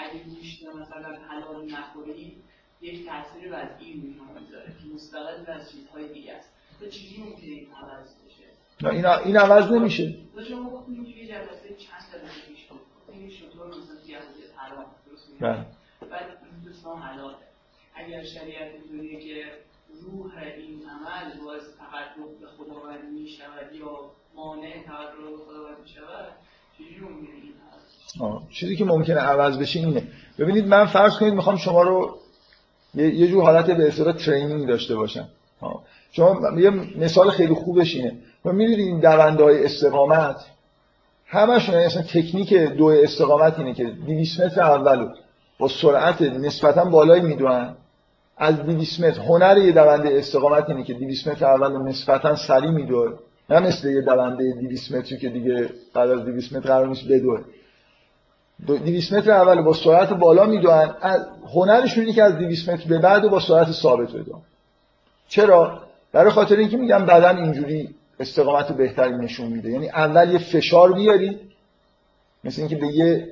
[0.00, 2.42] اگه گوشت مثلا حلال نخوری
[2.80, 6.52] یک تاثیر وضعی می‌تونه می‌ذاره که مستقل از چیزهای دیگه است.
[6.80, 8.44] تو چیزی ممکنه این عوض بشه؟
[8.82, 10.14] نه این این عوض نمیشه.
[10.48, 12.66] شما گفتیم که یه جلسه چند جلسه پیش
[13.12, 15.66] این شطور مثلا جلسه حرام درست میگم بله.
[16.10, 17.36] بعد این دوستان حلاله
[17.94, 19.52] اگر شریعت اینطوریه که
[20.02, 25.88] روح این عمل باعث تقرب به خداوند می شود یا مانع تقرب به خداوند می
[25.88, 26.32] شود
[28.20, 30.02] هست چیزی که ممکنه عوض بشه اینه.
[30.38, 32.16] ببینید من فرض کنید می‌خوام شما رو
[32.94, 35.28] یه جور حالت به اصطلاح ترینینگ داشته باشم.
[36.12, 38.12] شما یه مثال خیلی خوبش اینه.
[38.44, 40.36] ما می‌دونید این دونده های استقامت؟
[41.26, 45.08] همشون یعنی اصلا تکنیک دو استقامت اینه که 200 متر اولو
[45.58, 47.74] با سرعت نسبتا بالایی می‌دونن.
[48.36, 53.18] از 200 متر هنر یه دونده استقامت اینه که 200 متر اول نسبتا سریع میدوه.
[53.50, 57.40] نه مثل یه دونده 200 متری که دیگه بعد از 200 متر قرار نیست بدوه.
[58.66, 60.94] 200 متر اول با سرعت بالا می‌دونن
[61.54, 64.40] هنرشون اینه که از 200 متر به بعد و با سرعت ثابت بدون
[65.28, 65.82] چرا؟
[66.12, 69.70] برای خاطر اینکه میگم بدن اینجوری استقامت بهتری نشون میده.
[69.70, 71.38] یعنی اول یه فشار بیاری
[72.44, 73.28] مثل اینکه به یه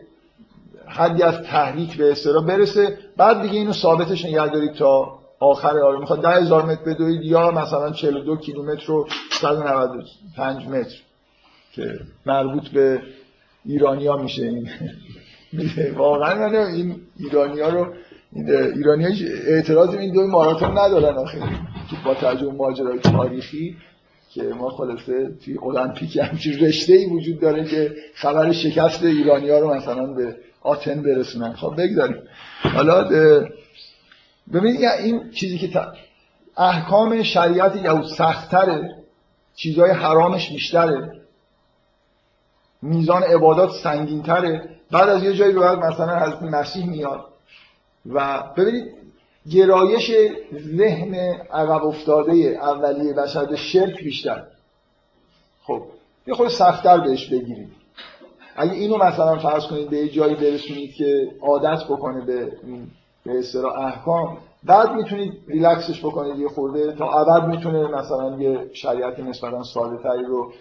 [0.86, 5.98] حدی از تحریک به استرا برسه بعد دیگه اینو ثابتش نگه دارید تا آخر آره
[5.98, 10.97] می‌خواد 10 هزار متر بدوید یا مثلا 42 کیلومتر رو 195 متر
[11.73, 13.02] که مربوط به
[13.65, 14.69] ایرانیا میشه این.
[15.97, 17.94] واقعا من این ایرانیا رو
[18.74, 19.10] ایرانی ها
[19.47, 21.39] اعتراض این دو ماراتون ندارن آخه.
[22.05, 23.77] با تجربه ماجرای تاریخی
[24.31, 29.59] که ما خلاصه توی المپیک همچین رشته ای وجود داره که خبر شکست ایرانی ها
[29.59, 31.52] رو مثلا به آتن برسونن.
[31.52, 32.16] خب بگذاریم.
[32.62, 33.09] حالا
[34.52, 35.80] ببینید این چیزی که
[36.56, 38.94] احکام شریعت یهود سختره
[39.54, 41.20] چیزهای حرامش بیشتره.
[42.82, 44.68] میزان عبادات سنگینتره.
[44.90, 47.24] بعد از یه جایی به بعد مثلا از مسیح میاد.
[48.06, 48.94] و ببینید
[49.50, 50.10] گرایش
[50.76, 51.14] ذهن
[51.52, 54.42] عقب افتاده اولیه بشر به شرک بیشتر.
[55.62, 55.82] خب
[56.26, 57.72] یه خود سختتر بهش بگیرید.
[58.56, 62.52] اگه اینو مثلا فرض کنید به جایی برسونید که عادت بکنه به
[63.24, 64.38] به اصطلاح احکام.
[64.64, 66.92] بعد می‌تونید ریلکسش بکنید یه خورده.
[66.92, 70.52] تا ابد می‌تونه مثلا یه شریعت نسبتا ساده تری رو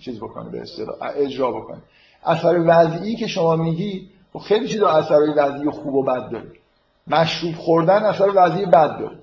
[0.00, 1.78] چیز بکنه به اصطلاح اجرا بکنه.
[2.24, 6.46] اثر وضعی که شما میگی خب خیلی چیزا اثرهای وضعی خوب و بد داره.
[7.06, 9.18] مشروب خوردن اثر وضعی بد داره.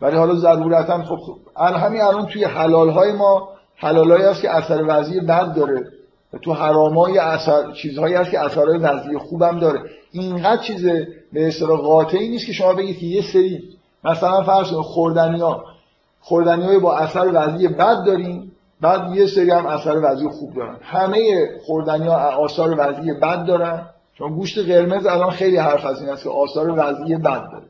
[0.00, 4.84] ولی حالا ضرورتا خب, خب همین الان توی حلال های ما حلالهایی هست که اثر
[4.88, 5.86] وضعی بد داره.
[6.32, 9.80] و تو حرامای اثر چیزهایی هست که اثرهای وضعی خوبم داره.
[10.12, 10.84] اینقدر چیز
[11.32, 13.62] به اصطلاح قاطعی نیست که شما بگید که یه سری
[14.04, 15.64] مثلا فرض کنید خوردنی ها
[16.20, 20.76] خوردنی های با اثر وضعی بد داریم بعد یه سری هم اثر وضعی خوب دارن.
[20.82, 23.86] همه خوردنی ها آثار وضعی بد دارن.
[24.14, 27.64] چون گوشت قرمز الان خیلی حرف از این است که آثار وضعی بد داره.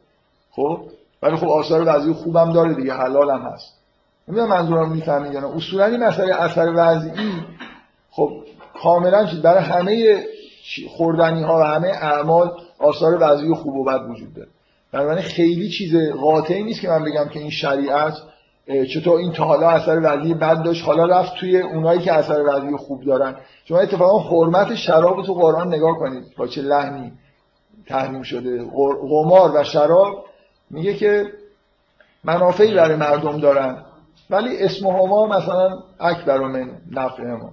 [0.50, 0.80] خب؟
[1.22, 3.74] ولی خب آثار وضعی خوبم داره دیگه حلال هم هست.
[4.28, 5.56] نمی‌دونم منظورم می‌فهمید یا نه.
[5.56, 7.12] اصولا این مسئله اثر وضعی
[8.10, 8.30] خب
[8.82, 9.42] کاملا چیز.
[9.42, 10.24] برای همه
[10.88, 14.48] خوردنی ها و همه اعمال آثار وضعی خوب و بد وجود داره.
[14.92, 18.14] بنابراین خیلی چیز قاطعی نیست که من بگم که این شریعت
[18.94, 20.84] چطور این تا حالا اثر وضعی بد داشت.
[20.84, 23.36] حالا رفت توی اونایی که اثر وضعی خوب دارن.
[23.64, 26.24] شما اتفاقا حرمت شراب تو قرآن نگاه کنید.
[26.36, 27.12] با چه لحنی
[27.86, 28.64] تحریم شده.
[29.10, 30.24] قمار و شراب
[30.70, 31.24] میگه که
[32.24, 33.84] منافعی برای مردم دارن.
[34.30, 37.52] ولی اسم هما مثلا اکبر من نفع ما.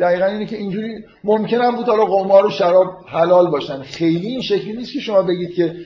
[0.00, 3.82] دقیقا اینه که اینجوری ممکن هم بود حالا قمار و شراب حلال باشن.
[3.82, 5.76] خیلی این شکلی نیست که شما بگید که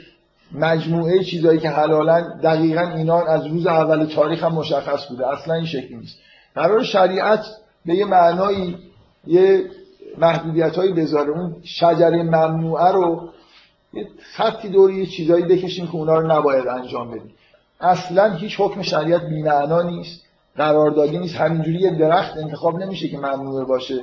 [0.53, 5.29] مجموعه چیزایی که حلالن دقیقا اینا از روز اول تاریخ هم مشخص بوده.
[5.29, 6.19] اصلا این شکلی نیست.
[6.55, 7.45] قرار شریعت
[7.87, 8.77] به یه معنایی
[9.27, 9.65] یه
[10.19, 11.31] محدودیت هایی بذاره.
[11.31, 13.29] اون شجره ممنوعه رو
[13.93, 14.07] یه
[14.37, 17.35] خطی دوری یه چیزایی بکشیم که اونا رو نباید انجام بدیم
[17.81, 20.28] اصلا هیچ حکم شریعت بی‌معنا نیست.
[20.59, 21.37] قراردادی نیست.
[21.37, 24.03] همینجوری یه درخت انتخاب نمیشه که ممنوعه باشه.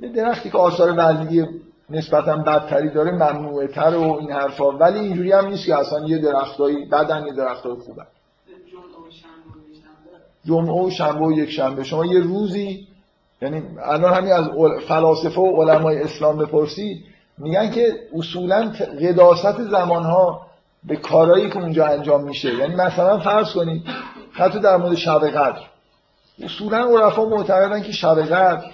[0.00, 1.46] یه درختی که آثار وضعی
[1.90, 4.70] نسبتا بدتری داره ممنوعه تر و این حرفا.
[4.70, 8.02] ولی اینجوری هم نیست که اصلا یه درختایی بدن یه درختای خوبه
[10.44, 12.86] جمعه و شنبه و یک شنبه شما یه روزی
[13.42, 14.48] یعنی الان همین از
[14.88, 17.04] فلاسفه و علمای اسلام بپرسید
[17.38, 20.46] میگن که اصولا قداست زمانها
[20.84, 22.54] به کارهایی که اونجا انجام میشه.
[22.54, 23.82] یعنی مثلا فرض کنید
[24.32, 25.60] حتی در مورد شب قدر.
[26.42, 28.64] اصولا عرفا معتقدن که شب قدر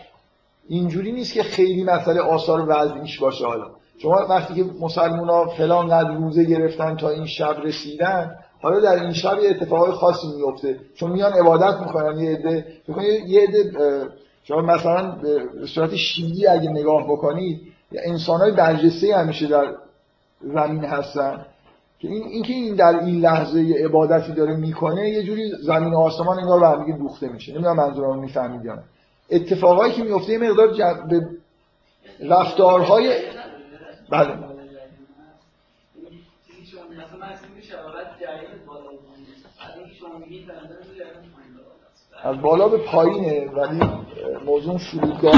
[0.69, 3.47] اینجوری نیست که خیلی مسئله آثار وضعیش باشه.
[3.47, 3.71] حالا
[4.03, 9.03] شما وقتی که مسلمان ها فلان قدر روزه گرفتن تا این شب رسیدن حالا در
[9.03, 12.67] این شب یه اتفاقای خاصی میفته چون میان عبادت می‌کنن یه عده
[13.27, 13.73] یه عده
[14.45, 17.61] شما مثلا به صورت شیعی اگه نگاه بکنید
[17.93, 19.75] انسان های برجسته همیشه در
[20.41, 21.47] زمین هستن.
[22.01, 25.99] که این اینکه این در این لحظه یه عبادتی داره می‌کنه یه جوری زمین و
[25.99, 27.53] آسمان انگار به هم دوخته میشه.
[27.53, 28.83] نمی‌دونم منظورم می‌فهمید یا نه.
[29.31, 31.09] اتفاقایی که میفته یه مقدار جب...
[31.09, 31.29] به
[32.21, 33.13] رفتارهای
[34.11, 34.39] بله.
[42.23, 43.81] از بالا به پایینه ولی
[44.47, 45.35] موضوع فرودگاه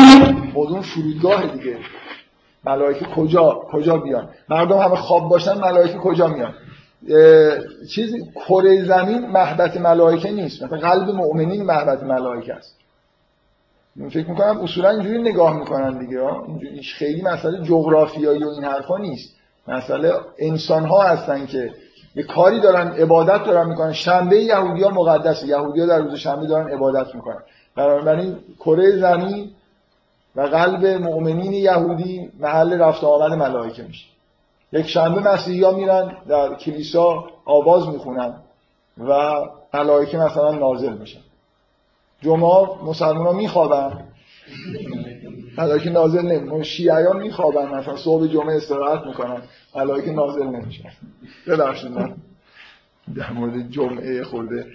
[0.54, 1.78] موضوع فرودگاه دیگه.
[2.64, 6.54] ملائکه کجا کجا بیان مردم همه خواب باشن ملائکه کجا میان؟
[7.94, 10.62] چیز کره زمین محبت ملائکه نیست.
[10.62, 12.76] مثلا قلب مؤمنین محبت ملائکه است.
[14.10, 19.34] فکر می‌کنم اصولا اینجوری نگاه می‌کنن دیگه اینجوری خیلی مسئله جغرافیایی و این حرفا نیست.
[19.68, 21.70] مسئله انسان ها هستن که
[22.14, 23.92] یه کاری دارن عبادت دارن می‌کنن.
[23.92, 25.46] شنبه یهودی ها مقدسه.
[25.46, 27.42] یهودی ها در روز شنبه دارن عبادت می‌کنن.
[27.76, 29.50] بنابراین کره زمین
[30.36, 34.06] و قلب مؤمنین یهودی محل رفت آمد ملائکه میشه.
[34.72, 38.34] یک شنبه مسیحی ها میرن در کلیسا آواز می‌خونن
[39.08, 39.32] و
[39.74, 41.20] ملائکه مثلا نازل میشن.
[42.22, 44.04] جمعه مسلمان ها میخوابن.
[45.58, 49.42] ملائکه نازل نمیشن شیعیان میخوابن مثلا صبح جمعه استراحت می‌کنن
[49.76, 50.90] ملائکه نازل نمیشن.
[51.46, 52.14] ببخشید من
[53.16, 54.66] در مورد جمعه خورده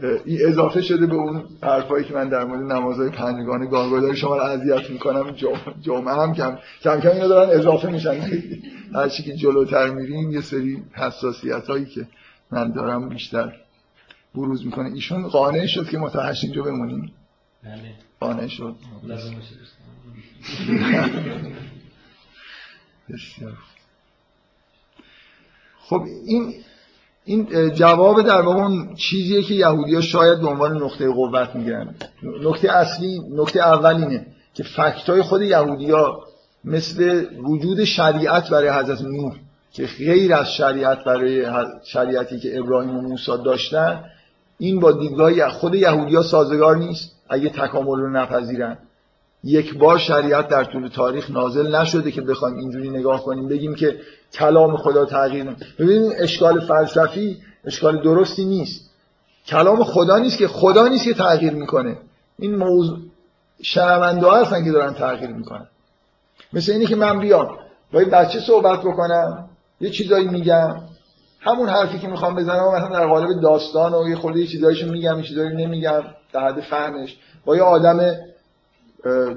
[0.00, 4.42] این اضافه شده به اون حرفایی که من در مورد نمازهای پنجگانه گاهگداری شما رو
[4.42, 5.30] اذیت می‌کنم
[5.80, 8.14] جمعه هم کم کم کم اینا دارن اضافه میشن.
[8.94, 12.08] هرچی که جلوتر میریم یه سری حساسیت هایی که
[12.50, 13.52] من دارم بیشتر
[14.34, 14.92] بروز می‌کنه.
[14.92, 17.12] ایشون قانع شد که متحش اینجا بمونیم.
[17.64, 17.94] بله.
[18.20, 18.74] قانع شد.
[23.08, 23.58] بسیار
[25.78, 26.54] خب این
[27.24, 31.94] این جواب در واقع اون چیزیه که یهودی‌ها شاید به عنوان نقطه قوت می‌گیرن
[32.42, 36.24] نکته اصلی نکته اول اینه که فکتای خود یهودی‌ها
[36.64, 39.34] مثل وجود شریعت برای حضرت نوح
[39.72, 41.46] که غیر از شریعت برای
[41.84, 44.04] شریعتی که ابراهیم و موسی داشتن
[44.58, 47.12] این با دیدگاه خود یهودی‌ها سازگار نیست.
[47.28, 48.78] اگه تکامل رو نپذیرن.
[49.44, 54.00] یک بار شریعت در طول تاریخ نازل نشده که بخوایم اینجوری نگاه کنیم بگیم که
[54.32, 58.90] کلام خدا تغییر ببینید اشکال فلسفی اشکال درستی نیست.
[59.46, 61.96] کلام خدا نیست که خدا نیست که تغییر می‌کنه.
[62.38, 62.98] این موضوع
[63.62, 65.66] شنونده هستن که دارن تغییر می‌کنن.
[66.52, 67.58] مثل اینی که من بیام
[67.92, 69.48] با این بچه صحبت بکنم
[69.80, 70.76] یه چیزایی میگم
[71.40, 75.18] همون حرفی که می‌خوام بزنم مثلا در قالب داستان و یه خورده یه چیزایشو میگم
[75.18, 76.02] یه چیزایی نمیگم
[76.32, 77.16] در حد فهمش.
[77.44, 78.16] با یه آدم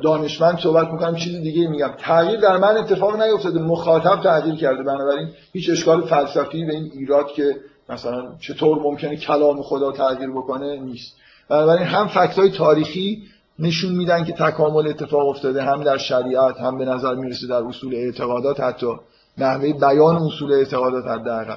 [0.02, 1.90] دانشمند صحبت می‌کنم چیز دیگه میگم.
[1.98, 3.60] تغییر در من اتفاق نیفتاده.
[3.60, 4.84] مخاطب تغییر کرده.
[4.84, 7.56] بنابراین هیچ اشکال فلسفی به این ایراد که
[7.90, 11.16] مثلا چطور ممکنه کلام خدا تغییر بکنه نیست.
[11.50, 13.24] بنابراین هم فکتای تاریخی
[13.60, 15.64] نشون میدن که تکامل اتفاق افتاده.
[15.64, 18.94] هم در شریعت هم به نظر می‌رسه در اصول اعتقادات حتی.
[19.38, 21.56] نحوه بیان اصول اعتقادات حداقل.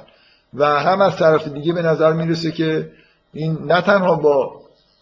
[0.53, 2.91] و هم از طرف دیگه به نظر می‌رسه که
[3.33, 4.58] این نه تنها با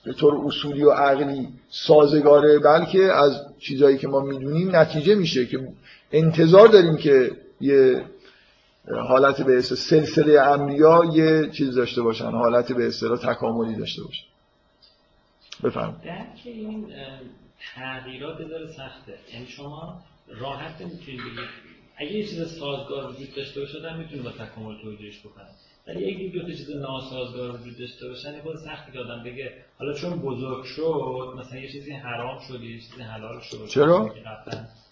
[0.08, 5.68] به طور اصولی و عقلی سازگاره بلکه از چیزایی که ما می‌دونیم نتیجه میشه که
[6.12, 7.32] انتظار داریم که
[7.62, 8.06] یه
[8.92, 14.24] حالت به اصطلاح سلسله امریا یه چیز داشته باشن حالت به اصطلاح تکاملی داشته باشن.
[15.64, 16.02] بفرمایید.
[16.02, 16.86] درک این
[17.76, 19.14] تغییرات بذاره سخته.
[19.34, 21.50] یعنی شما راحت نمی‌تونید بگید.
[21.98, 25.48] اگه یه چیز سازگار وجود داشته باشه می‌تونه با تکامل توجیهش بکنه.
[25.88, 29.94] ولی اگه دو تا چیز ناسازگار وجود داشته باشن یه سختی که آدم بگه حالا
[29.94, 33.68] چون بزرگ شد مثلا یه چیزی حرام شد یه چیزی حلال شد.
[33.68, 34.10] چرا؟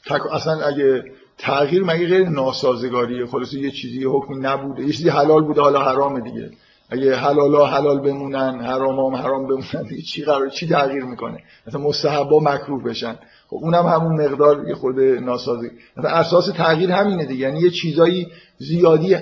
[0.06, 0.34] تک...
[0.34, 1.04] اصلا اگه
[1.38, 4.84] تغییر مگه غیر ناسازگاریه؟ خلاص یه چیزی یه حکمی نبوده.
[4.84, 6.52] یه چیزی حلال بوده حالا حرامه دیگه.
[6.90, 11.82] اگه حلالا حلال بمونن حرام هم حرام بمونن دیگه چی قرار چی تغییر می‌کنه؟ مثلا
[11.82, 13.16] مستحبا مکروه بشن.
[13.48, 15.72] خب اونم همون مقدار یه خود ناسازی.
[15.98, 17.42] مثلا اساس تغییر همینه دیگه.
[17.42, 18.28] یعنی یه چیزایی
[18.58, 19.16] زیادی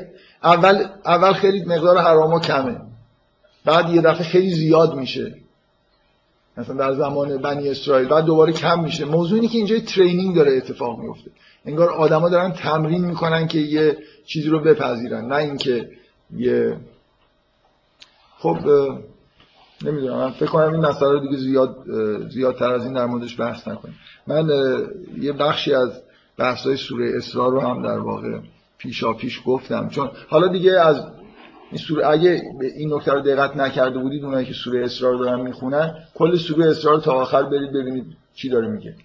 [0.44, 2.82] اول اول خیلی مقدار حراما کمه.
[3.66, 5.36] بعد یه دفعه خیلی زیاد میشه.
[6.58, 9.06] مثلا در زمان بنی اسرائیل بعد دوباره کم میشه.
[9.06, 11.32] موضوع اینه که اینجا ترینینگ داره اتفاق میفته.
[11.66, 15.26] انگار آدما دارن تمرین می‌کنن که یه چیزی رو بپذیرن.
[15.26, 15.90] نه اینکه
[16.38, 16.78] یه
[18.38, 18.58] خب
[19.82, 20.18] نمی‌دونم.
[20.18, 21.76] من فکر کنم این مسئله دیگه زیاد
[22.30, 23.96] زیادتر از این در موردش بحث نکنیم.
[24.28, 24.50] من
[25.22, 26.02] یه بخشی از
[26.38, 28.40] بحث‌های سوره اسراء رو هم در واقع
[28.84, 29.90] پیشا پیش گفتم.
[29.90, 31.04] چون حالا دیگه از
[31.72, 32.42] این سوره اگه
[32.76, 37.00] این نکته رو دقت نکرده بودید اونایی که سوره اسرار دارن می‌خونن کل سوره اسرار
[37.00, 38.06] تا آخر برید ببینید
[38.36, 38.96] چی داره میگه.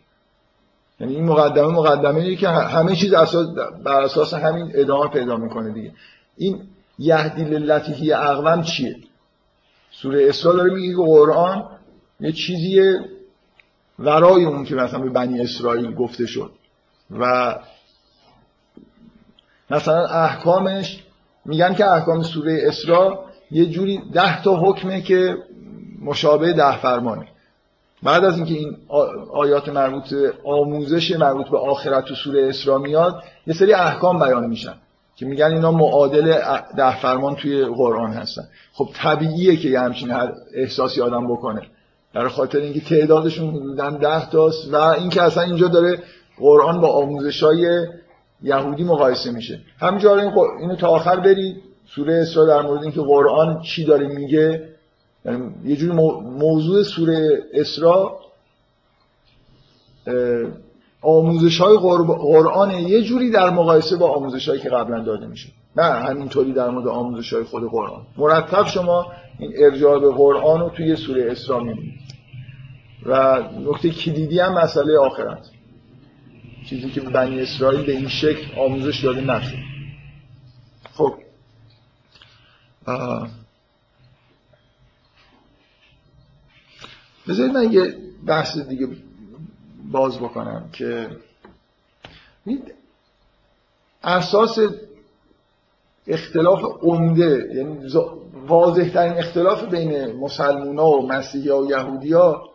[1.01, 3.47] یعنی این مقدمه مقدمه ای که همه چیز اساس
[3.85, 5.93] بر اساس همین ادامه پیدا می‌کنه دیگه.
[6.37, 6.61] این
[6.99, 8.97] یهدی للتی اقوم چیه؟
[9.91, 11.65] سوره اسرا داره میگه که قرآن
[12.21, 13.01] یه چیزیه
[13.99, 16.51] ورای اون که مثلا به بنی اسرائیل گفته شد.
[17.19, 17.55] و
[19.71, 21.03] مثلا احکامش
[21.45, 23.19] میگن که احکام سوره اسراء
[23.51, 25.37] یه جوری ده تا حکمه که
[26.03, 27.27] مشابه ده فرمانه.
[28.03, 28.77] بعد از اینکه این
[29.33, 30.15] آیات مربوط
[30.45, 34.75] آموزش مربوط به آخرت و سوره اسراء میاد یه سری احکام بیان میشن
[35.17, 36.39] که میگن اینا معادل
[36.77, 38.43] ده فرمان توی قرآن هستن.
[38.73, 40.13] خب طبیعیه که یه همچین
[40.55, 41.63] احساسی آدم بکنه.
[42.15, 46.03] در خاطر اینکه تعدادشون حدودا ده تاست و اینکه اصلا اینجا داره
[46.39, 47.87] قرآن با آموزش های
[48.43, 49.61] یهودی مقایسه میشه.
[49.81, 54.69] همینجا این اینو تا آخر برید سوره اسراء در مورد اینکه قرآن چی داره میگه.
[55.25, 55.93] یعنی یه جوری
[56.23, 58.11] موضوع سوره اسراء
[61.03, 65.49] آموزش های قرآن یه جوری در مقایسه با آموزش هایی که قبلا داده میشه.
[65.77, 68.03] نه همینطوری در مورد آموزش های خود قرآن.
[68.17, 69.07] مرتب شما
[69.39, 72.01] این ارجاع به قرآن رو توی سوره اسراء می‌بینید.
[73.07, 75.47] و نکته کلیدی هم مسئله آخرت.
[76.69, 79.57] چیزی که بنی اسرائیل به این شکل آموزش داده نشد.
[80.95, 81.15] خب.
[87.29, 87.97] بذارید من یه
[88.27, 88.89] بحث دیگه
[89.93, 91.11] باز بکنم که
[94.05, 94.59] اساس
[96.07, 97.79] اختلاف عمده یعنی
[98.47, 102.51] واضح ترین اختلاف بین مسلمان ها و مسیحی و یهودی ها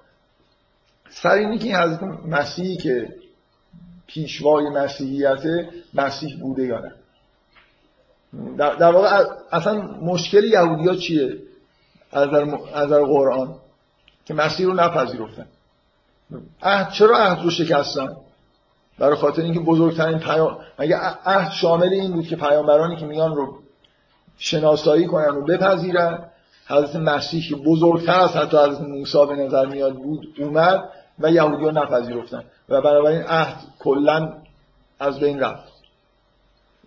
[1.10, 3.23] سر اینی که این حضرت مسیحی که
[4.08, 5.44] پیشوای مسیحیت
[5.94, 6.92] مسیح بوده یا نه.
[8.58, 11.38] در, در واقع اصلا مشکل یهودی چیه؟
[12.12, 12.30] از
[12.76, 13.56] نظر قرآن.
[14.26, 15.46] که مسیح رو نپذیرفتن.
[16.62, 18.16] عهد چرا عهد رو شکستن؟
[19.00, 23.60] برای خاطر اینکه بزرگترین پیام مگه عهد شامل این بود که پیامبرانی که میان رو
[24.38, 26.26] شناسایی کنن و بپذیرن؟
[26.68, 30.84] حضرت مسیح که بزرگتر از حتی حضرت موسی به نظر میاد بود اومد
[31.20, 32.44] و یهودی ها نپذیرفتن.
[32.70, 34.34] و بنابراین عهد کلا
[35.00, 35.74] از بین رفت.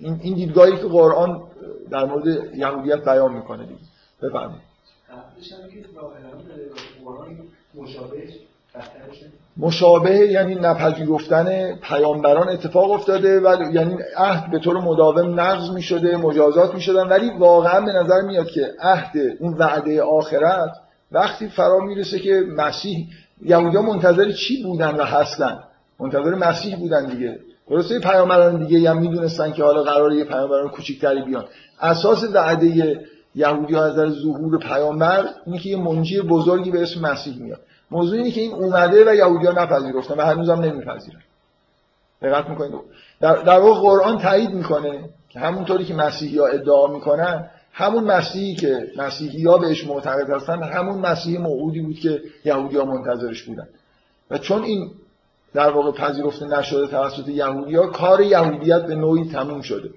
[0.00, 1.42] این, دیدگاهی که قرآن
[1.90, 3.80] در مورد یهودیت بیان می‌کنه دیگه.
[4.22, 4.62] بفرمایید.
[9.56, 16.16] مشابه یعنی نپذیرفتن پیامبران اتفاق افتاده و یعنی عهد به طور مداوم نقض می شده
[16.16, 20.70] مجازات می شدن ولی واقعا به نظر میاد که عهد اون وعده آخرت
[21.12, 23.08] وقتی فرا می‌رسه که مسیح
[23.42, 25.58] یهودی منتظر چی بودن و هستن؟
[26.00, 27.40] منتظر مسیح بودن دیگه.
[27.70, 31.44] درسته پیامبران دیگه هم می‌دونستن که حالا قراره یه پیامبران کوچیک‌تری بیان.
[31.80, 33.00] اساس وعده
[33.34, 37.60] یهودی ها از ظهور پیامبر اینه که یه منجی بزرگی به اسم مسیح میاد.
[37.90, 41.20] موضوع اینه که این اومده و یهودی ها نپذیرفتن و هنوز هم نمیپذیرن.
[42.22, 42.72] دقت می‌کنید؟
[43.20, 48.54] در, در واقع قرآن تایید می‌کنه که همونطوری که مسیحی ها ادعا می‌کنن همون مسیحی
[48.54, 53.68] که مسیحی ها بهش معتقد هستن همون مسیح موعودی بود که یهودی ها منتظرش بودن.
[54.30, 54.90] و چون این
[55.54, 59.90] در واقع پذیرفته نشده توسط یهودی ها کار یهودیت به نوعی تموم شده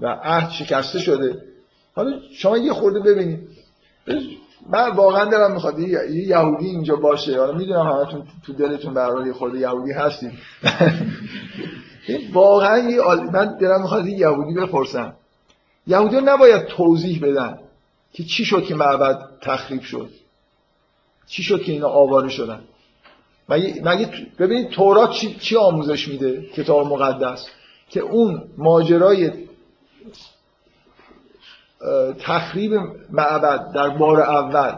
[0.00, 1.42] و عهد شکسته شده.
[1.94, 3.48] حالا شما یه خورده ببینید.
[4.70, 7.38] من واقعا دارم می‌خواد یه یهودی اینجا باشه.
[7.38, 10.32] حالا می‌دونم همتون تو دلتون حال خود یهودی هستید
[12.32, 12.82] واقعا
[13.32, 15.14] من دارم می‌خواد یه یهودی بپرسم.
[15.88, 17.58] یهودی نباید توضیح بدن
[18.12, 20.10] که چی شد که معبد تخریب شد.
[21.26, 22.60] چی شد که اینا آواره شدن.
[23.48, 27.46] مگه, مگه ببینید تورات چی, چی آموزش میده؟ کتاب مقدس.
[27.90, 29.32] که اون ماجرای
[32.20, 32.72] تخریب
[33.10, 34.76] معبد در بار اول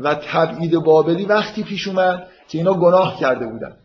[0.00, 3.76] و تبعید بابلی وقتی پیش اومد که اینا گناه کرده بودن.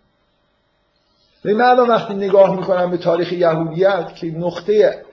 [1.46, 5.06] من الان وقتی نگاه می‌کنم به تاریخ یهودیت که نقطه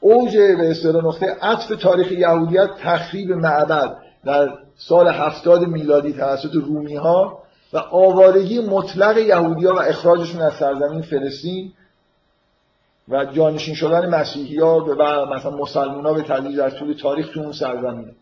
[0.00, 6.96] اوج به اصطلاح نقطه عطف تاریخ یهودیت تخریب معبد در سال هفتاد میلادی توسط رومی
[6.96, 7.42] ها
[7.72, 11.72] و آوارگی مطلق یهودی و اخراجشون از سرزمین فلسطین
[13.08, 17.40] و جانشین شدن مسیحی ها و مثلا مسلمان ها به تدریج در طول تاریخ تو
[17.40, 18.12] اون سرزمینه.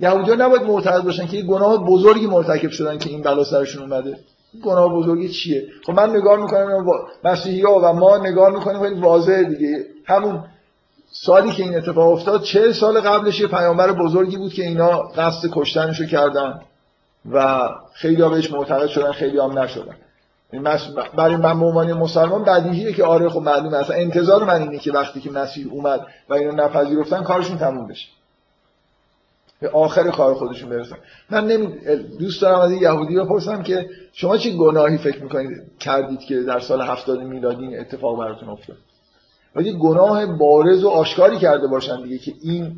[0.00, 3.82] یهودی ها نباید معتقد باشن که یه گناه بزرگی مرتکب شدن که این بلا سرشون
[3.82, 4.18] اومده.
[4.64, 6.86] گناه بزرگی چیه؟ خب من نگاه می‌کنم
[7.24, 9.84] مسیحی ها و ما نگاه می‌کنیم خیلی واضحه دیگه.
[10.04, 10.44] همون
[11.10, 15.48] سالی که این اتفاق افتاد چه سال قبلش یه پیامبر بزرگی بود که اینا قصد
[15.52, 16.60] کشتنشو کردن
[17.32, 19.96] و خیلی ها بهش معتقد شدن خیلی هم نشدن.
[21.16, 23.76] برای من به عنوان مسلمان بدیهیه که آره خب معلومه.
[23.76, 28.08] اصلا انتظار من اینه که وقتی که مسیح اومد و اینو نپذیرفتن کارشون تموم بشه.
[29.60, 30.96] به آخر کار خودشون برسن.
[31.30, 31.66] من نمی...
[32.18, 36.60] دوست دارم از این یهودی بپرسم که شما چه گناهی فکر می‌کنید کردید که در
[36.60, 38.76] سال 70 میلادی این اتفاق براتون افتاد؟
[39.56, 42.72] ولی گناه بارز و آشکاری کرده باشن دیگه که این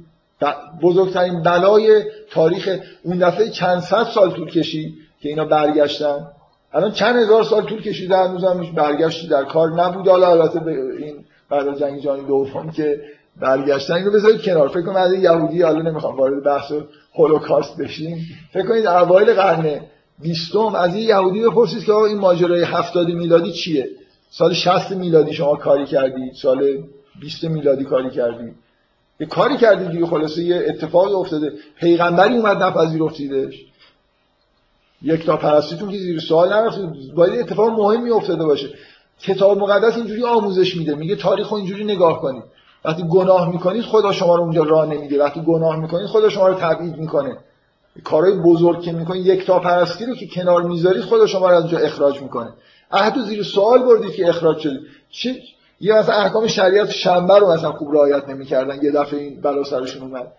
[0.82, 6.26] بزرگترین بلای تاریخ اون دفعه چند صد سال طول کشید که اینا برگشتن.
[6.72, 10.08] الان چند هزار سال طول کشیده هنوز هم برگشتی در کار نبود.
[10.08, 10.66] حالا البته
[10.98, 13.00] این بعد از جنگ جهانی دوم که
[13.40, 13.94] برگشتن.
[13.94, 14.68] اینو بذارید کنار.
[14.68, 16.72] فکر از یهودی حالا نمی‌خوام وارد بحث
[17.14, 18.26] هولوکاست بشیم.
[18.52, 19.80] فکر کنید اوایل قرن
[20.22, 23.88] بیستم از این یهودی بپرسید که آقا این ماجرای 70 میلادی چیه؟
[24.30, 26.84] سال 60 میلادی شما کاری کردید سال
[27.20, 28.54] 20 میلادی کاری کردید
[29.20, 31.52] یه کاری کردید دیگه خلاصه یه اتفاق افتاده.
[31.80, 33.64] پیغمبری اومد نپذیرفتیدش.
[35.02, 38.68] یک تا پرستیتون که زیر سوال نرفتید باید اتفاق مهمی افتاده باشه.
[39.20, 42.42] کتاب مقدس اینجوری آموزش میده میگه تاریخ رو اینجوری نگاه کنید.
[42.84, 45.24] وقتی گناه می‌کنید خدا شما رو اونجا راه نمیده.
[45.24, 47.36] وقتی گناه می‌کنید خدا شما رو تبعید می‌کنه.
[48.04, 51.62] کارهای بزرگ که می‌کنید یک تا پرستی رو که کنار می‌ذارید خدا شما رو از
[51.62, 52.52] اونجا اخراج می‌کنه.
[52.90, 55.36] عهد زیر سوال بردید که اخراج شدید چه
[55.80, 58.82] یه مثلا احکام شریعت شنبه رو مثلا خوب رعایت نمی‌کردن.
[58.82, 60.32] یه دفعه این بلا سرشون اومد.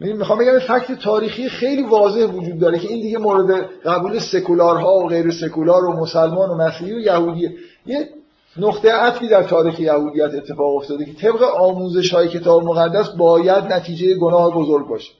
[0.00, 5.08] می‌خوام بگم فکت تاریخی خیلی واضح وجود داره که این دیگه مورد قبول سکولارها و
[5.08, 7.54] غیر سکولار و مسلمان و مسیحی و یهودیه.
[7.86, 8.08] یه
[8.56, 14.14] نقطه عطفی در تاریخ یهودیت اتفاق افتاده که طبق آموزش های کتاب مقدس باید نتیجه
[14.14, 15.12] گناه بزرگ باشه.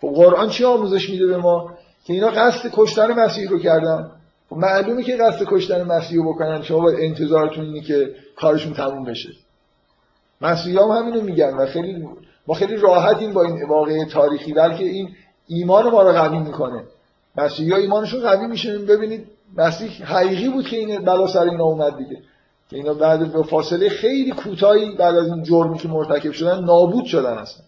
[0.00, 1.70] خب قرآن چی آموزش میده به ما؟
[2.04, 4.10] که اینا قصد کشتن مسیح رو کردن.
[4.50, 9.28] معلومه که قصد کشتن مسیح رو بکنن شما باید انتظارتون اینه که کارشون تموم بشه.
[10.40, 12.08] مسیحی هم همینو میگن و خیلی
[12.46, 15.08] ما خیلی راحتیم با این واقعه تاریخی بلکه این
[15.46, 16.84] ایمان ما رو قوی می‌کنه.
[17.36, 18.78] مسیحی ایمانشون قوی میشه.
[18.78, 19.26] ببینید
[19.56, 22.22] مسیح حقیقی بود که این بلا سر اینا اومد دیگه.
[22.70, 27.04] که اینا بعد به فاصله خیلی کوتاهی بعد از این جرمی که مرتکب شدن نابود
[27.04, 27.64] شدن هستن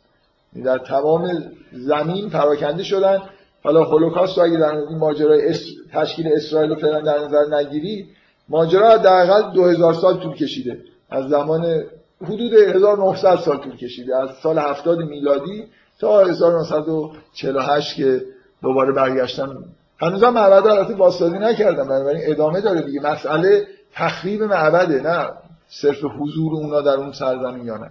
[0.52, 1.28] یعنی در تمام
[1.72, 3.22] زمین پراکنده شدن.
[3.62, 5.54] حالا هولوکاست رو اگه در این ماجرای
[5.92, 8.06] تشکیل اسرائیل فعلا در نظر نگیری
[8.48, 10.78] ماجرا حداقل 2000 سال طول کشیده.
[11.10, 11.84] از زمان
[12.22, 14.16] حدود 1900 سال طول کشیده.
[14.16, 15.64] از سال 70 میلادی
[16.00, 18.22] تا 1948 که
[18.62, 19.64] دوباره برگشتن
[20.00, 23.00] هنوز هم معبد البته بازسازی نکردن بنابراین ادامه داره دیگه.
[23.00, 25.28] مسئله تخریب معبده نه
[25.68, 27.90] صرف حضور اونا در اون سرزمین یا نه.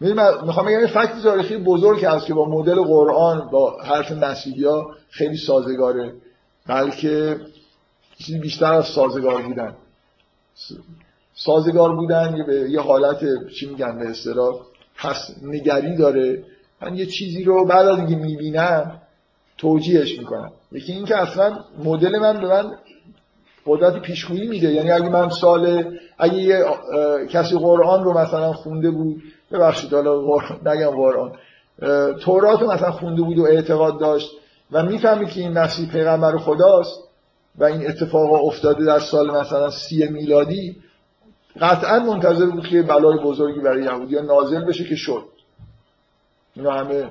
[0.00, 5.36] می‌خوام بگم فکت تاریخی بزرگ هست که با مدل قرآن با حرف مسیحی ها خیلی
[5.36, 6.12] سازگاره
[6.66, 7.40] بلکه
[8.18, 9.74] چیزی بیشتر از سازگار بودن.
[11.34, 13.20] سازگار بودن به یه حالت
[13.58, 14.54] چی میگن به اصطلاح
[14.96, 16.44] پس نگری داره.
[16.82, 19.00] من یه چیزی رو بعد از اینکه می‌بینم
[19.58, 20.52] توجیهش می‌کنم.
[20.72, 22.72] یکی اینکه اصلا مدل من به من
[23.66, 24.72] قدرت پیشگویی میده.
[24.72, 26.64] یعنی اگه من سال اگه یه
[27.30, 29.22] کسی قرآن رو مثلا خونده بود
[29.54, 30.20] ببخشید حالا
[30.64, 31.32] نگم قرآن
[32.20, 34.30] تورات رو مثلا خونده بود و اعتقاد داشت
[34.72, 37.00] و می‌فهمید که این مسیح پیغمبر خداست
[37.58, 40.76] و این اتفاق افتاده در سال مثلا سی میلادی
[41.60, 45.24] قطعا منتظر بود که بلای بزرگی برای یهودی نازل بشه که شد.
[46.56, 47.08] اینا همه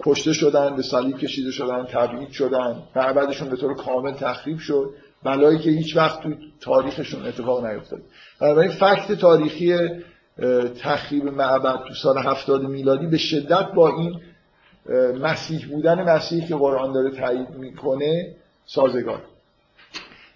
[0.00, 4.90] کشته شدن به صلیب کشیده شدن تبعید شدن معبدشون به طور کامل تخریب شد.
[5.22, 6.30] بلایی که هیچ وقت تو
[6.60, 8.00] تاریخشون اتفاق نیفتاد.
[8.40, 9.78] بنابراین فکت تاریخی
[10.82, 14.20] تخریب معبد تو سال هفتاد میلادی به شدت با این
[15.22, 18.34] مسیح بودن مسیح که قرآن داره تایید می‌کنه
[18.66, 19.22] سازگار.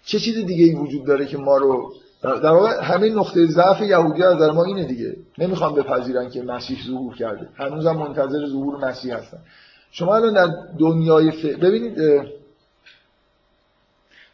[0.05, 4.23] چه چیز دیگه ای وجود داره که ما رو در واقع همه نقطه ضعف یهودی
[4.23, 5.15] از ما اینه دیگه.
[5.37, 7.49] نمی‌خوام بپذیرن که مسیح ظهور کرده.
[7.55, 9.37] هنوزم منتظر ظهور مسیح هستن.
[9.91, 10.47] شما الان در
[10.79, 11.45] دنیای ف...
[11.45, 11.95] ببینید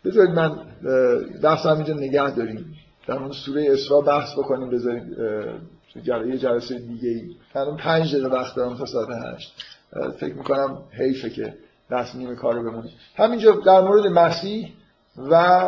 [0.05, 0.59] بذارید من
[1.43, 2.75] بحث اینجا نگه داریم.
[3.07, 5.17] در اون سوره اسراء بحث بکنیم بذارید
[6.05, 9.53] یه جلسه دیگه ای الان پنج دقیقه وقت دارم تا ساعت هشت.
[10.19, 11.53] فکر می‌کنم حیفه که
[11.91, 12.91] دست نیمه کارو بمونیم.
[13.15, 14.73] همینجا در مورد مسیح
[15.17, 15.61] و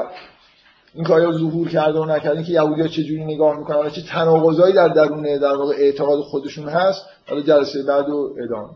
[0.94, 4.88] این کارا ظهور کرده و نکرده که یهودی‌ها چجوری نگاه می‌کنن و چه تناقضایی در
[4.88, 8.70] درون در واقع اعتقاد خودشون هست حالا جلسه بعد رو ادامه